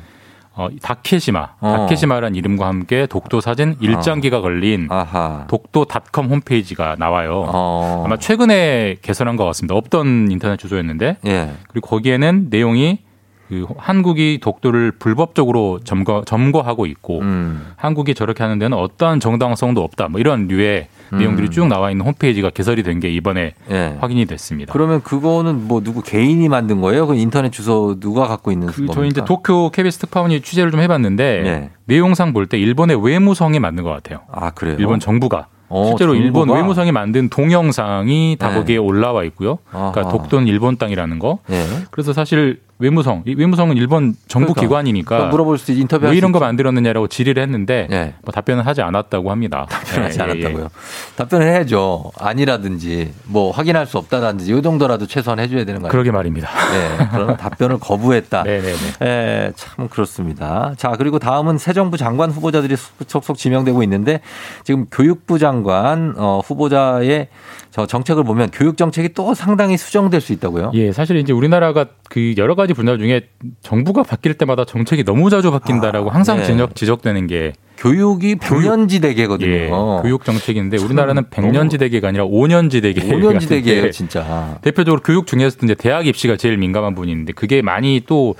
어, 0.58 0.68
다케시마, 0.80 1.48
어. 1.60 1.76
다케시마라는 1.80 2.34
이름과 2.34 2.66
함께 2.66 3.06
독도 3.06 3.42
사진 3.42 3.76
일장기가 3.80 4.40
걸린 4.40 4.86
아하. 4.90 5.44
독도닷컴 5.48 6.28
홈페이지가 6.28 6.96
나와요. 6.98 7.44
어. 7.46 8.02
아마 8.06 8.16
최근에 8.16 8.96
개설한 9.02 9.36
것 9.36 9.44
같습니다. 9.44 9.74
없던 9.74 10.30
인터넷 10.30 10.56
주소였는데 10.56 11.18
예. 11.26 11.50
그리고 11.68 11.88
거기에는 11.88 12.46
내용이 12.48 13.00
그 13.48 13.66
한국이 13.76 14.38
독도를 14.42 14.92
불법적으로 14.98 15.78
점거 15.84 16.22
점거하고 16.26 16.86
있고 16.86 17.20
음. 17.20 17.66
한국이 17.76 18.14
저렇게 18.14 18.42
하는 18.42 18.58
데는 18.58 18.76
어떠한 18.76 19.20
정당성도 19.20 19.82
없다. 19.82 20.08
뭐 20.08 20.20
이런 20.20 20.48
류의 20.48 20.88
음. 21.12 21.18
내용들이 21.18 21.50
쭉 21.50 21.66
나와 21.68 21.90
있는 21.90 22.04
홈페이지가 22.06 22.50
개설이 22.50 22.82
된 22.82 22.96
게 22.96 23.10
이번에 23.10 23.52
예. 23.70 23.96
확인이 24.00 24.24
됐습니다. 24.24 24.72
그러면 24.72 25.02
그거는 25.02 25.68
뭐 25.68 25.82
누구 25.82 26.02
개인이 26.02 26.48
만든 26.48 26.80
거예요? 26.80 27.06
그 27.06 27.14
인터넷 27.14 27.52
주소 27.52 28.00
누가 28.00 28.26
갖고 28.26 28.50
있는 28.50 28.68
그 28.68 28.72
겁니까? 28.76 28.94
저희 28.94 29.08
이제 29.08 29.22
도쿄 29.24 29.68
KBS 29.70 29.98
특파원이 29.98 30.40
취재를 30.40 30.70
좀 30.70 30.80
해봤는데 30.80 31.42
네. 31.42 31.70
내용상 31.84 32.32
볼 32.32 32.46
때 32.46 32.58
일본의 32.58 33.04
외무성이 33.04 33.60
만든 33.60 33.84
것 33.84 33.90
같아요. 33.90 34.20
아, 34.32 34.50
그래요? 34.50 34.76
일본 34.78 34.98
정부가. 34.98 35.48
어, 35.68 35.86
실제로 35.88 36.14
일본 36.14 36.42
정부가? 36.42 36.58
외무성이 36.58 36.90
만든 36.92 37.28
동영상이 37.28 38.36
다 38.38 38.48
네. 38.50 38.54
거기에 38.54 38.76
올라와 38.78 39.24
있고요. 39.24 39.58
그러니까 39.70 40.00
아하. 40.02 40.10
독도는 40.10 40.46
일본 40.46 40.76
땅이라는 40.78 41.18
거. 41.18 41.38
예. 41.50 41.64
그래서 41.90 42.12
사실 42.12 42.60
외무성, 42.78 43.22
이 43.26 43.34
외무성은 43.34 43.76
일본 43.78 44.14
정부 44.28 44.52
그러니까. 44.52 44.60
기관이니까 44.60 45.26
물어볼 45.28 45.56
수 45.56 45.72
있- 45.72 45.78
인터뷰할 45.80 46.10
왜수 46.12 46.18
이런 46.18 46.30
거. 46.32 46.40
만들었느냐라고 46.40 47.08
질의를 47.08 47.42
했는데 47.42 47.88
예. 47.90 48.14
뭐 48.22 48.32
답변은 48.32 48.64
하지 48.64 48.82
않았다고 48.82 49.30
합니다. 49.30 49.66
답변하지 49.70 50.18
예, 50.20 50.24
예, 50.24 50.28
예. 50.28 50.32
않았다고요. 50.44 50.68
답변을 51.16 51.46
해야죠. 51.46 52.12
아니라든지 52.18 53.14
뭐 53.24 53.50
확인할 53.50 53.86
수 53.86 53.96
없다라든지 53.96 54.54
이 54.54 54.60
정도라도 54.62 55.06
최소한 55.06 55.38
해줘야 55.38 55.64
되는 55.64 55.80
거 55.80 55.86
아니에요? 55.86 55.90
그러게 55.90 56.10
말입니다. 56.10 56.48
네, 56.72 57.06
그러면 57.12 57.36
답변을 57.38 57.78
거부했다. 57.78 58.42
네네네. 58.42 58.76
예, 59.02 59.52
참 59.56 59.88
그렇습니다. 59.88 60.74
자, 60.76 60.92
그리고 60.98 61.18
다음은 61.18 61.56
새 61.56 61.72
정부 61.72 61.96
장관 61.96 62.30
후보자들이 62.30 62.76
속속 63.06 63.38
지명되고 63.38 63.82
있는데 63.84 64.20
지금 64.64 64.84
교육부 64.90 65.38
장관 65.38 66.14
어, 66.18 66.40
후보자의 66.44 67.28
저 67.76 67.84
정책을 67.84 68.24
보면 68.24 68.48
교육 68.54 68.78
정책이 68.78 69.10
또 69.10 69.34
상당히 69.34 69.76
수정될 69.76 70.22
수 70.22 70.32
있다고요. 70.32 70.70
예, 70.72 70.92
사실 70.92 71.18
이제 71.18 71.34
우리나라가 71.34 71.84
그 72.08 72.32
여러 72.38 72.54
가지 72.54 72.72
분야 72.72 72.96
중에 72.96 73.28
정부가 73.60 74.02
바뀔 74.02 74.32
때마다 74.32 74.64
정책이 74.64 75.04
너무 75.04 75.28
자주 75.28 75.50
바뀐다라고 75.50 76.08
항상 76.08 76.38
네. 76.38 76.44
지적, 76.44 76.74
지적되는 76.74 77.26
게 77.26 77.52
교육이 77.76 78.36
백년지대계거든요. 78.36 79.50
예, 79.50 79.68
교육 80.02 80.24
정책인데 80.24 80.78
우리나라는 80.78 81.28
백년지대계가 81.28 82.08
아니라 82.08 82.24
오년지대계. 82.24 83.08
5년지대계예요, 83.08 83.92
진짜. 83.92 84.58
대표적으로 84.62 85.02
교육 85.02 85.26
중에서도 85.26 85.66
이제 85.66 85.74
대학 85.74 86.06
입시가 86.06 86.38
제일 86.38 86.56
민감한 86.56 86.94
부분인데 86.94 87.34
그게 87.34 87.60
많이 87.60 88.00
또 88.06 88.36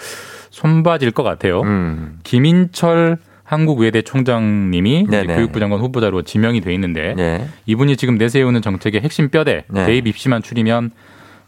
손봐질 0.48 1.10
것 1.10 1.24
같아요. 1.24 1.60
음. 1.60 2.20
김인철 2.22 3.18
한국외대 3.46 4.02
총장님이. 4.02 5.06
교육부 5.36 5.60
장관 5.60 5.80
후보자로 5.80 6.22
지명이 6.22 6.60
돼 6.60 6.74
있는데 6.74 7.14
네. 7.16 7.48
이분이 7.66 7.96
지금 7.96 8.18
내세우는 8.18 8.60
정책의 8.60 9.00
핵심 9.02 9.28
뼈대 9.30 9.64
네. 9.68 9.86
대입 9.86 10.06
입시만 10.08 10.42
줄이면 10.42 10.90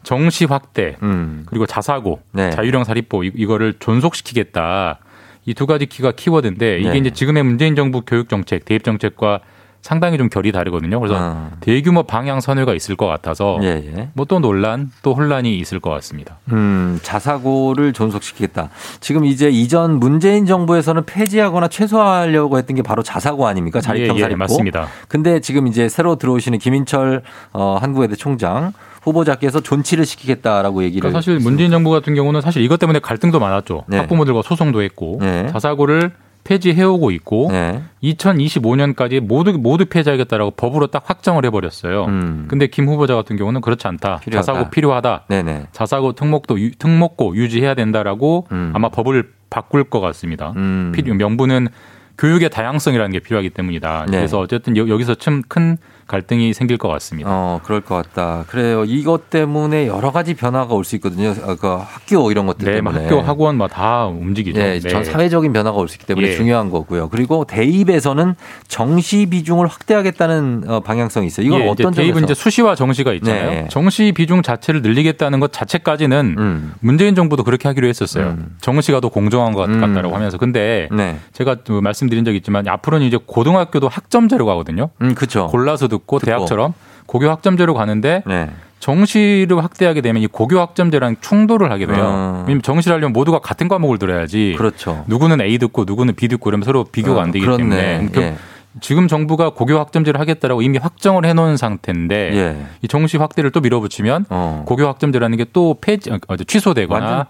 정시 0.05 0.45
확대 0.45 0.97
음. 1.03 1.43
그리고 1.47 1.67
자사고 1.67 2.21
네. 2.33 2.51
자유형 2.51 2.85
사립부 2.85 3.25
이- 3.25 3.33
이거를 3.35 3.75
존속시키겠다 3.81 5.01
이 5.45 5.55
두 5.55 5.67
가지 5.67 5.87
키가 5.87 6.13
키워드인데 6.13 6.79
이게 6.79 6.91
네. 6.91 6.99
이제 6.99 7.11
지금의 7.11 7.43
문재인 7.43 7.75
정부 7.75 8.03
교육 8.03 8.29
정책 8.29 8.65
대입 8.65 8.85
정책과 8.85 9.41
상당히 9.81 10.19
좀 10.19 10.29
결이 10.29 10.53
다르거든요. 10.53 11.01
그래서 11.01 11.49
대규모 11.61 12.03
방향 12.03 12.41
선회가 12.41 12.75
있을 12.75 12.97
것 12.97 13.07
같아서 13.07 13.59
예, 13.63 13.69
예. 13.97 14.09
뭐또 14.15 14.41
논란 14.41 14.91
또 15.03 15.15
혼란이 15.15 15.59
있을 15.59 15.81
것 15.81 15.91
같습니다. 15.91 16.39
음, 16.53 16.99
자사고를 17.03 17.93
존속시키겠다. 17.93 18.71
지금 19.01 19.25
이제 19.25 19.49
이전 19.49 19.99
문재인 19.99 20.47
정부에서는 20.47 21.05
폐지하거나 21.07 21.69
최소화하려고 21.69 22.59
했던 22.59 22.77
게 22.77 22.83
바로 22.83 23.03
자사고 23.03 23.47
아닙니까? 23.47 23.81
자립형 23.81 24.17
예, 24.17 24.19
예, 24.19 24.23
사립고. 24.23 24.39
맞습니다. 24.39 24.89
근데 25.09 25.41
지금 25.41 25.67
이제 25.67 25.89
새로 25.89 26.17
들어오시는 26.17 26.59
김인철 26.59 27.23
어, 27.53 27.79
한국외대 27.81 28.17
총장 28.17 28.73
후보자께서 29.03 29.61
존치를 29.61 30.05
시키겠다라고 30.05 30.83
얘기를 30.83 31.01
그러니까 31.01 31.21
사실 31.21 31.39
문재인 31.39 31.71
정부 31.71 31.91
같은 31.91 32.15
경우는 32.15 32.41
사실 32.41 32.63
이것 32.63 32.79
때문에 32.79 32.99
갈등도 32.99 33.39
많았죠. 33.39 33.85
네. 33.87 33.99
학부모들과 33.99 34.43
소송도 34.43 34.83
했고 34.83 35.19
네. 35.21 35.47
자사고를 35.53 36.13
폐지해오고 36.49 37.11
있고 37.11 37.49
네. 37.53 37.83
2025년까지 38.03 39.21
모두 39.21 39.53
모두 39.59 39.85
폐지하겠다라고 39.85 40.53
법으로 40.53 40.87
딱 40.87 41.03
확정을 41.09 41.45
해버렸어요. 41.45 42.07
근데 42.49 42.67
김 42.67 42.89
후보자 42.89 43.15
같은 43.15 43.37
경우는 43.37 43.61
그렇지 43.61 43.87
않다. 43.87 44.15
음. 44.15 44.21
필요하다. 44.21 44.47
자사고 44.53 44.71
필요하다. 44.71 45.25
네네. 45.29 45.67
자사고 45.73 46.13
특목도 46.15 46.59
유- 46.61 46.75
특목고 46.75 47.37
유지해야 47.37 47.75
된다라고 47.75 48.47
음. 48.53 48.73
아마 48.75 48.89
법을 48.89 49.31
바꿀 49.51 49.85
것 49.85 50.01
같습니다. 50.01 50.53
필요- 50.95 51.15
명분은 51.15 51.69
교육의 52.17 52.51
다양성이라는 52.51 53.13
게 53.13 53.21
필요하기 53.21 53.51
때문이다. 53.51 54.07
네. 54.11 54.17
그래서 54.19 54.39
어쨌든 54.41 54.77
여- 54.77 54.89
여기서 54.89 55.15
참 55.17 55.43
큰 55.49 55.77
갈등이 56.09 56.55
생길 56.55 56.79
것 56.79 56.89
같습니다. 56.89 57.29
어, 57.31 57.61
그럴 57.63 57.81
것 57.83 57.95
같다. 57.95 58.45
그래요. 58.49 58.85
이것 58.85 59.31
때문에 59.31 59.87
여러 59.87 60.11
가지 60.11 60.35
변화가 60.35 60.75
올 60.75 60.85
수 60.85 60.97
있거든요. 60.97 61.35
어, 61.45 61.55
그 61.57 61.67
학교 61.69 62.31
이런 62.31 62.47
것들 62.47 62.73
네, 62.73 62.81
막 62.81 62.93
때문에. 62.93 63.09
학교 63.11 63.21
학원 63.21 63.57
막다 63.59 64.07
움직이죠. 64.07 64.59
예, 64.61 64.81
네. 64.81 64.89
전 64.89 65.05
사회적인 65.05 65.53
변화가 65.53 65.77
올 65.77 65.87
수 65.89 65.97
있기 65.97 66.07
때문에 66.07 66.29
예. 66.29 66.35
중요한 66.35 66.71
거고요. 66.71 67.11
그리고 67.11 67.45
대입에서는 67.45 68.35
정시 68.69 69.27
비중을 69.27 69.67
확대하겠다는 69.67 70.65
어, 70.67 70.81
방향성이 70.81 71.27
있어요. 71.27 71.47
이건 71.47 71.61
예, 71.61 71.65
이제 71.65 71.71
어떤 71.83 71.93
대입은 71.93 72.15
점에서? 72.23 72.25
이제 72.33 72.35
수시와 72.35 72.75
정시가 72.75 73.13
있잖아요. 73.15 73.51
네. 73.51 73.69
정시 73.71 74.13
비중 74.13 74.41
자체를 74.43 74.81
늘리겠다는 74.83 75.41
것 75.41 75.53
자체까지는 75.53 76.35
음. 76.39 76.73
문재인 76.81 77.15
정부도 77.15 77.45
그렇게 77.45 77.69
하기로 77.69 77.87
했었어요. 77.87 78.37
정시가 78.63 79.01
더 79.01 79.11
공정한 79.11 79.53
것 79.53 79.69
음. 79.69 79.81
같다라고 79.81 80.15
하면서. 80.15 80.39
근데 80.39 80.89
네. 80.91 81.19
제가 81.35 81.57
또 81.65 81.83
말씀드린 81.83 82.25
적 82.25 82.35
있지만 82.35 82.67
앞으로는 82.67 83.07
이제 83.07 83.19
고등학교도 83.27 83.89
학점제로 83.89 84.47
가거든요. 84.47 84.89
음, 85.03 85.15
그렇죠. 85.15 85.49
골라서 85.49 85.89
듣고, 85.99 86.19
대학처럼 86.19 86.75
고교 87.07 87.29
학점제로 87.29 87.75
가는데 87.75 88.23
네. 88.27 88.51
정시를 88.81 89.63
확대하게 89.63 90.01
되면 90.01 90.23
이 90.23 90.27
고교 90.27 90.59
학점제랑 90.61 91.17
충돌을 91.21 91.73
하게 91.73 91.87
돼요. 91.87 92.05
어. 92.05 92.45
왜냐면 92.47 92.63
정시를 92.63 92.95
하려면 92.97 93.13
모두가 93.13 93.41
같은 93.41 93.67
과목을 93.69 93.99
들어야지. 93.99 94.55
그렇죠. 94.57 95.05
누구는 95.09 95.41
A 95.41 95.59
듣고 95.59 95.85
누구는 95.85 96.15
B 96.15 96.29
듣고 96.29 96.51
이러면 96.51 96.65
서로 96.65 96.85
비교가 96.85 97.21
어, 97.21 97.23
안 97.23 97.33
되기 97.33 97.45
그렇네. 97.45 97.65
때문에. 97.65 98.09
그 98.13 98.21
예. 98.21 98.37
지금 98.81 99.09
정부가 99.09 99.51
고교 99.51 99.79
학점제를 99.79 100.21
하겠다라고 100.21 100.63
이미 100.63 100.79
확정을 100.79 101.25
해놓은 101.25 101.57
상태인데 101.57 102.31
예. 102.37 102.67
이 102.83 102.89
정시 102.89 103.17
확대를 103.17 103.51
또 103.51 103.61
밀어붙이면 103.61 104.27
고교 104.67 104.87
학점제라는 104.87 105.37
게 105.39 105.45
또 105.53 105.77
폐지 105.81 106.11
어, 106.11 106.37
취소되거나. 106.47 107.27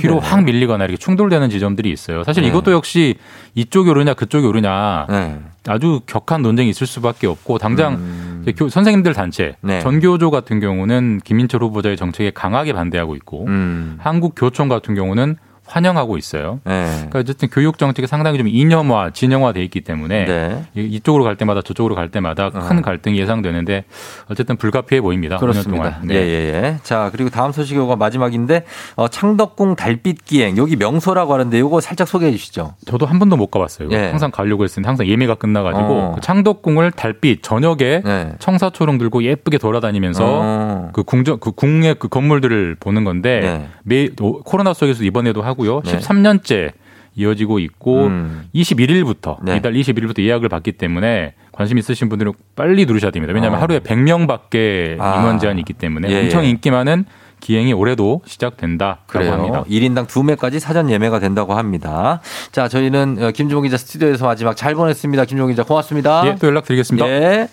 뒤로 0.00 0.20
확 0.20 0.44
밀리거나 0.44 0.84
이렇게 0.84 0.98
충돌되는 0.98 1.48
지점들이 1.50 1.90
있어요. 1.90 2.22
사실 2.22 2.42
네. 2.42 2.48
이것도 2.50 2.70
역시 2.72 3.16
이쪽이 3.54 3.88
오르냐 3.90 4.14
그쪽이 4.14 4.46
오르냐 4.46 5.06
네. 5.08 5.38
아주 5.66 6.00
격한 6.06 6.42
논쟁이 6.42 6.68
있을 6.70 6.86
수밖에 6.86 7.26
없고 7.26 7.58
당장 7.58 7.94
음. 7.94 8.44
선생님들 8.68 9.14
단체 9.14 9.56
네. 9.62 9.80
전교조 9.80 10.30
같은 10.30 10.60
경우는 10.60 11.20
김인철 11.24 11.62
후보자의 11.62 11.96
정책에 11.96 12.30
강하게 12.30 12.72
반대하고 12.74 13.16
있고 13.16 13.46
음. 13.46 13.96
한국교총 14.00 14.68
같은 14.68 14.94
경우는 14.94 15.36
환영하고 15.64 16.18
있어요. 16.18 16.60
네. 16.64 16.84
그러니까 16.94 17.20
어쨌든 17.20 17.48
교육 17.48 17.78
정책이 17.78 18.06
상당히 18.06 18.36
좀 18.38 18.48
이념화, 18.48 19.10
진영화돼 19.10 19.62
있기 19.64 19.80
때문에 19.82 20.24
네. 20.24 20.64
이- 20.76 20.84
이쪽으로 20.96 21.24
갈 21.24 21.36
때마다 21.36 21.62
저쪽으로 21.62 21.94
갈 21.94 22.10
때마다 22.10 22.50
큰 22.50 22.82
갈등이 22.82 23.18
예상되는데 23.18 23.84
어쨌든 24.30 24.56
불가피해 24.56 25.00
보입니다. 25.00 25.36
5년 25.36 25.40
그렇습니다. 25.40 26.00
네. 26.04 26.14
예, 26.14 26.18
예, 26.18 26.54
예. 26.64 26.76
자, 26.82 27.08
그리고 27.12 27.30
다음 27.30 27.52
소식이 27.52 27.78
마지막인데, 27.98 28.64
어, 28.96 29.08
창덕궁 29.08 29.76
달빛 29.76 30.24
기행. 30.24 30.56
여기 30.56 30.76
명소라고 30.76 31.32
하는데, 31.32 31.58
요거 31.58 31.80
살짝 31.80 32.08
소개해 32.08 32.32
주시죠. 32.32 32.74
저도 32.86 33.06
한 33.06 33.18
번도 33.18 33.36
못 33.36 33.46
가봤어요. 33.50 33.88
예. 33.92 34.08
항상 34.08 34.30
가려고 34.30 34.64
했었는데 34.64 34.86
항상 34.88 35.06
예매가 35.06 35.36
끝나가지고 35.36 35.86
어. 35.88 36.12
그 36.16 36.20
창덕궁을 36.20 36.90
달빛 36.92 37.42
저녁에 37.42 38.02
네. 38.04 38.32
청사초롱 38.40 38.98
들고 38.98 39.22
예쁘게 39.22 39.58
돌아다니면서 39.58 40.24
어. 40.26 40.90
그 40.92 41.02
궁정 41.02 41.38
그 41.38 41.52
궁의 41.52 41.96
그 41.98 42.08
건물들을 42.08 42.76
보는 42.80 43.04
건데 43.04 43.40
네. 43.40 43.68
매 43.84 44.08
오- 44.20 44.42
코로나 44.42 44.74
속에서 44.74 45.04
이번에도 45.04 45.42
하고 45.42 45.51
요. 45.66 45.82
네. 45.84 45.98
13년째 45.98 46.72
이어지고 47.14 47.58
있고 47.58 48.06
음. 48.06 48.48
21일부터 48.54 49.36
네. 49.42 49.56
이달 49.56 49.74
21일부터 49.74 50.22
예약을 50.22 50.48
받기 50.48 50.72
때문에 50.72 51.34
관심 51.52 51.76
있으신 51.78 52.08
분들은 52.08 52.32
빨리 52.56 52.86
누르셔야 52.86 53.10
됩니다. 53.10 53.34
왜냐하면 53.34 53.58
어. 53.58 53.62
하루에 53.62 53.80
100명밖에 53.80 54.98
아. 54.98 55.18
임원 55.18 55.38
제한이 55.38 55.60
있기 55.60 55.74
때문에 55.74 56.10
예, 56.10 56.22
엄청 56.22 56.44
예. 56.44 56.48
인기 56.48 56.70
많은 56.70 57.04
기행이 57.40 57.72
올해도 57.72 58.22
시작된다라고 58.24 59.00
그래요. 59.08 59.32
합니다. 59.32 59.64
1인당 59.68 60.06
2매까지 60.06 60.60
사전 60.60 60.88
예매가 60.88 61.18
된다고 61.18 61.54
합니다. 61.54 62.20
자, 62.52 62.68
저희는 62.68 63.16
어, 63.20 63.30
김준범 63.32 63.62
기자 63.62 63.76
스튜디오에서 63.76 64.26
마지막 64.26 64.56
잘 64.56 64.74
보냈습니다. 64.74 65.24
김준범 65.24 65.48
기자 65.48 65.64
고맙습니다. 65.64 66.22
예, 66.26 66.36
또 66.36 66.46
연락드리겠습니다. 66.46 67.08
예. 67.08 67.48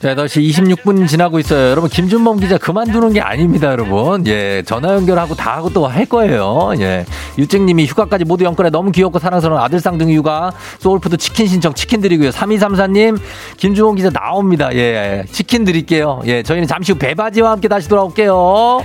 자, 0.00 0.14
8시 0.16 0.50
26분 0.50 1.06
지나고 1.06 1.38
있어요. 1.38 1.70
여러분, 1.70 1.88
김준범 1.88 2.40
기자 2.40 2.58
그만두는 2.58 3.12
게 3.12 3.20
아닙니다, 3.20 3.68
여러분. 3.70 4.26
예, 4.26 4.62
전화 4.66 4.94
연결하고 4.94 5.34
다 5.36 5.56
하고 5.56 5.70
또 5.70 5.86
할 5.86 6.04
거예요. 6.06 6.72
예. 6.80 7.04
유증님이 7.38 7.86
휴가까지 7.86 8.24
모두 8.24 8.44
연결해 8.44 8.70
너무 8.70 8.90
귀엽고 8.90 9.18
사랑스러운 9.20 9.60
아들 9.60 9.78
쌍둥이 9.80 10.16
휴가. 10.16 10.52
소울푸드 10.80 11.16
치킨 11.18 11.46
신청 11.46 11.72
치킨 11.72 12.00
드리고요. 12.00 12.30
3234님, 12.30 13.18
김준범 13.56 13.94
기자 13.94 14.10
나옵니다. 14.10 14.74
예, 14.74 15.24
치킨 15.30 15.64
드릴게요. 15.64 16.20
예, 16.26 16.42
저희는 16.42 16.66
잠시 16.66 16.92
후 16.92 16.98
배바지와 16.98 17.52
함께 17.52 17.68
다시 17.68 17.88
돌아올게요. 17.88 18.84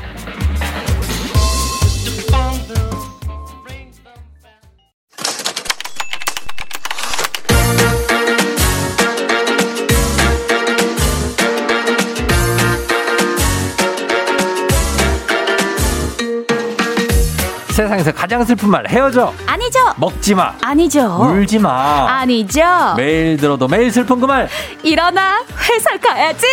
가장 18.28 18.44
슬픈 18.44 18.70
말 18.70 18.86
헤어져 18.90 19.34
아니죠. 19.46 19.80
먹지 19.96 20.36
마 20.36 20.54
아니죠. 20.62 21.00
울지 21.32 21.60
마 21.60 22.20
아니죠. 22.20 22.62
매일 22.98 23.38
들어도 23.38 23.70
매일 23.70 23.90
슬픈 23.90 24.20
그 24.20 24.28
말 24.28 24.50
일어나 24.84 25.42
회사 25.70 25.96
가야지. 25.98 26.46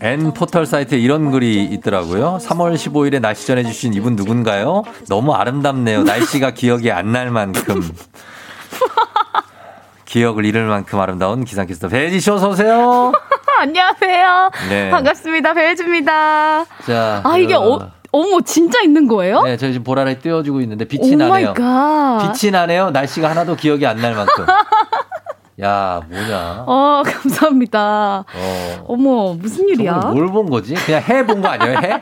N 0.00 0.32
포털 0.34 0.66
사이트에 0.66 0.98
이런 0.98 1.30
글이 1.30 1.64
있더라고요. 1.64 2.38
3월 2.42 2.74
15일에 2.74 3.20
날씨 3.20 3.46
전해주신 3.46 3.94
이분 3.94 4.14
누군가요? 4.16 4.82
너무 5.08 5.32
아름답네요. 5.34 6.02
날씨가 6.04 6.52
기억이 6.52 6.90
안 6.92 7.12
날 7.14 7.30
만큼. 7.30 7.88
기억을 10.14 10.44
잃을 10.44 10.66
만큼 10.68 11.00
아름다운 11.00 11.44
기상캐스터 11.44 11.88
배혜지 11.88 12.20
씨 12.20 12.30
어서 12.30 12.50
오세요. 12.50 13.10
안녕하세요. 13.58 14.50
네. 14.68 14.88
반갑습니다. 14.90 15.54
배혜지입니다. 15.54 16.64
자, 16.86 17.20
아, 17.24 17.36
이게 17.36 17.54
어, 17.54 17.60
어, 17.62 17.90
어머, 18.12 18.40
진짜 18.42 18.80
있는 18.82 19.08
거예요? 19.08 19.42
네, 19.42 19.56
저희 19.56 19.72
지금 19.72 19.82
보라를 19.82 20.20
띄워주고 20.20 20.60
있는데 20.60 20.84
빛이 20.84 21.14
오 21.14 21.18
나네요. 21.18 21.46
my 21.46 21.54
God. 21.54 22.32
빛이 22.32 22.52
나네요. 22.52 22.90
날씨가 22.92 23.28
하나도 23.30 23.56
기억이 23.56 23.84
안 23.88 23.96
날 24.00 24.14
만큼. 24.14 24.46
야, 25.60 26.00
뭐냐? 26.08 26.62
어, 26.64 27.02
감사합니다. 27.04 28.24
어. 28.36 28.84
어머, 28.86 29.32
무슨 29.34 29.68
일이야? 29.68 29.94
뭘 29.94 30.28
본 30.28 30.48
거지? 30.48 30.74
그냥 30.74 31.02
해 31.08 31.26
본 31.26 31.42
거 31.42 31.48
아니에요? 31.48 31.78
해? 31.78 32.00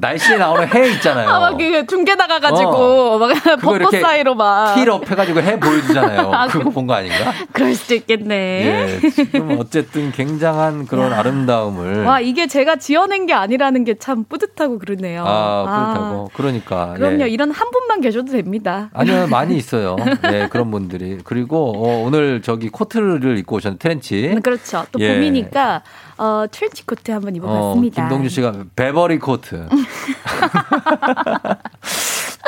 날씨에 0.00 0.36
나오는 0.38 0.66
해 0.74 0.90
있잖아요. 0.92 1.28
아, 1.30 1.40
막그 1.50 1.86
중계 1.86 2.14
나가가지고, 2.14 2.70
어. 2.70 3.18
막 3.18 3.30
벚꽃 3.60 3.90
사이로 4.00 4.34
막. 4.34 4.76
tilt 4.76 4.99
up 4.99 5.10
해가지고 5.10 5.40
해 5.42 5.58
보여주잖아요. 5.58 6.30
아, 6.34 6.46
그거 6.46 6.70
본 6.70 6.86
거 6.86 6.94
아닌가? 6.94 7.32
그럴 7.52 7.74
수도 7.74 7.94
있겠네. 7.94 9.00
예. 9.02 9.10
지금 9.10 9.56
어쨌든 9.60 10.10
굉장한 10.12 10.86
그런 10.86 11.12
아름다움을. 11.12 12.04
와, 12.04 12.20
이게 12.20 12.46
제가 12.46 12.76
지어낸 12.76 13.26
게 13.26 13.34
아니라는 13.34 13.84
게 13.84 13.94
참 13.98 14.24
뿌듯하고 14.24 14.78
그러네요. 14.78 15.24
아, 15.26 15.64
그렇다고. 15.94 16.30
그러니까. 16.34 16.94
그럼요. 16.96 17.24
예. 17.24 17.28
이런 17.28 17.50
한 17.50 17.70
분만 17.70 18.00
계셔도 18.00 18.30
됩니다. 18.32 18.90
아니요, 18.94 19.26
많이 19.28 19.56
있어요. 19.56 19.96
예, 20.32 20.46
그런 20.48 20.70
분들이. 20.70 21.18
그리고 21.24 21.72
어, 21.76 22.04
오늘 22.04 22.40
저기 22.42 22.68
코트를 22.68 23.38
입고 23.38 23.56
오셨는데, 23.56 23.82
트렌치. 23.82 24.28
음, 24.34 24.40
그렇죠. 24.40 24.84
또 24.92 25.00
예. 25.00 25.14
봄이니까, 25.14 25.82
어, 26.18 26.44
트렌치 26.50 26.84
코트 26.84 27.10
한번 27.10 27.32
어, 27.32 27.36
입어봤습니다. 27.36 28.02
김동주 28.08 28.28
씨가 28.28 28.52
버버리 28.76 29.18
코트. 29.18 29.66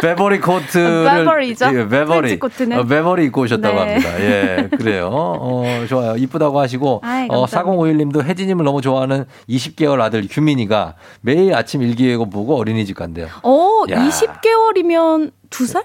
버버리 0.02 0.40
코트를 0.40 1.04
버버리죠. 1.04 1.66
예, 1.66 1.88
버버리 1.88 2.38
코트는. 2.38 2.78
어, 2.78 2.84
버버리 2.84 3.26
입고 3.26 3.42
오셨다고 3.42 3.84
네. 3.84 3.92
합니다. 3.92 4.20
예, 4.20 4.68
그래요. 4.76 5.10
어, 5.12 5.84
좋아요. 5.88 6.16
이쁘다고 6.16 6.58
하시고 6.58 7.00
아이, 7.04 7.26
어, 7.30 7.40
감사합니다. 7.40 7.82
4051님도 7.82 8.24
혜지님을 8.24 8.64
너무 8.64 8.80
좋아하는 8.80 9.26
20개월 9.48 10.00
아들 10.00 10.26
규민이가 10.28 10.94
매일 11.20 11.54
아침 11.54 11.82
일기예보 11.82 12.30
보고 12.30 12.56
어린이집 12.56 12.96
간대요. 12.96 13.28
어, 13.42 13.84
야. 13.90 14.08
20개월이면 14.08 15.32
두 15.50 15.66
살? 15.66 15.84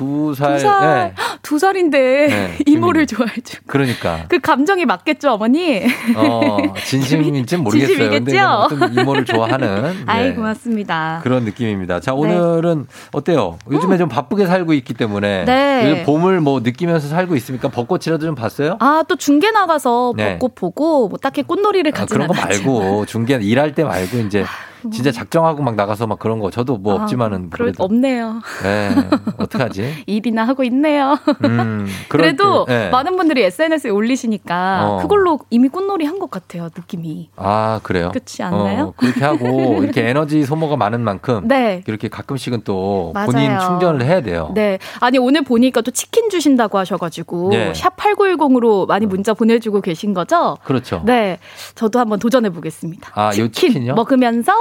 두 0.00 0.34
살. 0.34 0.54
두 0.56 0.62
살. 0.62 0.80
네. 0.80 1.14
두 1.42 1.58
살인데 1.58 1.98
네, 2.28 2.58
이모를 2.64 3.06
좋아해줘. 3.06 3.58
그러니까. 3.66 4.24
그 4.28 4.38
감정이 4.38 4.86
맞겠죠, 4.86 5.32
어머니? 5.32 5.82
어, 6.16 6.56
진심인지는 6.86 7.62
모르겠어요. 7.64 8.08
근데 8.10 8.30
진심이겠죠? 8.32 8.46
어떤 8.48 8.94
이모를 8.94 9.24
좋아하는 9.26 10.04
아이, 10.06 10.28
네, 10.30 10.34
고맙습니다. 10.34 11.20
그런 11.22 11.44
느낌입니다. 11.44 12.00
자, 12.00 12.14
오늘은 12.14 12.86
어때요? 13.12 13.58
요즘에 13.70 13.98
좀 13.98 14.08
바쁘게 14.08 14.46
살고 14.46 14.72
있기 14.72 14.94
때문에 14.94 15.44
네. 15.44 16.02
봄을 16.04 16.40
뭐 16.40 16.60
느끼면서 16.60 17.08
살고 17.08 17.36
있습니까? 17.36 17.68
벚꽃이라도 17.68 18.24
좀 18.24 18.34
봤어요? 18.34 18.76
아, 18.80 19.04
또 19.06 19.16
중계 19.16 19.50
나가서 19.50 20.14
네. 20.16 20.32
벚꽃 20.38 20.54
보고, 20.54 21.08
뭐 21.08 21.18
딱히 21.18 21.42
꽃놀이를 21.42 21.92
아, 21.94 21.98
가진 21.98 22.14
그런 22.14 22.26
거 22.28 22.34
않았지만. 22.34 22.74
말고 22.74 23.04
중계 23.06 23.34
일할 23.34 23.74
때 23.74 23.84
말고 23.84 24.18
이제 24.20 24.44
진짜 24.92 25.10
작정하고 25.10 25.62
막 25.62 25.74
나가서 25.74 26.06
막 26.06 26.18
그런 26.18 26.38
거 26.40 26.50
저도 26.50 26.76
뭐 26.78 26.98
아, 26.98 27.02
없지만은 27.02 27.50
그래도 27.50 27.82
없네요. 27.84 28.40
네, 28.62 28.90
어떡하지? 29.38 30.04
일이나 30.06 30.44
하고 30.46 30.64
있네요. 30.64 31.18
음, 31.44 31.86
그래도 32.08 32.64
때, 32.66 32.76
네. 32.84 32.90
많은 32.90 33.16
분들이 33.16 33.42
SNS에 33.44 33.90
올리시니까 33.90 34.86
어. 34.88 34.96
그걸로 35.02 35.40
이미 35.50 35.68
꽃놀이 35.68 36.04
한 36.06 36.20
것 36.20 36.30
같아요, 36.30 36.64
느낌이. 36.76 37.30
아, 37.36 37.80
그래요? 37.82 38.10
그렇지 38.10 38.42
않나요? 38.42 38.88
어, 38.88 38.92
그렇게 38.96 39.24
하고 39.24 39.46
이렇게 39.82 40.06
에너지 40.06 40.44
소모가 40.44 40.76
많은 40.76 41.00
만큼 41.00 41.48
네. 41.48 41.82
이렇게 41.86 42.08
가끔씩은 42.08 42.60
또 42.64 43.12
맞아요. 43.14 43.26
본인 43.30 43.58
충전을 43.58 44.04
해야 44.04 44.20
돼요. 44.20 44.50
네. 44.54 44.78
아니, 45.00 45.16
오늘 45.16 45.42
보니까 45.42 45.80
또 45.80 45.90
치킨 45.90 46.28
주신다고 46.28 46.76
하셔가지고, 46.76 47.48
네. 47.52 47.72
샵 47.74 47.96
8910으로 47.96 48.86
많이 48.86 49.06
문자 49.06 49.32
보내주고 49.32 49.80
계신 49.80 50.12
거죠? 50.12 50.58
그렇죠. 50.64 51.02
네. 51.06 51.38
저도 51.74 51.98
한번 51.98 52.18
도전해 52.18 52.50
보겠습니다. 52.50 53.10
아, 53.14 53.30
요 53.38 53.48
치킨요? 53.50 53.94
먹으면서, 53.94 54.52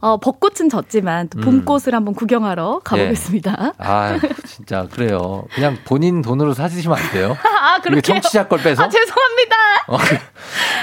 어, 0.00 0.16
벚꽃은 0.18 0.68
졌지만, 0.70 1.28
또 1.28 1.38
음. 1.38 1.64
봄꽃을 1.64 1.94
한번 1.94 2.14
구경하러 2.14 2.80
가보겠습니다. 2.84 3.72
아, 3.78 4.18
진짜 4.46 4.86
그래요. 4.90 5.44
그냥 5.54 5.76
본인 5.84 6.22
돈으로 6.22 6.54
사주시면 6.54 6.96
안 6.96 7.10
돼요? 7.12 7.36
아, 7.44 7.80
그렇게. 7.80 8.00
청취자 8.00 8.48
걸 8.48 8.60
빼서? 8.62 8.84
아, 8.84 8.88
죄송합니다. 8.88 9.56
어, 9.88 9.96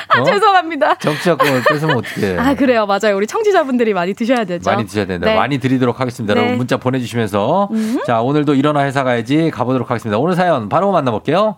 아, 0.09 0.21
어? 0.21 0.23
죄송합니다. 0.23 0.95
정치자 0.95 1.35
걸 1.35 1.63
뺏으면 1.63 1.97
어떡해. 1.97 2.37
아, 2.37 2.53
그래요. 2.55 2.85
맞아요. 2.85 3.15
우리 3.15 3.27
청취자분들이 3.27 3.93
많이 3.93 4.13
드셔야 4.13 4.45
되죠. 4.45 4.69
많이 4.69 4.85
드셔야 4.85 5.05
된다. 5.05 5.27
네. 5.27 5.35
많이 5.35 5.57
드리도록 5.57 5.99
하겠습니다. 5.99 6.33
네. 6.33 6.39
여러분 6.39 6.57
문자 6.57 6.77
보내주시면서 6.77 7.69
음. 7.71 8.01
자 8.05 8.21
오늘도 8.21 8.55
일어나 8.55 8.83
회사 8.83 9.03
가야지 9.03 9.51
가보도록 9.51 9.89
하겠습니다. 9.89 10.17
오늘 10.17 10.35
사연 10.35 10.69
바로 10.69 10.91
만나볼게요. 10.91 11.57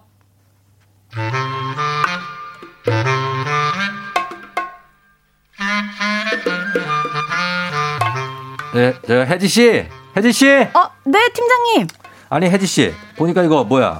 네, 8.78 8.94
저 9.08 9.16
혜지 9.22 9.48
씨, 9.48 9.86
혜지 10.16 10.32
씨. 10.32 10.48
어, 10.52 10.90
네, 11.04 11.18
팀장님. 11.34 11.88
아니 12.30 12.48
혜지 12.48 12.68
씨 12.68 12.94
보니까 13.18 13.42
이거 13.42 13.64
뭐야 13.64 14.00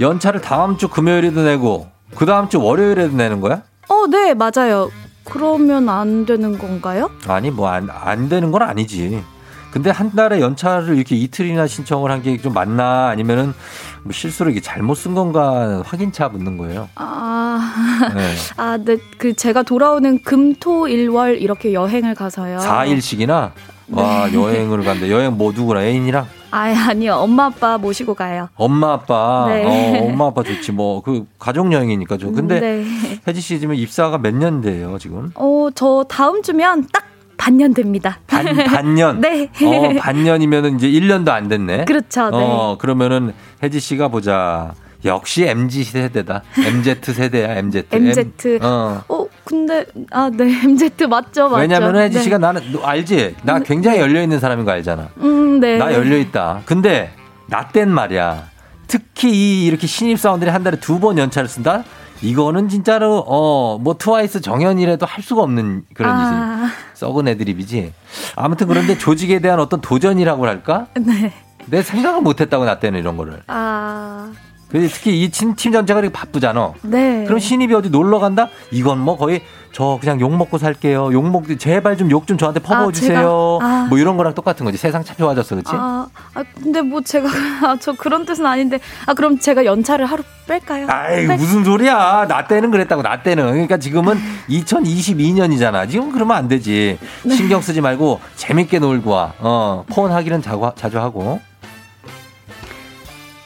연차를 0.00 0.42
다음 0.42 0.76
주 0.76 0.88
금요일에도 0.88 1.42
내고 1.44 1.88
그 2.14 2.26
다음 2.26 2.50
주 2.50 2.60
월요일에도 2.62 3.16
내는 3.16 3.40
거야? 3.40 3.62
어, 3.88 4.06
네, 4.06 4.34
맞아요. 4.34 4.90
그러면 5.24 5.88
안 5.88 6.26
되는 6.26 6.58
건가요? 6.58 7.10
아니 7.26 7.50
뭐 7.50 7.68
안안 7.70 8.28
되는 8.28 8.50
건 8.50 8.60
아니지. 8.62 9.24
근데 9.70 9.90
한 9.90 10.10
달에 10.14 10.40
연차를 10.40 10.96
이렇게 10.96 11.14
이틀이나 11.16 11.66
신청을 11.66 12.10
한 12.10 12.22
게 12.22 12.36
좀 12.38 12.52
맞나 12.52 13.08
아니면은 13.08 13.54
뭐 14.02 14.12
실수로 14.12 14.50
이게 14.50 14.60
잘못 14.60 14.94
쓴 14.96 15.14
건가 15.14 15.82
확인차 15.86 16.28
붙는 16.30 16.56
거예요. 16.58 16.88
아, 16.96 18.10
네. 18.14 18.34
아, 18.56 18.78
네, 18.82 18.96
그 19.18 19.34
제가 19.34 19.62
돌아오는 19.64 20.22
금, 20.22 20.54
토, 20.54 20.88
일, 20.88 21.08
월 21.10 21.36
이렇게 21.38 21.72
여행을 21.74 22.14
가서요. 22.14 22.58
4일씩이나 22.58 23.52
와 23.90 24.32
여행을 24.32 24.82
간대. 24.84 25.10
여행 25.10 25.36
뭐 25.36 25.52
누구랑 25.52 25.82
애인이랑 25.84 26.26
아, 26.50 26.58
아니요. 26.88 27.14
엄마 27.14 27.46
아빠 27.46 27.76
모시고 27.78 28.14
가요. 28.14 28.48
엄마 28.56 28.94
아빠. 28.94 29.46
네. 29.48 29.64
어, 30.00 30.04
엄마 30.06 30.26
아빠 30.26 30.42
좋지 30.42 30.72
뭐 30.72 31.00
그 31.02 31.26
가족 31.38 31.72
여행이니까 31.72 32.16
죠 32.18 32.32
근데 32.32 32.60
네. 32.60 32.84
혜지 33.26 33.40
씨 33.40 33.60
지금 33.60 33.74
입사가 33.74 34.18
몇 34.18 34.34
년 34.34 34.60
돼요 34.60 34.96
지금? 35.00 35.30
어, 35.34 35.68
저 35.74 36.04
다음 36.08 36.42
주면 36.42 36.86
딱 36.92 37.04
반년 37.36 37.72
됩니다. 37.72 38.18
반, 38.26 38.44
반년. 38.66 39.20
네. 39.22 39.48
어, 39.64 39.94
반년이면은 40.00 40.76
이제 40.76 40.88
1년도 40.88 41.28
안 41.30 41.48
됐네. 41.48 41.84
그렇죠. 41.84 42.30
네. 42.30 42.36
어, 42.36 42.76
그러면은 42.78 43.32
혜지 43.62 43.80
씨가 43.80 44.08
보자. 44.08 44.74
역시 45.04 45.44
MZ 45.44 45.84
세대다. 45.84 46.42
MZ 46.58 46.96
세대야, 47.02 47.56
MZ. 47.58 47.84
MZ. 47.92 48.20
M, 48.20 48.58
어. 48.62 49.00
어, 49.08 49.26
근데 49.48 49.86
아, 50.10 50.30
네. 50.30 50.44
MZ 50.64 50.90
맞죠, 51.08 51.48
맞죠. 51.48 51.54
왜냐면 51.56 51.96
혜지 51.96 52.18
네. 52.18 52.22
씨가 52.22 52.36
나는 52.36 52.60
너 52.70 52.82
알지? 52.84 53.36
나 53.44 53.58
굉장히 53.60 53.98
열려 53.98 54.20
있는 54.22 54.38
사람인 54.40 54.66
거 54.66 54.72
알잖아. 54.72 55.08
음, 55.22 55.58
네. 55.60 55.78
나 55.78 55.92
열려 55.94 56.18
있다. 56.18 56.60
근데 56.66 57.10
나 57.46 57.68
땐 57.72 57.88
말이야. 57.90 58.44
특히 58.88 59.30
이 59.30 59.66
이렇게 59.66 59.86
신입 59.86 60.18
사원들이 60.18 60.50
한 60.50 60.62
달에 60.62 60.78
두 60.80 60.98
번 61.00 61.16
연차를 61.18 61.48
쓴다? 61.48 61.82
이거는 62.20 62.68
진짜로 62.68 63.24
어 63.26 63.78
뭐 63.78 63.96
트와이스 63.96 64.40
정연이라도 64.42 65.06
할 65.06 65.22
수가 65.22 65.42
없는 65.42 65.84
그런 65.94 66.14
아. 66.14 66.64
일이 66.64 66.72
썩은 66.94 67.26
애드립이지. 67.28 67.92
아무튼 68.36 68.66
그런데 68.66 68.98
조직에 68.98 69.38
대한 69.38 69.60
어떤 69.60 69.80
도전이라고 69.80 70.46
할까? 70.46 70.88
네. 71.00 71.32
내 71.66 71.82
생각을 71.82 72.20
못했다고 72.22 72.64
나 72.66 72.78
때는 72.80 72.98
이런 73.00 73.16
거를. 73.16 73.40
아, 73.46 74.30
그래서 74.68 74.94
특히 74.94 75.22
이 75.22 75.28
팀, 75.30 75.54
팀 75.54 75.72
전체가 75.72 76.00
이렇게 76.00 76.12
바쁘잖아. 76.12 76.72
네. 76.82 77.24
그럼 77.24 77.38
신입이 77.38 77.72
어디 77.74 77.88
놀러 77.88 78.18
간다? 78.18 78.48
이건 78.70 78.98
뭐 78.98 79.16
거의 79.16 79.40
저 79.72 79.98
그냥 80.00 80.20
욕 80.20 80.34
먹고 80.36 80.58
살게요. 80.58 81.12
욕 81.12 81.30
먹, 81.30 81.44
제발 81.58 81.96
좀 81.96 82.10
욕 82.10 82.26
좀 82.26 82.36
저한테 82.36 82.60
퍼부어 82.60 82.88
아, 82.88 82.92
주세요. 82.92 83.18
제가- 83.18 83.62
아. 83.64 83.86
뭐 83.88 83.98
이런 83.98 84.16
거랑 84.18 84.34
똑같은 84.34 84.66
거지. 84.66 84.76
세상 84.76 85.02
참 85.04 85.16
좋아졌어, 85.16 85.56
그치? 85.56 85.70
아, 85.74 86.06
아, 86.34 86.44
근데 86.62 86.82
뭐 86.82 87.00
제가 87.00 87.28
아, 87.66 87.76
저 87.80 87.92
그런 87.92 88.26
뜻은 88.26 88.44
아닌데 88.44 88.78
아 89.06 89.14
그럼 89.14 89.38
제가 89.38 89.64
연차를 89.64 90.04
하루 90.04 90.22
뺄까요? 90.46 90.86
아이 90.90 91.26
뺄- 91.26 91.36
무슨 91.38 91.64
소리야. 91.64 92.26
나 92.28 92.46
때는 92.46 92.70
그랬다고, 92.70 93.02
나 93.02 93.22
때는. 93.22 93.50
그러니까 93.50 93.78
지금은 93.78 94.18
2022년이잖아. 94.50 95.88
지금 95.88 96.12
그러면 96.12 96.36
안 96.36 96.48
되지. 96.48 96.98
네. 97.24 97.34
신경 97.34 97.60
쓰지 97.62 97.80
말고 97.80 98.20
재밌게 98.36 98.78
놀고 98.80 99.10
와. 99.10 99.32
어, 99.38 99.84
폰 99.88 100.12
하기는 100.12 100.42
자고, 100.42 100.72
자주 100.74 100.98
하고. 100.98 101.40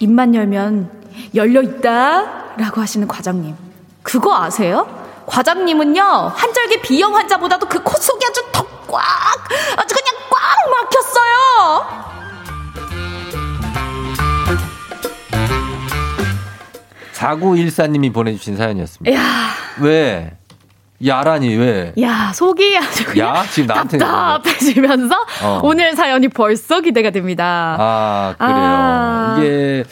입만 0.01 0.35
열면 0.35 1.02
열려 1.35 1.63
있다 1.63 2.55
라고 2.57 2.81
하시는 2.81 3.07
과장님. 3.09 3.55
그거 4.03 4.35
아세요? 4.37 4.87
과장님은요 5.27 6.33
한절기 6.35 6.83
비염 6.83 7.15
환자보다도 7.15 7.67
그 7.69 7.79
코 7.83 7.97
속이 7.97 8.25
아주 8.27 8.43
더 8.53 8.67
꽉 8.89 9.01
아주 9.79 9.95
그냥 9.95 10.15
꽉 10.29 10.41
막혔어요. 10.71 12.03
4914님이 17.15 18.13
보내주신 18.13 18.57
사연이었습니다. 18.57 19.17
야, 19.17 19.23
왜? 19.81 20.33
야라니, 21.05 21.57
왜? 21.57 21.93
야 22.01 22.33
속이 22.33 22.79
아주 22.79 23.05
그냥 23.05 23.37
야? 23.37 23.45
지금 23.51 23.67
나한테. 23.67 23.99
답답해지면서 23.99 25.15
어. 25.43 25.61
오늘 25.63 25.97
사연이 25.97 26.29
벌써 26.29 26.81
기대가 26.81 27.11
됩니다. 27.11 27.77
아, 27.79 28.35
그래요. 28.39 28.55
아. 28.57 29.37
이게, 29.39 29.85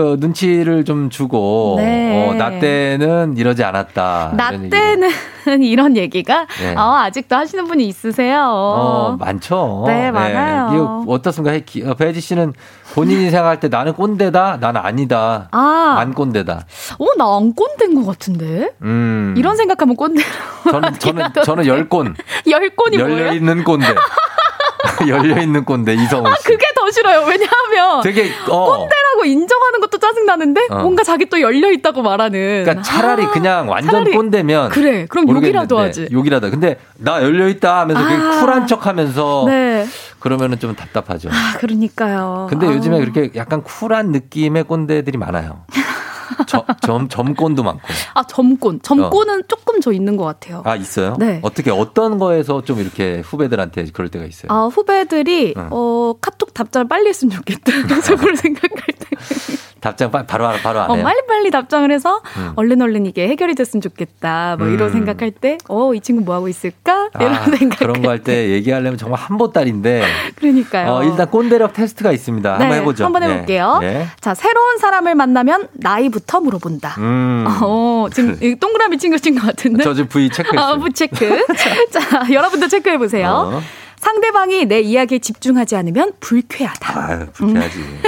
어, 0.00 0.16
눈치를 0.18 0.84
좀 0.84 1.10
주고, 1.10 1.74
네. 1.78 2.28
어, 2.28 2.34
나 2.34 2.58
때는 2.58 3.36
이러지 3.36 3.62
않았다. 3.62 4.32
나 4.36 4.50
이런. 4.50 4.70
때는 4.70 5.10
이런 5.62 5.96
얘기가 5.96 6.46
네. 6.60 6.74
어, 6.76 6.96
아직도 6.96 7.36
하시는 7.36 7.64
분이 7.66 7.86
있으세요. 7.86 8.44
어, 8.48 9.16
많죠. 9.18 9.84
네, 9.86 10.10
많아요. 10.10 10.70
이거 10.74 11.04
어떻습니까? 11.12 11.56
어, 11.90 11.94
배지 11.94 12.20
씨는 12.20 12.52
본인이 12.94 13.28
생각할 13.30 13.60
때 13.60 13.68
나는 13.68 13.92
꼰대다, 13.92 14.58
나는 14.60 14.80
아니다. 14.80 15.48
아, 15.52 15.96
안 15.98 16.14
꼰대다. 16.14 16.64
어, 16.98 17.04
나 17.16 17.36
안 17.36 17.54
꼰대인 17.54 17.94
것 17.94 18.06
같은데? 18.10 18.70
음. 18.82 19.34
이런 19.36 19.56
생각하면 19.56 19.96
꼰대로. 19.96 20.26
저는, 20.70 20.98
저는, 20.98 21.24
저는 21.44 21.66
열 21.66 21.88
꼰. 21.88 22.14
열 22.48 22.70
꼰이 22.76 22.98
뭐예요? 22.98 23.16
열려 23.18 23.32
있는 23.34 23.64
꼰대. 23.64 23.86
열려 25.08 25.40
있는 25.40 25.64
꼰대, 25.64 25.94
이성우 25.94 26.26
아, 26.26 26.34
씨. 26.36 26.44
그게 26.44 26.66
더 26.76 26.90
싫어요. 26.90 27.20
왜냐하면. 27.26 28.02
되게, 28.02 28.30
어. 28.48 28.64
꼰대 28.66 28.94
라고 29.12 29.24
인정하는 29.24 29.80
것도 29.80 29.98
짜증나는데, 29.98 30.66
어. 30.70 30.78
뭔가 30.82 31.02
자기 31.02 31.26
또 31.28 31.40
열려 31.40 31.70
있다고 31.70 32.02
말하는. 32.02 32.62
그러니까 32.64 32.82
차라리 32.82 33.24
아, 33.24 33.30
그냥 33.30 33.68
완전 33.68 34.04
차라리- 34.04 34.12
꼰대면 34.12 34.70
그래, 34.70 35.06
그럼 35.08 35.28
욕이라도 35.28 35.78
하지. 35.78 36.08
욕이라도. 36.12 36.50
근데 36.50 36.78
나 36.98 37.22
열려 37.22 37.48
있다 37.48 37.80
하면서 37.80 38.02
되게 38.08 38.14
아. 38.22 38.40
쿨한 38.40 38.66
척하면서 38.66 39.44
네. 39.46 39.86
그러면은 40.18 40.58
좀 40.58 40.74
답답하죠. 40.76 41.28
아, 41.30 41.58
그러니까요. 41.58 42.46
근데 42.50 42.66
아우. 42.66 42.74
요즘에 42.74 43.00
그렇게 43.00 43.30
약간 43.36 43.62
쿨한 43.62 44.12
느낌의 44.12 44.64
꼰대들이 44.64 45.18
많아요. 45.18 45.64
점, 46.46 46.64
점, 46.80 47.08
점권도 47.08 47.62
많고. 47.62 47.82
아, 48.14 48.22
점권. 48.24 48.80
점권은 48.82 49.42
조금 49.48 49.80
저 49.80 49.92
있는 49.92 50.16
것 50.16 50.24
같아요. 50.24 50.62
아, 50.64 50.76
있어요? 50.76 51.16
네. 51.18 51.40
어떻게, 51.42 51.70
어떤 51.70 52.18
거에서 52.18 52.62
좀 52.62 52.80
이렇게 52.80 53.20
후배들한테 53.20 53.86
그럴 53.92 54.08
때가 54.08 54.24
있어요? 54.24 54.52
아, 54.52 54.66
후배들이, 54.66 55.54
응. 55.56 55.68
어, 55.70 56.14
카톡 56.20 56.54
답장을 56.54 56.88
빨리 56.88 57.08
했으면 57.08 57.36
좋겠다. 57.36 57.72
속으로 58.02 58.36
생각할 58.36 58.86
때. 58.98 59.16
답장 59.80 60.10
바- 60.10 60.24
바로, 60.26 60.48
바로 60.62 60.80
안 60.80 60.90
어, 60.90 60.94
해요? 60.94 61.04
빨리 61.04 61.20
빨리 61.26 61.50
답장을 61.50 61.90
해서 61.90 62.20
음. 62.36 62.52
얼른 62.56 62.82
얼른 62.82 63.06
이게 63.06 63.28
해결이 63.28 63.54
됐으면 63.54 63.80
좋겠다. 63.80 64.56
뭐 64.58 64.68
이런 64.68 64.88
음. 64.88 64.92
생각할 64.92 65.30
때, 65.30 65.56
어, 65.68 65.94
이 65.94 66.00
친구 66.00 66.22
뭐 66.22 66.34
하고 66.34 66.48
있을까? 66.48 67.08
이런 67.18 67.32
아, 67.34 67.44
생각. 67.44 67.78
그런 67.78 68.02
거 68.02 68.10
할 68.10 68.22
때 68.22 68.50
얘기하려면 68.50 68.98
정말 68.98 69.18
한 69.20 69.38
보따리인데. 69.38 70.02
그러니까요. 70.36 70.90
어, 70.92 71.04
일단 71.04 71.30
꼰대력 71.30 71.72
테스트가 71.72 72.12
있습니다. 72.12 72.58
네, 72.58 72.64
한번 72.64 72.78
해보죠. 72.80 73.04
한번 73.04 73.22
해볼게요. 73.22 73.80
예. 73.82 73.86
예. 73.86 74.06
자, 74.20 74.34
새로운 74.34 74.78
사람을 74.78 75.14
만나면 75.14 75.68
나이부터 75.72 76.40
물어본다. 76.40 76.96
음. 76.98 77.44
어, 77.62 78.06
지금 78.12 78.36
이 78.42 78.54
동그라미 78.56 78.98
친구신 78.98 79.34
것 79.38 79.46
같은데. 79.46 79.82
저 79.84 79.94
지금 79.94 80.08
V 80.08 80.28
체크했어요. 80.30 80.60
아, 80.74 80.76
부체크. 80.76 81.46
자, 81.90 82.26
여러분도 82.30 82.68
체크해 82.68 82.98
보세요. 82.98 83.28
어. 83.54 83.62
상대방이 83.98 84.64
내 84.64 84.80
이야기에 84.80 85.18
집중하지 85.18 85.76
않으면 85.76 86.12
불쾌하다. 86.20 87.06
아유, 87.06 87.26
불쾌하지. 87.34 87.78
음. 87.78 88.02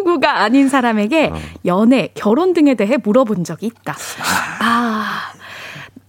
친구가 0.00 0.40
아닌 0.40 0.68
사람에게 0.68 1.30
어. 1.32 1.38
연애, 1.66 2.08
결혼 2.14 2.52
등에 2.52 2.74
대해 2.74 2.96
물어본 3.02 3.44
적이 3.44 3.66
있다. 3.66 3.96
아. 4.60 5.32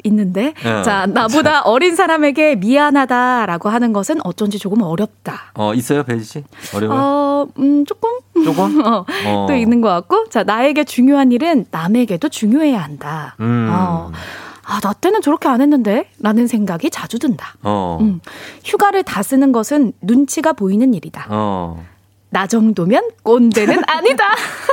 있는데 0.04 0.56
어. 0.66 0.82
자 0.82 1.06
나보다 1.06 1.62
어린 1.62 1.96
사람에게 1.96 2.56
미안하다라고 2.56 3.70
하는 3.70 3.94
것은 3.94 4.18
어쩐지 4.24 4.58
조금 4.58 4.82
어렵다. 4.82 5.52
어, 5.54 5.76
있어요, 5.76 6.02
배지 6.02 6.24
씨? 6.24 6.44
어려워요? 6.76 7.00
어, 7.00 7.48
음, 7.60 7.86
조금? 7.86 8.10
조금? 8.44 8.82
어, 8.84 9.06
어. 9.28 9.46
또 9.48 9.56
있는 9.56 9.80
것 9.80 9.90
같고. 9.90 10.28
자, 10.30 10.42
나에게 10.44 10.86
중요한 10.86 11.32
일은 11.32 11.66
남에게도 11.70 12.30
중요해야 12.30 12.82
한다. 12.82 13.36
음. 13.42 13.70
어. 13.72 14.12
아, 14.66 14.80
나 14.80 14.94
때는 14.94 15.22
저렇게 15.22 15.48
안 15.48 15.62
했는데? 15.62 16.10
라는 16.20 16.48
생각이 16.48 16.90
자주 16.90 17.20
든다. 17.20 17.54
어. 17.62 18.00
음. 18.02 18.22
휴가를 18.66 19.04
다 19.04 19.22
쓰는 19.22 19.52
것은 19.52 19.94
눈치가 20.02 20.54
보이는 20.54 20.96
일이다. 20.96 21.28
어. 21.30 21.86
나 22.34 22.48
정도면 22.48 23.04
꼰대는 23.24 23.84
아니다. 23.88 24.24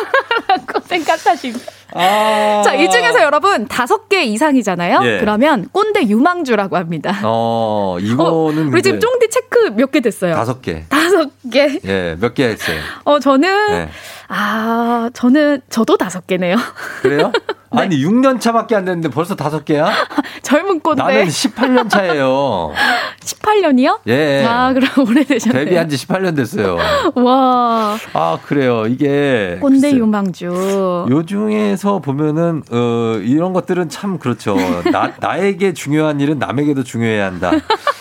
라고 0.49 0.81
생각하시고. 0.87 1.59
아. 1.95 2.63
자, 2.65 2.75
이 2.75 2.89
중에서 2.89 3.21
여러분 3.23 3.67
다섯 3.67 4.09
개 4.09 4.23
이상이잖아요? 4.25 5.01
예. 5.03 5.19
그러면 5.19 5.69
꼰대 5.73 6.07
유망주라고 6.09 6.77
합니다. 6.77 7.19
어, 7.25 7.97
이거는. 8.01 8.69
우리 8.73 8.81
지금 8.83 9.01
쫑디 9.01 9.29
체크 9.31 9.71
몇 9.75 9.91
개 9.91 10.01
됐어요? 10.01 10.35
다섯 10.35 10.63
개. 10.63 10.85
다섯 10.89 11.31
개. 11.51 11.81
예, 11.85 12.17
몇 12.21 12.35
개 12.35 12.45
했어요. 12.45 12.79
어, 13.05 13.19
저는, 13.19 13.71
네. 13.73 13.89
아, 14.29 15.11
저는, 15.15 15.63
저도 15.69 15.97
다섯 15.97 16.27
개네요. 16.27 16.57
그래요? 17.03 17.33
네. 17.71 17.83
아니, 17.83 18.03
6년 18.03 18.41
차밖에 18.41 18.75
안 18.75 18.85
됐는데 18.85 19.11
벌써 19.11 19.35
다섯 19.35 19.65
개야? 19.65 19.91
젊은 20.43 20.81
꼰대. 20.81 21.03
나는 21.03 21.25
18년 21.27 21.91
차예요. 21.91 22.73
18년이요? 23.21 23.99
예. 24.07 24.45
아, 24.47 24.73
그럼 24.73 25.09
오래되셨네요. 25.09 25.65
데뷔한 25.65 25.89
지 25.89 25.97
18년 25.97 26.35
됐어요. 26.37 26.77
와, 27.15 27.97
아, 28.15 28.39
그래요. 28.47 28.87
이게. 28.87 29.59
꼰대. 29.61 29.93
유망주. 29.93 31.07
요 31.11 31.27
중에서 31.27 31.99
보면은 31.99 32.63
어 32.71 33.19
이런 33.23 33.53
것들은 33.53 33.89
참 33.89 34.19
그렇죠. 34.19 34.57
나 34.91 35.13
나에게 35.21 35.73
중요한 35.75 36.21
일은 36.21 36.39
남에게도 36.39 36.85
중요해야 36.85 37.27
한다. 37.27 37.51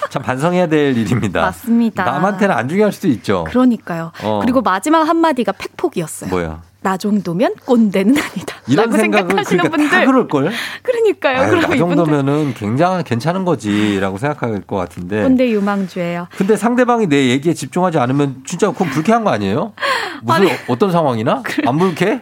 참 0.09 0.21
반성해야 0.21 0.67
될 0.67 0.97
일입니다. 0.97 1.41
맞습니다. 1.41 2.05
남한테는 2.05 2.55
안 2.55 2.69
중요할 2.69 2.91
수도 2.93 3.07
있죠. 3.09 3.43
그러니까요. 3.49 4.11
어. 4.23 4.39
그리고 4.41 4.61
마지막 4.61 5.03
한마디가 5.07 5.51
팩폭이었어요. 5.53 6.29
뭐야? 6.29 6.61
나 6.81 6.95
정도면 6.95 7.55
꼰대는 7.65 8.15
아니다. 8.17 8.55
이런 8.67 8.85
라고 8.85 8.97
생각을 8.97 9.27
생각하시는 9.29 9.63
그러니까 9.63 9.77
분들. 9.77 9.99
다 9.99 10.05
그럴 10.05 10.27
걸. 10.27 10.51
그러니까요. 10.83 11.41
아유, 11.41 11.49
그럼 11.49 11.61
나 11.69 11.77
정도면은 11.77 12.53
굉장히 12.53 13.03
괜찮은 13.03 13.45
거지라고 13.45 14.17
생각할 14.17 14.61
것 14.61 14.75
같은데. 14.75 15.23
꼰대 15.23 15.49
유망주예요. 15.49 16.27
근데 16.37 16.55
상대방이 16.55 17.07
내 17.07 17.29
얘기에 17.29 17.53
집중하지 17.53 17.97
않으면 17.97 18.43
진짜 18.45 18.71
그건 18.71 18.89
불쾌한 18.89 19.23
거 19.23 19.31
아니에요? 19.31 19.73
무슨 20.21 20.41
아니, 20.41 20.51
어떤 20.67 20.91
상황이나 20.91 21.41
안 21.65 21.77
불쾌? 21.77 22.21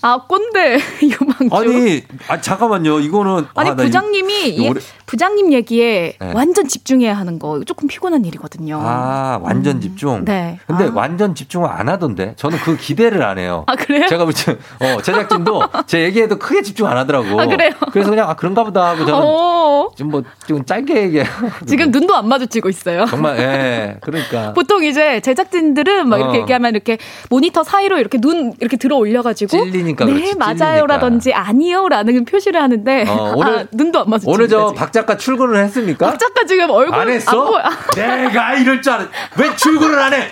아, 0.00 0.20
꼰대 0.28 0.78
유망주. 1.02 1.48
아니, 1.56 2.02
아 2.28 2.40
잠깐만요. 2.40 3.00
이거는 3.00 3.46
아니 3.54 3.70
아, 3.70 3.74
나 3.74 3.82
부장님이 3.82 4.48
이- 4.50 4.68
오래- 4.68 4.80
부장님 5.06 5.52
얘기에 5.52 6.16
네. 6.20 6.32
완전 6.34 6.68
집중해야 6.68 7.14
하는 7.16 7.38
거 7.38 7.60
조금 7.64 7.88
피곤한 7.88 8.24
일이거든요. 8.26 8.78
아, 8.82 9.38
완전 9.42 9.80
집중? 9.80 10.24
네. 10.24 10.58
근데 10.66 10.84
아. 10.84 10.90
완전 10.94 11.34
집중을 11.34 11.68
안 11.68 11.88
하던데? 11.88 12.34
저는 12.36 12.58
그 12.58 12.76
기대를 12.76 13.22
안 13.22 13.38
해요. 13.38 13.64
아, 13.66 13.74
그래요? 13.74 14.06
제가 14.08 14.24
무슨, 14.26 14.58
어, 14.80 15.00
제작진도 15.02 15.62
제 15.86 16.02
얘기에도 16.04 16.38
크게 16.38 16.62
집중 16.62 16.86
안 16.86 16.96
하더라고. 16.98 17.40
아, 17.40 17.46
그래요? 17.46 17.70
그래서 17.90 18.10
그냥, 18.10 18.28
아, 18.28 18.36
그런가 18.36 18.64
보다 18.64 18.88
하고 18.90 18.98
저는 19.06 19.14
어, 19.14 19.88
좀 19.96 20.10
뭐, 20.10 20.22
좀 20.46 20.64
짧게 20.64 21.02
얘기해. 21.04 21.24
지금 21.66 21.90
눈도 21.90 22.14
안 22.14 22.28
마주치고 22.28 22.68
있어요. 22.68 23.06
정말, 23.06 23.38
예. 23.38 23.96
그러니까. 24.02 24.52
보통 24.52 24.84
이제 24.84 25.20
제작진들은 25.20 26.06
막 26.08 26.18
이렇게 26.20 26.38
어. 26.38 26.40
얘기하면 26.42 26.72
이렇게 26.74 26.98
모니터 27.30 27.64
사이로 27.64 27.98
이렇게 27.98 28.18
눈 28.18 28.52
이렇게 28.60 28.76
들어 28.76 28.96
올려가지고 28.96 29.48
찔 29.50 29.74
리니까 29.88 30.04
네 30.06 30.12
그렇지, 30.12 30.34
맞아요라든지 30.36 31.32
아니요라는 31.34 32.24
표시를 32.24 32.60
하는데 32.62 33.04
어, 33.08 33.32
오늘- 33.36 33.58
아, 33.60 33.64
눈도 33.72 34.00
안 34.00 34.10
마주치고 34.10 34.32
오늘 34.32 34.48
저 34.48 34.72
박 34.74 34.92
작가 34.92 35.16
출근을 35.16 35.56
했습니까? 35.64 36.06
박 36.10 36.18
작가 36.18 36.44
지금 36.46 36.70
얼굴 36.70 36.94
안 36.94 37.08
했어? 37.08 37.44
보여. 37.44 37.62
내가 37.96 38.54
이럴 38.54 38.80
줄 38.82 38.92
알았. 38.92 39.06
왜 39.38 39.56
출근을 39.56 39.98
안 39.98 40.12
해? 40.14 40.30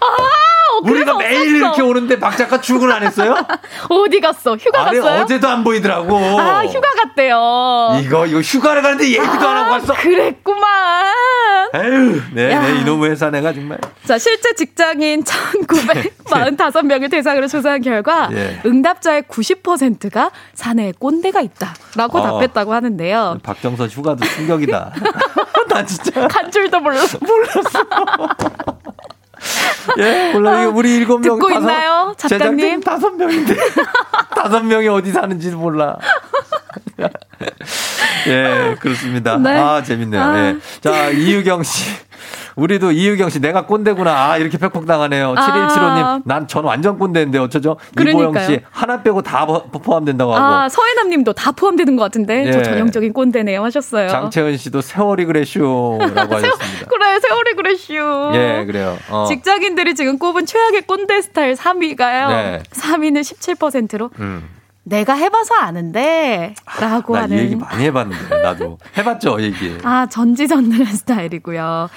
아, 0.00 0.06
우리가 0.82 1.16
매일 1.16 1.36
없었어. 1.36 1.56
이렇게 1.56 1.82
오는데 1.82 2.18
박 2.18 2.36
작가 2.36 2.60
출근 2.60 2.90
안 2.92 3.02
했어요? 3.02 3.34
어디 3.88 4.20
갔어? 4.20 4.56
휴가 4.56 4.86
아니, 4.86 4.98
갔어요? 4.98 5.22
어제도 5.22 5.48
안 5.48 5.64
보이더라고. 5.64 6.16
아 6.40 6.64
휴가 6.64 6.88
갔대요. 7.02 8.00
이거, 8.02 8.26
이거 8.26 8.40
휴가를 8.40 8.82
가는데 8.82 9.04
얘기도 9.06 9.24
안 9.24 9.56
하고 9.56 9.74
아, 9.74 9.78
갔어. 9.78 9.94
그랬구만. 9.94 11.06
에휴, 11.74 12.22
네, 12.32 12.52
야. 12.52 12.62
네, 12.62 12.80
이놈의 12.80 13.10
회사 13.10 13.28
내가 13.30 13.52
정말. 13.52 13.78
자, 14.04 14.18
실제 14.18 14.54
직장인 14.54 15.24
1945명을 16.26 17.10
대상으로 17.10 17.48
조사한 17.48 17.82
결과 17.82 18.28
예. 18.32 18.60
응답자의 18.64 19.22
90%가 19.24 20.30
사내에 20.54 20.92
꼰대가 20.98 21.40
있다라고 21.40 22.18
어. 22.18 22.22
답했다고 22.22 22.72
하는데요. 22.72 23.38
박정선 23.42 23.88
휴가도 23.88 24.24
충격이다. 24.24 24.92
나 25.68 25.84
진짜. 25.84 26.28
간 26.28 26.50
줄도 26.50 26.78
몰랐어. 26.80 27.18
예, 29.98 30.32
몰라. 30.32 30.62
이거 30.62 30.72
우리 30.72 30.96
일곱 30.96 31.20
명. 31.20 31.38
듣고 31.38 31.50
있나요, 31.52 32.14
작가님? 32.16 32.80
다섯 32.80 33.10
명인데. 33.10 33.54
다섯 34.34 34.60
명이 34.62 34.88
어디 34.88 35.12
사는지도 35.12 35.58
몰라. 35.58 35.96
예, 38.28 38.76
그렇습니다. 38.80 39.36
네. 39.38 39.50
아, 39.58 39.82
재밌네요. 39.82 40.22
아. 40.22 40.38
예. 40.38 40.56
자, 40.80 41.10
이유경 41.10 41.62
씨. 41.62 41.90
우리도 42.56 42.92
이유경 42.92 43.28
씨, 43.28 43.38
내가 43.40 43.66
꼰대구나. 43.66 44.10
아, 44.30 44.38
이렇게 44.38 44.56
팩폭 44.56 44.86
당하네요. 44.86 45.34
아. 45.36 45.40
7175님, 45.40 46.22
난 46.24 46.46
전 46.48 46.64
완전 46.64 46.98
꼰대인데 46.98 47.38
어쩌죠? 47.38 47.76
이보영 48.00 48.32
그러니까요. 48.32 48.46
씨, 48.46 48.60
하나 48.70 49.02
빼고 49.02 49.20
다 49.22 49.44
포- 49.44 49.62
포함된다고 49.68 50.34
하고. 50.34 50.44
아, 50.44 50.68
서해남 50.68 51.10
님도 51.10 51.34
다 51.34 51.52
포함되는 51.52 51.96
것 51.96 52.02
같은데. 52.04 52.50
저 52.50 52.58
예. 52.60 52.62
전형적인 52.62 53.12
꼰대네요. 53.12 53.62
하셨어요. 53.62 54.08
장채은 54.08 54.56
씨도 54.56 54.80
세월이 54.80 55.26
그래 55.26 55.44
쇼라고 55.44 55.98
하셨습니다. 56.34 56.86
그래, 56.88 57.20
세월이 57.20 57.54
그랬슈. 57.56 57.94
예, 58.34 58.64
그래요. 58.66 58.96
어. 59.10 59.26
직장인들이 59.28 59.94
지금 59.94 60.18
꼽은 60.18 60.46
최악의 60.46 60.82
꼰대 60.86 61.20
스타일 61.22 61.54
3위가요. 61.54 62.28
네. 62.28 62.62
3위는 62.70 63.20
17%로 63.20 64.10
음. 64.18 64.48
내가 64.88 65.14
해봐서 65.14 65.54
아는데 65.56 66.54
라고 66.80 67.14
나이 67.14 67.22
하는 67.22 67.38
얘기 67.38 67.56
많이 67.56 67.84
해봤는데, 67.84 68.40
나도. 68.42 68.78
해봤죠, 68.96 69.42
얘기. 69.42 69.76
아 69.82 70.06
전지전능한 70.06 70.94
스타일이고요. 70.94 71.88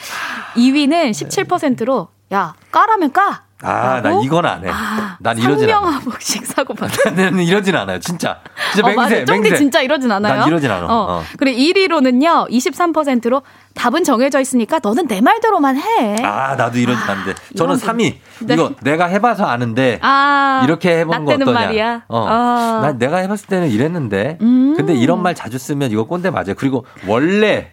2위는 0.56 1.12
17%로 1.12 2.08
야 2.34 2.56
까라면 2.72 3.12
까. 3.12 3.44
아, 3.62 4.00
나? 4.02 4.22
이건 4.24 4.46
안 4.46 4.64
해. 4.64 4.70
아, 4.72 5.18
난 5.20 5.38
이러진 5.38 5.70
않아. 5.70 5.82
상명하복식 5.82 6.46
사고 6.46 6.74
받. 6.74 6.90
나는 7.14 7.40
이러진 7.44 7.76
않아요, 7.76 8.00
진짜. 8.00 8.40
진짜 8.74 8.88
어, 8.88 8.94
맞아. 8.96 9.10
맹세, 9.10 9.26
쫑디 9.26 9.42
맹세. 9.42 9.58
진짜 9.58 9.82
이러진 9.82 10.12
않아요. 10.12 10.40
난 10.40 10.48
이러진 10.48 10.72
않아. 10.72 10.86
어. 10.86 10.90
어. 10.90 11.24
그래 11.38 11.54
1위로는요 11.54 12.50
23%로 12.50 13.42
답은 13.76 14.04
정해져 14.06 14.40
있으니까 14.40 14.80
너는 14.82 15.08
내 15.08 15.20
말대로만 15.20 15.78
해. 15.78 16.16
아, 16.24 16.56
나도 16.56 16.80
이러진 16.80 17.04
않는데. 17.10 17.34
저는 17.58 17.78
이런 17.78 17.98
3위. 17.98 18.16
네. 18.46 18.54
이거 18.54 18.72
내가 18.82 19.06
해봐서 19.08 19.46
아는데. 19.46 20.00
아, 20.02 20.62
이렇게 20.64 21.00
해보는 21.00 21.26
거 21.26 21.34
어떠냐. 21.34 21.52
말이야. 21.52 22.02
어. 22.08 22.26
아. 22.30 22.80
난 22.82 22.98
내가 22.98 23.18
해봤을 23.18 23.48
때는 23.48 23.70
이랬는데. 23.70 24.38
음. 24.42 24.74
근데 24.78 24.94
이런 24.96 25.22
말 25.22 25.36
자주 25.36 25.58
쓰면 25.58 25.92
이거 25.92 26.06
꼰대 26.06 26.30
맞아요. 26.30 26.54
그리고 26.58 26.86
원래. 27.08 27.72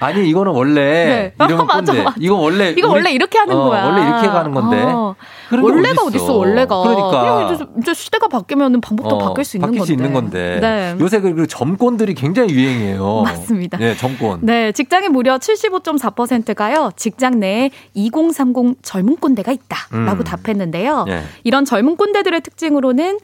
아니 0.00 0.28
이거는 0.28 0.52
원래 0.52 1.32
네. 1.38 1.46
이러면 1.46 1.66
맞아, 1.66 1.92
꼰대. 1.92 2.02
맞아. 2.02 2.16
이거 2.20 2.34
원래 2.36 2.70
이거 2.70 2.88
원래 2.88 3.12
이렇게 3.12 3.38
하는 3.38 3.56
어, 3.56 3.64
거야. 3.64 3.84
원래 3.86 4.02
이렇게 4.02 4.28
가는 4.28 4.52
건데. 4.52 4.82
어. 4.82 5.14
원래가 5.50 6.02
어딨어. 6.02 6.24
어딨어, 6.24 6.32
원래가. 6.34 6.82
그러니까. 6.82 7.52
이제, 7.54 7.64
이제 7.78 7.94
시대가 7.94 8.28
바뀌면 8.28 8.80
방법도 8.80 9.18
바뀔 9.18 9.44
수 9.44 9.56
있는 9.56 9.68
바뀔 9.68 9.78
건데. 9.78 9.86
수 9.86 9.92
있는 9.92 10.12
건데. 10.12 10.58
네. 10.60 10.96
요새 11.00 11.20
그리고 11.20 11.46
점권들이 11.46 12.14
굉장히 12.14 12.52
유행이에요. 12.52 13.22
맞습니다. 13.22 13.78
네, 13.78 13.96
점권. 13.96 14.40
네, 14.42 14.72
직장인 14.72 15.12
무려 15.12 15.38
75.4%가요. 15.38 16.90
직장 16.96 17.38
내에 17.38 17.70
2030 17.94 18.82
젊은 18.82 19.16
꼰대가 19.16 19.52
있다라고 19.52 20.22
음. 20.22 20.24
답했는데요. 20.24 21.04
예. 21.08 21.22
이런 21.44 21.64
젊은 21.64 21.96
꼰대들의 21.96 22.40
특징으로는 22.40 23.18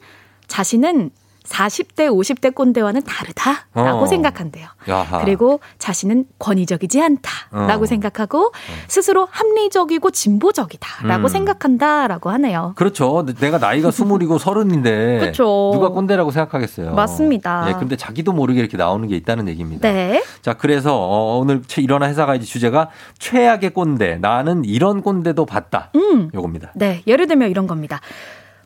자신은 0.47 1.11
40대, 1.43 2.07
50대 2.09 2.55
꼰대와는 2.55 3.01
다르다라고 3.03 4.03
어. 4.03 4.05
생각한대요. 4.05 4.67
야하. 4.87 5.19
그리고 5.21 5.59
자신은 5.77 6.25
권위적이지 6.39 7.01
않다라고 7.01 7.83
어. 7.83 7.85
생각하고 7.85 8.51
스스로 8.87 9.27
합리적이고 9.29 10.11
진보적이다라고 10.11 11.23
음. 11.23 11.27
생각한다라고 11.27 12.29
하네요. 12.31 12.73
그렇죠. 12.75 13.25
내가 13.39 13.57
나이가 13.57 13.91
스물이고 13.91 14.37
서른인데 14.37 15.19
그쵸. 15.31 15.71
누가 15.73 15.89
꼰대라고 15.89 16.31
생각하겠어요. 16.31 16.93
맞습니다. 16.93 17.65
예, 17.69 17.73
근데 17.73 17.95
자기도 17.97 18.31
모르게 18.31 18.59
이렇게 18.59 18.77
나오는 18.77 19.07
게 19.07 19.15
있다는 19.15 19.47
얘기입니다. 19.49 19.91
네. 19.91 20.23
자, 20.41 20.53
그래서 20.53 20.95
어, 20.97 21.39
오늘 21.39 21.61
최- 21.67 21.81
일어나 21.81 22.07
회사가이지 22.07 22.45
주제가 22.45 22.89
최악의 23.19 23.71
꼰대. 23.71 24.17
나는 24.21 24.63
이런 24.65 25.01
꼰대도 25.01 25.45
봤다. 25.45 25.89
음. 25.95 26.29
요겁니다. 26.33 26.71
네, 26.75 27.03
예를 27.07 27.27
들면 27.27 27.49
이런 27.49 27.67
겁니다. 27.67 27.99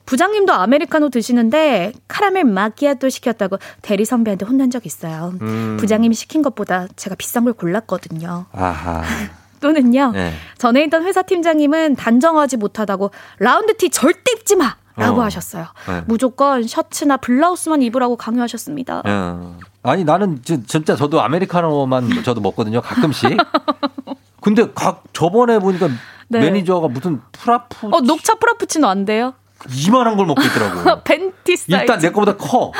부장님도 0.08 0.54
아메리카노 0.54 1.10
드시는데 1.10 1.92
카라멜 2.08 2.46
마키아토 2.46 3.10
시켰다고 3.10 3.58
대리 3.82 4.06
선배한테 4.06 4.46
혼난 4.46 4.72
적 4.72 4.86
있어요. 4.86 5.34
음. 5.42 5.78
부장님이 5.80 6.16
시킨 6.16 6.42
것보다 6.42 6.88
제가 6.96 7.16
비싼 7.16 7.44
걸 7.44 7.54
골랐거든요. 7.54 8.46
아하. 8.54 9.04
또는요. 9.60 10.12
네. 10.14 10.34
전에 10.58 10.84
있던 10.86 11.04
회사 11.04 11.24
팀장님은 11.24 11.96
단정하지 11.98 12.58
못하다고 12.58 13.12
라운드 13.40 13.76
티 13.76 13.90
절대 13.90 14.32
입지 14.36 14.56
마! 14.56 14.76
라고 14.96 15.20
어. 15.22 15.24
하셨어요. 15.26 15.66
네. 15.88 16.02
무조건 16.08 16.66
셔츠나 16.66 17.18
블라우스만 17.18 17.82
입으라고 17.84 18.16
강요하셨습니다. 18.16 19.04
어. 19.06 19.58
아니 19.84 20.04
나는 20.04 20.42
진- 20.44 20.66
진짜 20.66 20.96
저도 20.96 21.22
아메리카노만 21.22 22.10
저도 22.24 22.40
먹거든요. 22.42 22.82
가끔씩. 22.82 23.38
근데 24.42 24.72
각 24.74 25.04
저번에 25.14 25.60
보니까 25.60 25.90
네. 26.30 26.40
매니저가 26.40 26.88
무슨 26.88 27.22
프라푸 27.32 27.90
어, 27.92 28.00
녹차 28.02 28.36
프라푸치노 28.36 28.88
안 28.88 29.06
돼요? 29.06 29.34
이만한 29.74 30.16
걸 30.18 30.26
먹고 30.26 30.42
있더라고. 30.42 31.02
venti 31.04 31.58
사이즈. 31.58 31.76
일단 31.82 32.00
내 32.00 32.10
거보다 32.12 32.36
커. 32.38 32.72
어, 32.72 32.74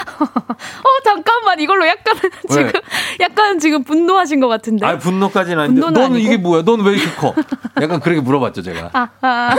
잠깐만. 1.04 1.60
이걸로 1.60 1.88
약간 1.88 2.16
지금 2.50 2.72
약간 3.20 3.60
지금 3.60 3.84
분노하신 3.84 4.40
것 4.40 4.48
같은데. 4.48 4.86
아 4.86 4.98
분노까지는 4.98 5.60
아닌데. 5.60 5.82
분노는 5.82 6.02
너는 6.02 6.16
아니고? 6.18 6.28
이게 6.28 6.38
뭐야? 6.38 6.64
넌 6.64 6.82
왜 6.82 6.94
이렇게 6.94 7.10
커? 7.16 7.34
약간 7.82 8.00
그렇게 8.00 8.22
물어봤죠 8.22 8.62
제가. 8.62 8.90
아, 8.94 9.08
아. 9.22 9.56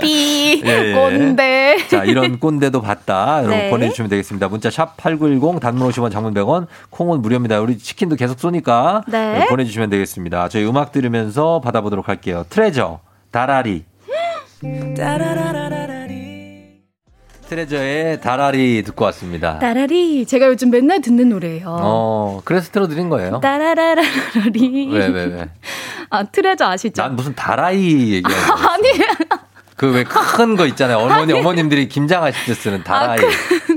삐, 0.00 0.62
예, 0.64 0.90
예. 0.90 0.92
꼰대. 0.94 1.88
자, 1.88 2.04
이런 2.04 2.38
꼰대도 2.38 2.80
봤다. 2.80 3.38
여러분 3.38 3.50
네. 3.58 3.70
보내주시면 3.70 4.08
되겠습니다. 4.08 4.48
문자 4.48 4.70
샵 4.70 4.96
8910 4.96 5.60
단문 5.60 5.88
50원 5.90 6.10
장문 6.10 6.34
100원 6.34 6.66
콩은 6.90 7.20
무료입니다. 7.22 7.60
우리 7.60 7.78
치킨도 7.78 8.16
계속 8.16 8.38
쏘니까 8.40 9.02
네. 9.08 9.38
네, 9.40 9.46
보내주시면 9.46 9.90
되겠습니다. 9.90 10.48
저희 10.48 10.64
음악 10.66 10.92
들으면서 10.92 11.60
받아보도록 11.60 12.08
할게요. 12.08 12.44
트레저, 12.48 13.00
다라리. 13.30 13.84
트레저의 17.48 18.20
다라리 18.20 18.82
듣고 18.82 19.06
왔습니다. 19.06 19.58
따라리. 19.58 20.26
제가 20.26 20.46
요즘 20.48 20.70
맨날 20.70 21.00
듣는 21.00 21.30
노래예요. 21.30 21.64
어, 21.66 22.40
그래서 22.44 22.70
틀어드린 22.70 23.08
거예요. 23.08 23.40
따라라라라리. 23.40 24.88
왜, 24.92 25.06
왜, 25.08 25.24
왜? 25.24 25.48
아, 26.10 26.24
트레저 26.24 26.66
아시죠? 26.66 27.00
난 27.02 27.16
무슨 27.16 27.34
다라이 27.34 28.12
얘기하는 28.12 28.22
거. 28.54 28.68
아니, 28.68 28.88
그 29.78 29.86
왜 29.94 30.02
큰 30.04 30.56
거 30.56 30.66
있잖아요. 30.66 30.98
어머니, 30.98 31.32
어머님들이 31.32 31.88
김장하실 31.88 32.46
때 32.46 32.54
쓰는 32.54 32.82
다라이. 32.82 33.18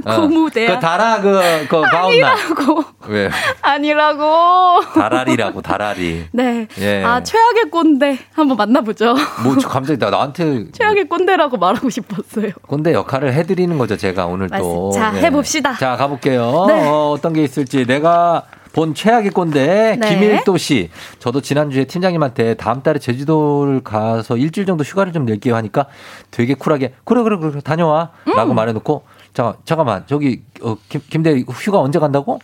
아, 0.03 0.15
그 0.15 0.21
고무대야? 0.21 0.73
그 0.73 0.79
다라, 0.79 1.21
그, 1.21 1.39
그 1.69 1.79
가운나. 1.81 2.31
아니라고. 2.31 2.83
왜? 3.07 3.29
아니라고. 3.61 4.81
다라리라고, 4.95 5.61
다라리. 5.61 6.25
네. 6.31 6.67
예. 6.79 7.03
아, 7.03 7.21
최악의 7.21 7.65
꼰대. 7.71 8.17
한번 8.33 8.57
만나보죠. 8.57 9.15
뭐 9.43 9.55
갑자기 9.63 9.99
나- 9.99 10.09
나한테 10.09 10.71
최악의 10.71 11.07
꼰대라고 11.07 11.57
말하고 11.57 11.89
싶었어요. 11.89 12.51
꼰대 12.67 12.93
역할을 12.93 13.33
해드리는 13.33 13.77
거죠 13.77 13.95
제가 13.97 14.25
오늘 14.25 14.49
또. 14.49 14.89
맞습니다. 14.91 15.11
자, 15.11 15.17
예. 15.17 15.21
해봅시다. 15.27 15.75
자 15.77 15.95
가볼게요. 15.97 16.65
네. 16.67 16.87
어, 16.87 17.11
어떤 17.11 17.33
게 17.33 17.43
있을지 17.43 17.85
내가 17.85 18.43
본 18.74 18.93
최악의 18.93 19.32
꼰대 19.32 19.97
네. 19.99 20.09
김일도 20.09 20.57
씨. 20.57 20.89
저도 21.19 21.41
지난주에 21.41 21.86
팀장님한테 21.86 22.53
다음 22.53 22.82
달에 22.82 22.99
제주도를 22.99 23.82
가서 23.84 24.38
일주일 24.38 24.65
정도 24.65 24.84
휴가를 24.84 25.11
좀 25.13 25.26
낼게요 25.26 25.55
하니까 25.55 25.88
되게 26.32 26.53
쿨하게 26.53 26.93
그래 27.03 27.22
그래 27.24 27.38
그래 27.38 27.59
다녀와라고 27.61 28.53
말해놓고 28.53 29.03
자 29.34 29.55
잠깐만 29.65 30.03
저기 30.07 30.43
어, 30.61 30.78
김 30.89 31.01
김대 31.09 31.43
휴가 31.49 31.80
언제 31.80 31.99
간다고? 31.99 32.39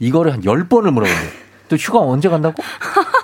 이거를 0.00 0.32
한 0.32 0.42
열 0.44 0.68
번을 0.68 0.90
물어보는데 0.90 1.30
또 1.68 1.76
휴가 1.76 2.00
언제 2.00 2.28
간다고? 2.28 2.62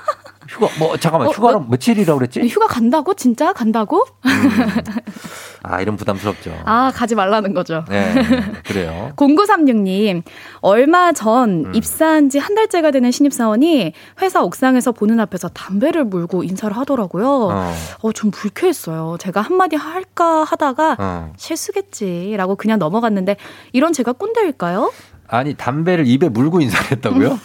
휴가 0.55 0.69
뭐 0.79 0.97
잠깐만 0.97 1.29
어, 1.29 1.31
휴가는 1.33 1.69
며칠이라고 1.69 2.19
그랬지? 2.19 2.47
휴가 2.49 2.67
간다고? 2.67 3.15
진짜 3.15 3.53
간다고? 3.53 4.05
아 5.63 5.81
이런 5.81 5.97
부담스럽죠. 5.97 6.55
아, 6.67 6.93
가지 6.95 7.15
말라는 7.15 7.55
거죠. 7.55 7.85
네, 7.89 8.15
그래요. 8.67 9.13
0936님, 9.17 10.23
얼마 10.61 11.13
전 11.13 11.65
음. 11.67 11.75
입사한 11.75 12.29
지 12.29 12.39
한 12.39 12.55
달째가 12.55 12.91
되는 12.91 13.11
신입사원이 13.11 13.95
회사 14.21 14.43
옥상에서 14.43 14.93
보는 14.93 15.19
앞에서 15.21 15.49
담배를 15.49 16.05
물고 16.05 16.45
인사를 16.45 16.77
하더라고요. 16.77 17.27
어. 17.51 17.73
어, 18.03 18.13
좀 18.13 18.31
불쾌했어요. 18.31 19.17
제가 19.19 19.41
한마디 19.41 19.77
할까 19.77 20.45
하다가 20.45 20.97
어. 20.99 21.33
실수겠지라고 21.39 22.57
그냥 22.57 22.79
넘어갔는데 22.79 23.37
이런 23.73 23.95
제가 23.95 24.13
꼰대일까요? 24.13 24.93
아니 25.27 25.55
담배를 25.55 26.07
입에 26.07 26.29
물고 26.29 26.61
인사를 26.61 26.93
했다고요? 26.93 27.39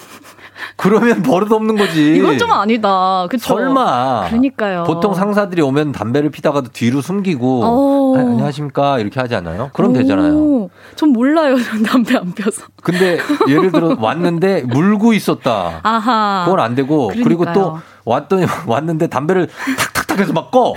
그러면 0.75 1.21
버릇 1.21 1.51
없는 1.51 1.75
거지. 1.77 2.15
이건 2.15 2.37
좀 2.37 2.51
아니다. 2.51 3.27
그쵸? 3.29 3.55
설마. 3.55 4.27
그러니까요. 4.29 4.83
보통 4.85 5.13
상사들이 5.13 5.61
오면 5.61 5.91
담배를 5.91 6.29
피다가도 6.31 6.69
뒤로 6.71 7.01
숨기고 7.01 7.61
어. 7.63 8.15
아, 8.17 8.19
안녕하십니까 8.21 8.99
이렇게 8.99 9.19
하지 9.19 9.35
않아요? 9.35 9.69
그럼 9.73 9.93
되잖아요. 9.93 10.33
오, 10.33 10.69
전 10.95 11.09
몰라요. 11.09 11.55
전 11.61 11.83
담배 11.83 12.15
안 12.17 12.31
펴서. 12.33 12.63
근데 12.83 13.19
예를 13.47 13.71
들어 13.71 13.95
왔는데 13.99 14.63
물고 14.63 15.13
있었다. 15.13 15.79
아하. 15.83 16.43
그건 16.45 16.59
안 16.59 16.75
되고 16.75 17.07
그리고 17.09 17.45
또 17.45 17.51
그러니까요. 17.53 17.81
왔더니 18.05 18.45
왔는데 18.65 19.07
담배를 19.07 19.47
탁탁탁 19.77 20.19
해서 20.19 20.33
막 20.33 20.51
꺼. 20.51 20.73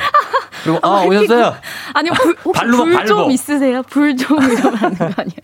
그리고 0.62 0.78
아 0.82 1.04
오셨어요. 1.04 1.54
아니, 1.94 2.10
불, 2.10 2.36
혹시 2.44 2.60
발로 2.60 2.76
막불 2.78 2.92
발로. 2.94 3.06
좀 3.06 3.30
있으세요? 3.30 3.82
불좀 3.82 4.38
이러면 4.42 4.74
하는 4.76 4.96
거 4.98 5.04
아니야? 5.04 5.36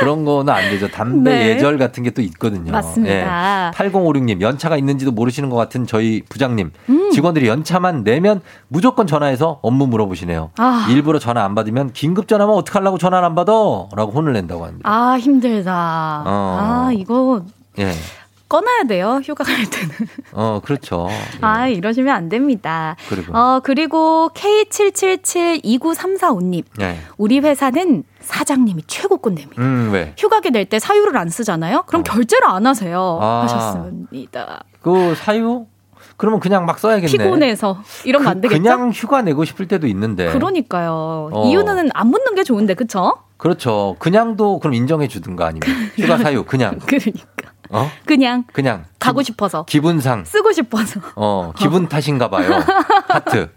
그런 0.00 0.24
거는 0.24 0.52
안 0.52 0.62
되죠. 0.70 0.88
담배 0.88 1.30
네. 1.30 1.48
예절 1.50 1.78
같은 1.78 2.02
게 2.02 2.12
또 2.12 2.20
있거든요. 2.22 2.72
맞습니다. 2.72 3.72
8056님, 3.74 4.40
연차가 4.42 4.76
있는지도 4.76 5.12
모르시는 5.12 5.48
것 5.48 5.56
같은 5.56 5.86
저희 5.86 6.22
부장님. 6.28 6.70
음. 6.90 7.10
직원들이 7.10 7.48
연차만 7.48 8.04
내면 8.04 8.42
무조건 8.68 9.06
전화해서 9.06 9.60
업무 9.62 9.86
물어보시네요. 9.86 10.50
아. 10.58 10.86
일부러 10.90 11.18
전화 11.18 11.42
안 11.44 11.54
받으면 11.54 11.92
긴급 11.92 12.28
전화면 12.28 12.54
어떡하려고 12.56 12.98
전화를 12.98 13.24
안 13.24 13.34
받아? 13.34 13.52
라고 13.52 14.12
혼을 14.12 14.32
낸다고 14.34 14.66
합니다. 14.66 14.88
아, 14.90 15.16
힘들다. 15.18 16.22
어. 16.26 16.58
아, 16.60 16.90
이거 16.92 17.42
예. 17.78 17.92
꺼놔야 18.52 18.84
돼요. 18.86 19.20
휴가 19.24 19.42
갈 19.44 19.64
때는. 19.64 19.94
어, 20.32 20.60
그렇죠. 20.62 21.08
아, 21.40 21.68
이러시면 21.68 22.14
안 22.14 22.28
됩니다. 22.28 22.96
그리고. 23.08 23.34
어, 23.34 23.60
그리고 23.64 24.28
K77729345님. 24.34 26.64
예. 26.82 26.98
우리 27.16 27.38
회사는 27.38 28.04
사장님이 28.20 28.82
최고 28.86 29.16
꼰대입니다. 29.16 29.62
음, 29.62 29.88
왜? 29.92 30.12
휴가계 30.18 30.50
낼때 30.50 30.78
사유를 30.78 31.16
안 31.16 31.30
쓰잖아요? 31.30 31.84
그럼 31.86 32.02
결제를 32.02 32.46
안 32.46 32.66
하세요. 32.66 33.00
어. 33.00 33.20
아. 33.22 33.44
하셨습니다. 33.44 34.64
그 34.82 35.14
사유? 35.14 35.64
그러면 36.18 36.38
그냥 36.40 36.66
막 36.66 36.78
써야겠네. 36.78 37.10
피곤해서. 37.10 37.82
이런 38.04 38.22
거안 38.22 38.42
되겠죠? 38.42 38.62
그냥 38.62 38.90
휴가 38.90 39.22
내고 39.22 39.46
싶을 39.46 39.66
때도 39.66 39.86
있는데. 39.86 40.30
그러니까요. 40.30 41.30
어. 41.32 41.48
이유는 41.48 41.88
안 41.94 42.08
묻는 42.08 42.34
게 42.34 42.44
좋은데, 42.44 42.74
그쵸? 42.74 43.14
그렇죠. 43.38 43.96
그냥도 43.98 44.58
그럼 44.60 44.74
인정해 44.74 45.08
주든가 45.08 45.46
아니면 45.46 45.62
휴가 45.96 46.18
사유 46.18 46.44
그냥. 46.44 46.78
그러니까. 46.84 47.41
어? 47.72 47.90
그냥 48.06 48.44
그냥 48.52 48.84
가고 48.98 49.22
싶어서. 49.22 49.64
기분상 49.64 50.24
쓰고 50.24 50.52
싶어서. 50.52 51.00
어, 51.16 51.52
기분 51.56 51.88
탓인가 51.88 52.28
봐요. 52.30 52.50
하트. 53.08 53.50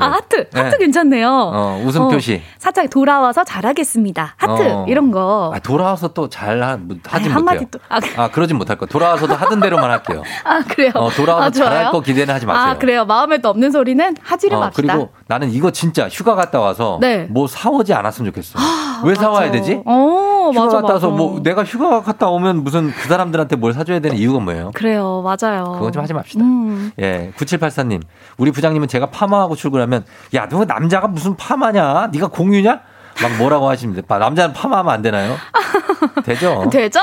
아, 0.00 0.06
하트. 0.06 0.48
네. 0.50 0.60
하트 0.60 0.78
괜찮네요. 0.78 1.28
어, 1.30 1.80
웃음 1.84 2.08
표시. 2.08 2.42
살짝 2.58 2.90
돌아와서 2.90 3.44
잘하겠습니다. 3.44 4.34
하트. 4.36 4.62
어. 4.68 4.84
이런 4.88 5.12
거. 5.12 5.52
아, 5.54 5.60
돌아와서 5.60 6.08
또잘 6.08 6.60
하진 6.60 7.32
아니, 7.32 7.42
못해요. 7.42 7.60
또- 7.70 7.78
아, 7.88 8.00
아, 8.16 8.30
그러진 8.30 8.58
못할 8.58 8.76
거. 8.76 8.86
돌아와서도 8.86 9.32
하던 9.34 9.60
대로만 9.60 9.90
할게요. 9.90 10.24
아, 10.44 10.60
그래요? 10.68 10.90
어, 10.94 11.08
돌아와서 11.10 11.46
아? 11.46 11.50
잘할 11.50 11.92
거 11.92 12.00
기대는 12.00 12.34
하지 12.34 12.46
마세요. 12.46 12.64
아, 12.72 12.78
그래요? 12.78 13.04
마음에 13.04 13.38
또 13.38 13.48
없는 13.50 13.70
소리는 13.70 14.16
하지를 14.20 14.56
어, 14.56 14.60
맙시다. 14.60 14.92
그리고 14.94 15.12
나는 15.28 15.50
이거 15.52 15.70
진짜 15.70 16.08
휴가 16.08 16.34
갔다 16.34 16.58
와서 16.58 16.98
네. 17.00 17.26
뭐 17.30 17.46
사오지 17.46 17.94
않았으면 17.94 18.32
좋겠어. 18.32 18.58
왜 19.04 19.14
사와야 19.14 19.52
되지? 19.52 19.82
어, 19.86 20.29
휴가 20.48 20.64
맞아, 20.64 20.80
갔다 20.80 20.94
와서 20.94 21.10
맞아. 21.10 21.16
뭐 21.22 21.40
내가 21.42 21.64
휴가 21.64 22.02
갔다 22.02 22.28
오면 22.28 22.64
무슨 22.64 22.90
그 22.90 23.08
사람들한테 23.08 23.56
뭘 23.56 23.72
사줘야 23.72 24.00
되는 24.00 24.16
이유가 24.16 24.40
뭐예요? 24.40 24.70
그래요, 24.74 25.22
맞아요. 25.22 25.64
그건 25.74 25.92
좀 25.92 26.02
하지 26.02 26.14
맙시다. 26.14 26.42
음. 26.44 26.90
예, 26.98 27.32
9784님. 27.36 28.02
우리 28.38 28.50
부장님은 28.50 28.88
제가 28.88 29.06
파마하고 29.06 29.54
출근하면 29.56 30.04
야, 30.34 30.48
너 30.48 30.64
남자가 30.64 31.06
무슨 31.08 31.36
파마냐? 31.36 32.08
네가 32.12 32.28
공유냐? 32.28 32.80
막 33.22 33.36
뭐라고 33.38 33.68
하십니다. 33.68 34.02
파- 34.08 34.18
남자는 34.18 34.54
파마하면 34.54 34.92
안 34.94 35.02
되나요? 35.02 35.36
되죠? 36.24 36.68
되죠? 36.70 37.00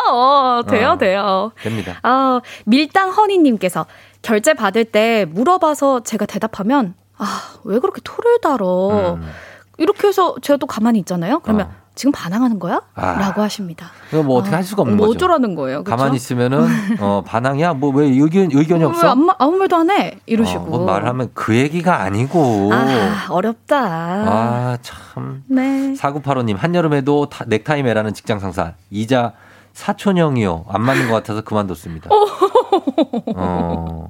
돼요, 0.68 0.89
어. 0.91 0.97
돼요. 0.97 1.51
됩니다. 1.61 1.95
아, 2.01 2.39
밀당 2.65 3.11
허니님께서 3.11 3.85
결제 4.22 4.53
받을 4.53 4.84
때 4.85 5.26
물어봐서 5.30 6.01
제가 6.01 6.26
대답하면, 6.26 6.95
아, 7.18 7.26
왜 7.65 7.77
그렇게 7.80 8.01
토를 8.03 8.39
달어? 8.41 9.14
음. 9.15 9.30
이렇게 9.77 10.07
해서 10.07 10.34
제가 10.41 10.57
또 10.57 10.65
가만히 10.65 10.97
있잖아요? 10.99 11.39
그러면, 11.39 11.68
어. 11.68 11.72
지금 11.98 12.11
반항하는 12.11 12.60
거야? 12.60 12.80
아. 12.95 13.14
라고 13.14 13.41
하십니다. 13.41 13.88
뭐 14.11 14.38
어떻게 14.38 14.53
할 14.56 14.64
수가 14.64 14.84
없는 14.84 14.95
뭐 14.98 15.07
거죠. 15.07 15.18
어쩌라는 15.18 15.56
거예요. 15.56 15.84
그쵸? 15.84 15.95
가만히 15.98 16.15
있으면은 16.15 16.68
어, 17.02 17.24
반항이야. 17.26 17.74
뭐 17.74 17.90
왜 17.91 18.06
의견 18.06 18.49
의견이 18.53 18.82
왜 18.82 18.86
없어? 18.86 19.10
아무, 19.10 19.26
말- 19.26 19.36
아무 19.40 19.57
말도 19.57 19.76
안 19.76 19.90
해? 19.90 20.19
이러시고. 20.28 20.64
어, 20.64 20.68
뭐 20.68 20.86
말하면 20.86 21.32
그 21.34 21.56
얘기가 21.56 22.02
아니고. 22.03 22.69
아, 22.72 23.26
어렵다. 23.30 23.78
아, 23.80 24.78
참. 24.84 25.44
네. 25.48 25.95
4985 25.95 26.44
님, 26.44 26.56
한여름에도 26.56 27.30
타- 27.30 27.45
넥타이 27.48 27.82
매라는 27.84 28.14
직장 28.14 28.40
상사. 28.40 28.74
이자 28.91 29.34
사촌형이요. 29.74 30.65
안 30.69 30.82
맞는 30.84 31.07
것 31.07 31.14
같아서 31.15 31.41
그만뒀습니다. 31.41 32.10
어, 33.36 34.07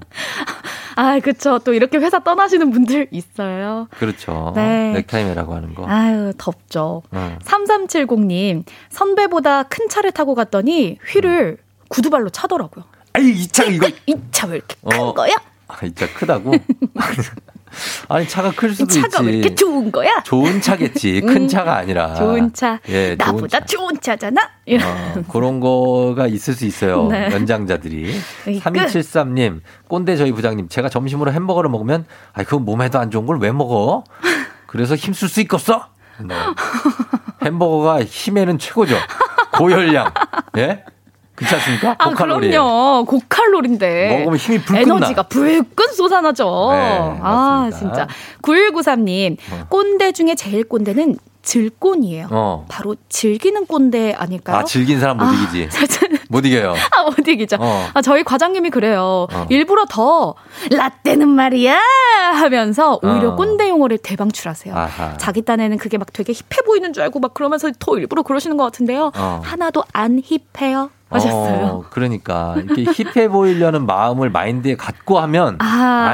아, 0.97 1.19
그쵸. 1.19 1.59
또 1.59 1.73
이렇게 1.73 1.97
회사 1.99 2.19
떠나시는 2.19 2.71
분들 2.71 3.07
있어요. 3.11 3.87
그렇죠. 3.91 4.51
네. 4.55 4.93
넥타이 4.93 5.25
매라고 5.25 5.53
하는 5.53 5.75
거. 5.75 5.85
아유, 5.87 6.33
덥죠. 6.37 7.03
어. 7.11 7.37
3370님, 7.43 8.63
선배보다 8.89 9.63
큰 9.63 9.87
차를 9.89 10.11
타고 10.11 10.33
갔더니 10.33 10.97
휠을 11.13 11.57
구두발로 11.89 12.29
차더라고요. 12.31 12.83
아이, 13.13 13.29
이 13.29 13.47
차, 13.47 13.63
이거. 13.65 13.87
이 14.07 14.15
차 14.31 14.47
왜 14.47 14.55
이렇게 14.57 14.75
큰 14.89 14.99
어. 14.99 15.13
거야? 15.13 15.35
아, 15.67 15.85
이 15.85 15.93
차 15.93 16.11
크다고? 16.13 16.51
아니, 18.09 18.27
차가 18.27 18.51
클이 18.51 18.73
수도 18.73 18.93
차가 18.93 19.21
왜 19.23 19.29
있지. 19.33 19.39
이렇게 19.39 19.55
좋은 19.55 19.91
거야? 19.91 20.09
좋은 20.23 20.61
차겠지. 20.61 21.21
큰 21.27 21.43
음, 21.43 21.47
차가 21.47 21.77
아니라. 21.77 22.15
좋은 22.15 22.51
차. 22.53 22.79
예, 22.89 23.15
나보다 23.15 23.59
좋은 23.65 23.99
차 24.01 24.15
잖아? 24.15 24.41
이런. 24.65 24.87
어, 24.87 25.23
그런 25.31 25.59
거가 25.59 26.27
있을 26.27 26.53
수 26.53 26.65
있어요. 26.65 27.07
네. 27.07 27.29
연장자들이. 27.31 28.19
으이그. 28.47 28.69
3273님, 28.69 29.61
꼰대 29.87 30.15
저희 30.17 30.31
부장님, 30.31 30.69
제가 30.69 30.89
점심으로 30.89 31.31
햄버거를 31.31 31.69
먹으면, 31.69 32.05
아, 32.33 32.43
그건 32.43 32.65
몸에도 32.65 32.99
안 32.99 33.11
좋은 33.11 33.25
걸 33.25 33.37
왜 33.39 33.51
먹어? 33.51 34.03
그래서 34.65 34.95
힘쓸 34.95 35.29
수 35.29 35.39
있겠어? 35.41 35.87
네. 36.25 36.35
햄버거가 37.45 38.03
힘에는 38.03 38.57
최고죠. 38.59 38.95
고열량. 39.53 40.11
예? 40.57 40.83
그렇지 41.37 41.55
않습니까? 41.55 41.95
아, 41.99 42.09
고칼로리. 42.09 42.49
그럼요. 42.49 43.05
고칼로리인데. 43.05 44.17
먹으면 44.19 44.37
힘이 44.37 44.59
불끈 44.59 44.81
에너지가 44.91 45.21
나. 45.21 45.27
불끈 45.27 45.93
솟아나죠. 45.93 46.69
네, 46.71 47.19
아. 47.21 47.69
진짜. 47.77 48.07
9193님, 48.41 49.37
꼰대 49.69 50.11
중에 50.13 50.33
제일 50.35 50.63
꼰대는 50.67 51.17
질꼰이에요. 51.43 52.27
어. 52.31 52.65
바로 52.67 52.95
즐기는 53.07 53.65
꼰대 53.67 54.13
아닐까요? 54.17 54.57
아, 54.57 54.63
즐긴 54.65 54.99
사람 54.99 55.17
못 55.17 55.25
아, 55.25 55.31
이기지. 55.33 55.69
진짜. 55.87 56.07
못 56.29 56.45
이겨요. 56.45 56.73
아, 56.91 57.03
못 57.03 57.25
이기죠. 57.25 57.55
어. 57.59 57.87
아, 57.93 58.01
저희 58.01 58.23
과장님이 58.23 58.69
그래요. 58.71 59.27
어. 59.31 59.45
일부러 59.49 59.85
더, 59.87 60.33
라떼는 60.71 61.27
말이야! 61.29 61.79
하면서 62.33 62.99
오히려 63.01 63.29
어. 63.29 63.35
꼰대 63.35 63.69
용어를 63.69 63.99
대방출하세요. 63.99 64.75
아하. 64.75 65.15
자기 65.17 65.43
딴에는 65.43 65.77
그게 65.77 65.97
막 65.97 66.11
되게 66.11 66.33
힙해 66.33 66.63
보이는 66.65 66.91
줄 66.91 67.03
알고 67.03 67.19
막 67.19 67.33
그러면서 67.33 67.69
더 67.79 67.97
일부러 67.97 68.23
그러시는 68.23 68.57
것 68.57 68.63
같은데요. 68.65 69.11
어. 69.15 69.41
하나도 69.43 69.83
안 69.93 70.21
힙해요. 70.21 70.89
하셨어요. 71.09 71.65
어, 71.65 71.83
그러니까 71.89 72.55
이렇게 72.57 72.83
힙해 72.83 73.29
보이려는 73.29 73.85
마음을 73.85 74.29
마인드에 74.29 74.75
갖고 74.75 75.19
하면 75.19 75.57
아. 75.59 75.65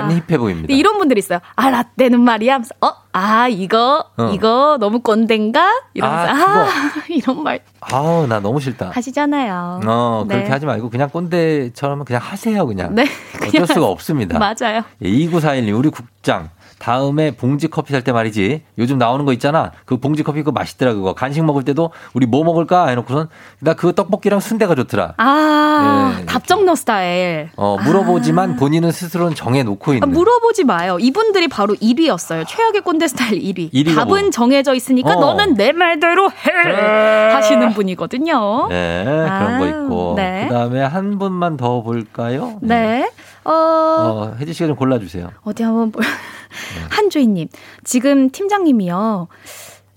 안 0.03 0.11
힙해 0.11 0.37
보입니다. 0.37 0.73
이런 0.73 0.97
분들 0.97 1.17
있어요. 1.17 1.39
아, 1.55 1.69
라떼는 1.69 2.19
말이야. 2.21 2.53
하면서, 2.53 2.73
어? 2.81 2.91
아, 3.11 3.47
이거, 3.47 4.05
어. 4.17 4.31
이거 4.33 4.77
너무 4.79 5.01
꼰대인가? 5.01 5.69
이러면서, 5.93 6.33
아, 6.33 6.63
아, 6.63 6.67
이런 7.09 7.43
말 7.43 7.59
아우 7.91 8.27
나 8.27 8.39
너무 8.39 8.59
싫다. 8.59 8.91
하시잖아요. 8.93 9.81
어 9.85 10.25
그렇게 10.27 10.45
네. 10.45 10.49
하지 10.49 10.65
말고 10.65 10.89
그냥 10.89 11.09
꼰대처럼 11.09 12.05
그냥 12.05 12.21
하세요 12.23 12.65
그냥. 12.65 12.95
네. 12.95 13.05
어쩔 13.45 13.67
수가 13.67 13.87
없습니다. 13.87 14.39
맞아요. 14.39 14.83
예, 15.01 15.09
2941님 15.09 15.77
우리 15.77 15.89
국장 15.89 16.49
다음에 16.83 17.31
봉지 17.31 17.69
커피 17.69 17.93
살 17.93 18.03
때 18.03 18.11
말이지. 18.11 18.61
요즘 18.77 18.97
나오는 18.97 19.23
거 19.23 19.31
있잖아. 19.31 19.71
그 19.85 19.95
봉지 19.95 20.21
커피 20.21 20.39
그거 20.39 20.51
맛있더라 20.51 20.93
그거. 20.93 21.13
간식 21.13 21.41
먹을 21.45 21.63
때도 21.63 21.91
우리 22.13 22.25
뭐 22.25 22.43
먹을까 22.43 22.87
해놓고선 22.87 23.29
나그 23.59 23.93
떡볶이랑 23.95 24.41
순대가 24.41 24.75
좋더라. 24.75 25.13
아, 25.15 26.15
네, 26.19 26.25
답정너 26.25 26.75
스타일. 26.75 27.49
어 27.55 27.77
물어보지만 27.81 28.57
본인은 28.57 28.91
스스로는 28.91 29.33
정해놓고 29.33 29.93
있는. 29.93 30.03
아, 30.03 30.11
물어보지 30.11 30.65
마요. 30.65 30.97
이분들이 30.99 31.47
바로 31.47 31.73
1위였어요. 31.75 32.45
최악의 32.45 32.81
꼰대 32.81 33.07
스타일 33.07 33.39
1위. 33.39 33.71
1위가 33.71 33.95
답은 33.95 34.21
뭐? 34.21 34.29
정해져 34.31 34.73
있으니까 34.73 35.13
어. 35.15 35.19
너는 35.21 35.53
내 35.55 35.71
말대로 35.71 36.29
해! 36.29 37.31
하시는 37.31 37.69
분이거든요. 37.73 38.67
네 38.67 39.03
그런 39.05 39.59
거 39.59 39.67
있고. 39.67 40.13
네. 40.17 40.47
그다음에 40.49 40.81
한 40.83 41.17
분만 41.17 41.55
더 41.55 41.81
볼까요? 41.81 42.57
네. 42.61 43.09
어, 43.45 43.51
어 43.51 44.35
혜지 44.39 44.53
씨가 44.53 44.67
좀 44.67 44.75
골라주세요. 44.75 45.29
어디 45.43 45.63
한번 45.63 45.91
보... 45.91 45.99
네. 46.75 46.87
한주희님, 46.89 47.47
지금 47.83 48.29
팀장님이요. 48.29 49.27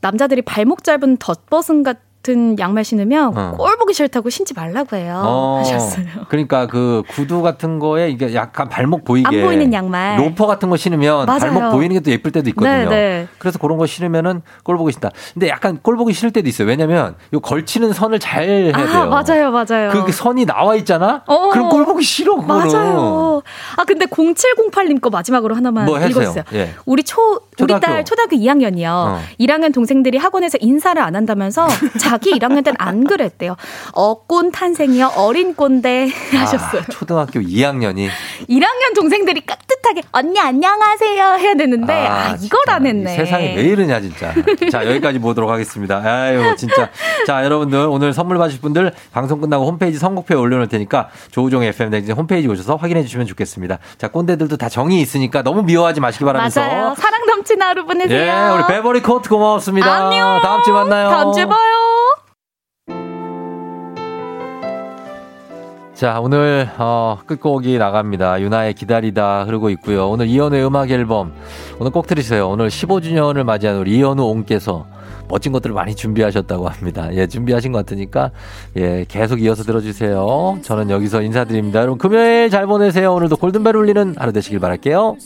남자들이 0.00 0.42
발목 0.42 0.84
짧은 0.84 1.16
덧벗은 1.18 1.82
같 1.82 2.05
은 2.28 2.59
양말 2.59 2.82
신으면 2.85 3.36
어. 3.36 3.55
꼴 3.57 3.77
보기 3.77 3.94
싫다고 3.94 4.31
신지 4.31 4.53
말라고 4.55 4.97
해요. 4.97 5.23
어, 5.24 5.59
하셨어요. 5.61 6.07
그러니까 6.28 6.66
그 6.66 7.03
구두 7.09 7.40
같은 7.43 7.78
거에 7.78 8.11
이게 8.11 8.35
약간 8.35 8.69
발목 8.69 9.05
보이게 9.05 9.28
안 9.40 9.44
보이는 9.47 9.73
양말. 9.73 10.19
로퍼 10.19 10.47
같은 10.47 10.69
거 10.70 10.77
신으면 10.77 11.27
맞아요. 11.27 11.39
발목 11.39 11.70
보이는 11.73 11.94
게 11.94 12.01
또 12.01 12.11
예쁠 12.11 12.32
때도 12.32 12.48
있거든요. 12.51 12.73
네, 12.73 12.85
네. 12.89 13.28
그래서 13.39 13.59
그런 13.59 13.78
거 13.78 13.86
신으면은 13.86 14.43
꼴 14.65 14.77
보기 14.77 14.93
싫다. 14.93 15.11
근데 15.35 15.48
약간 15.48 15.78
꼴 15.82 15.97
보기 15.97 16.12
싫을 16.12 16.32
때도 16.32 16.48
있어요. 16.48 16.69
왜냐면 16.69 17.15
요 17.32 17.40
걸치는 17.40 17.93
선을 17.93 18.19
잘 18.19 18.44
해야 18.44 18.73
돼요. 18.73 18.86
아, 19.03 19.07
맞아요, 19.07 19.51
맞아요. 19.51 19.90
그 20.05 20.12
선이 20.12 20.47
나와 20.47 20.74
있잖아. 20.77 21.23
어. 21.27 21.51
그럼 21.51 21.69
꼴 21.69 21.85
보기 21.85 22.05
싫어 22.05 22.36
그거는. 22.36 22.73
맞아요. 22.73 23.43
아 23.77 23.85
근데 23.85 24.07
0708님 24.07 25.01
거 25.01 25.11
마지막으로 25.11 25.55
하나만 25.55 25.85
뭐. 25.86 25.98
읽어주세요. 25.98 26.44
예. 26.55 26.74
우리 26.85 27.03
초 27.03 27.20
우리 27.32 27.40
초등학교. 27.57 27.86
딸 27.86 28.05
초등학교 28.05 28.36
2학년이요. 28.36 28.86
어. 28.89 29.20
1학년 29.40 29.73
동생들이 29.73 30.19
학원에서 30.19 30.59
인사를 30.61 31.01
안 31.03 31.16
한다면서 31.16 31.66
자 31.98 32.15
기 32.18 32.32
1학년 32.32 32.64
때는 32.64 32.76
안 32.78 33.05
그랬대요. 33.05 33.56
어꼰 33.93 34.51
탄생이요 34.52 35.12
어린 35.16 35.55
꼰대 35.55 36.09
하셨어요. 36.38 36.82
아, 36.82 36.90
초등학교 36.90 37.40
2학년이 37.40 38.09
1학년 38.48 38.94
동생들이 38.94 39.44
깍듯하게 39.47 40.02
언니 40.12 40.38
안녕하세요 40.38 41.24
해야 41.38 41.55
되는데 41.55 41.93
아, 42.06 42.36
이걸 42.40 42.60
안 42.68 42.86
했네. 42.86 43.16
세상에 43.16 43.55
왜 43.56 43.62
이러냐 43.62 44.01
진짜. 44.01 44.32
자 44.70 44.86
여기까지 44.86 45.18
보도록 45.18 45.51
하겠습니다. 45.51 46.01
아유 46.05 46.55
진짜. 46.56 46.90
자 47.26 47.44
여러분들 47.44 47.78
오늘 47.90 48.12
선물 48.12 48.38
받으실 48.38 48.60
분들 48.60 48.93
방송 49.12 49.40
끝나고 49.40 49.66
홈페이지 49.66 49.98
선곡표에 49.98 50.36
올려놓을 50.36 50.68
테니까 50.68 51.09
조우종의 51.30 51.68
FM 51.70 51.90
댕진 51.90 52.14
홈페이지 52.14 52.48
오셔서 52.48 52.76
확인해 52.76 53.02
주시면 53.02 53.26
좋겠습니다. 53.26 53.78
자 53.98 54.09
꼰대들도 54.09 54.56
다 54.56 54.68
정이 54.68 55.01
있으니까 55.01 55.43
너무 55.43 55.62
미워하지 55.62 56.01
마시기 56.01 56.24
바라면서. 56.24 56.60
맞아요. 56.60 56.94
사랑 56.97 57.26
넘치는 57.26 57.66
하루 57.66 57.84
보내세요. 57.86 58.18
예 58.20 58.55
우리 58.55 58.66
베버리 58.66 59.01
코트 59.02 59.28
고마웠습니다. 59.28 59.93
안녕. 59.93 60.40
다음 60.43 60.62
주에 60.62 60.72
만나요. 60.72 61.09
다음 61.09 61.32
주에 61.32 61.44
봐요. 61.47 62.05
자, 65.97 66.20
오늘, 66.20 66.68
어, 66.77 67.16
끝곡이 67.24 67.78
나갑니다. 67.78 68.43
유나의 68.43 68.74
기다리다 68.74 69.44
흐르고 69.44 69.70
있고요. 69.70 70.10
오늘 70.10 70.27
이현우의 70.27 70.66
음악 70.66 70.90
앨범. 70.90 71.32
오늘 71.78 71.90
꼭 71.90 72.06
들으세요. 72.06 72.51
오늘 72.51 72.68
15주년을 72.68 73.44
맞이한 73.44 73.78
우리 73.78 73.97
이현우 73.97 74.23
옹께서 74.23 74.85
멋진 75.28 75.52
것들을 75.52 75.74
많이 75.74 75.97
준비하셨다고 75.97 76.68
합니다. 76.68 77.09
예, 77.14 77.27
준비하신 77.27 77.73
것 77.73 77.78
같으니까, 77.78 78.31
예, 78.77 79.06
계속 79.09 79.40
이어서 79.40 79.62
들어주세요. 79.62 80.59
저는 80.62 80.90
여기서 80.90 81.23
인사드립니다. 81.23 81.81
여러분, 81.81 81.97
금요일 81.97 82.51
잘 82.51 82.66
보내세요. 82.66 83.14
오늘도 83.14 83.39
골든벨 83.39 83.74
울리는 83.74 84.16
하루 84.18 84.35
되시길 84.35 84.60
바랄게요. 84.60 85.16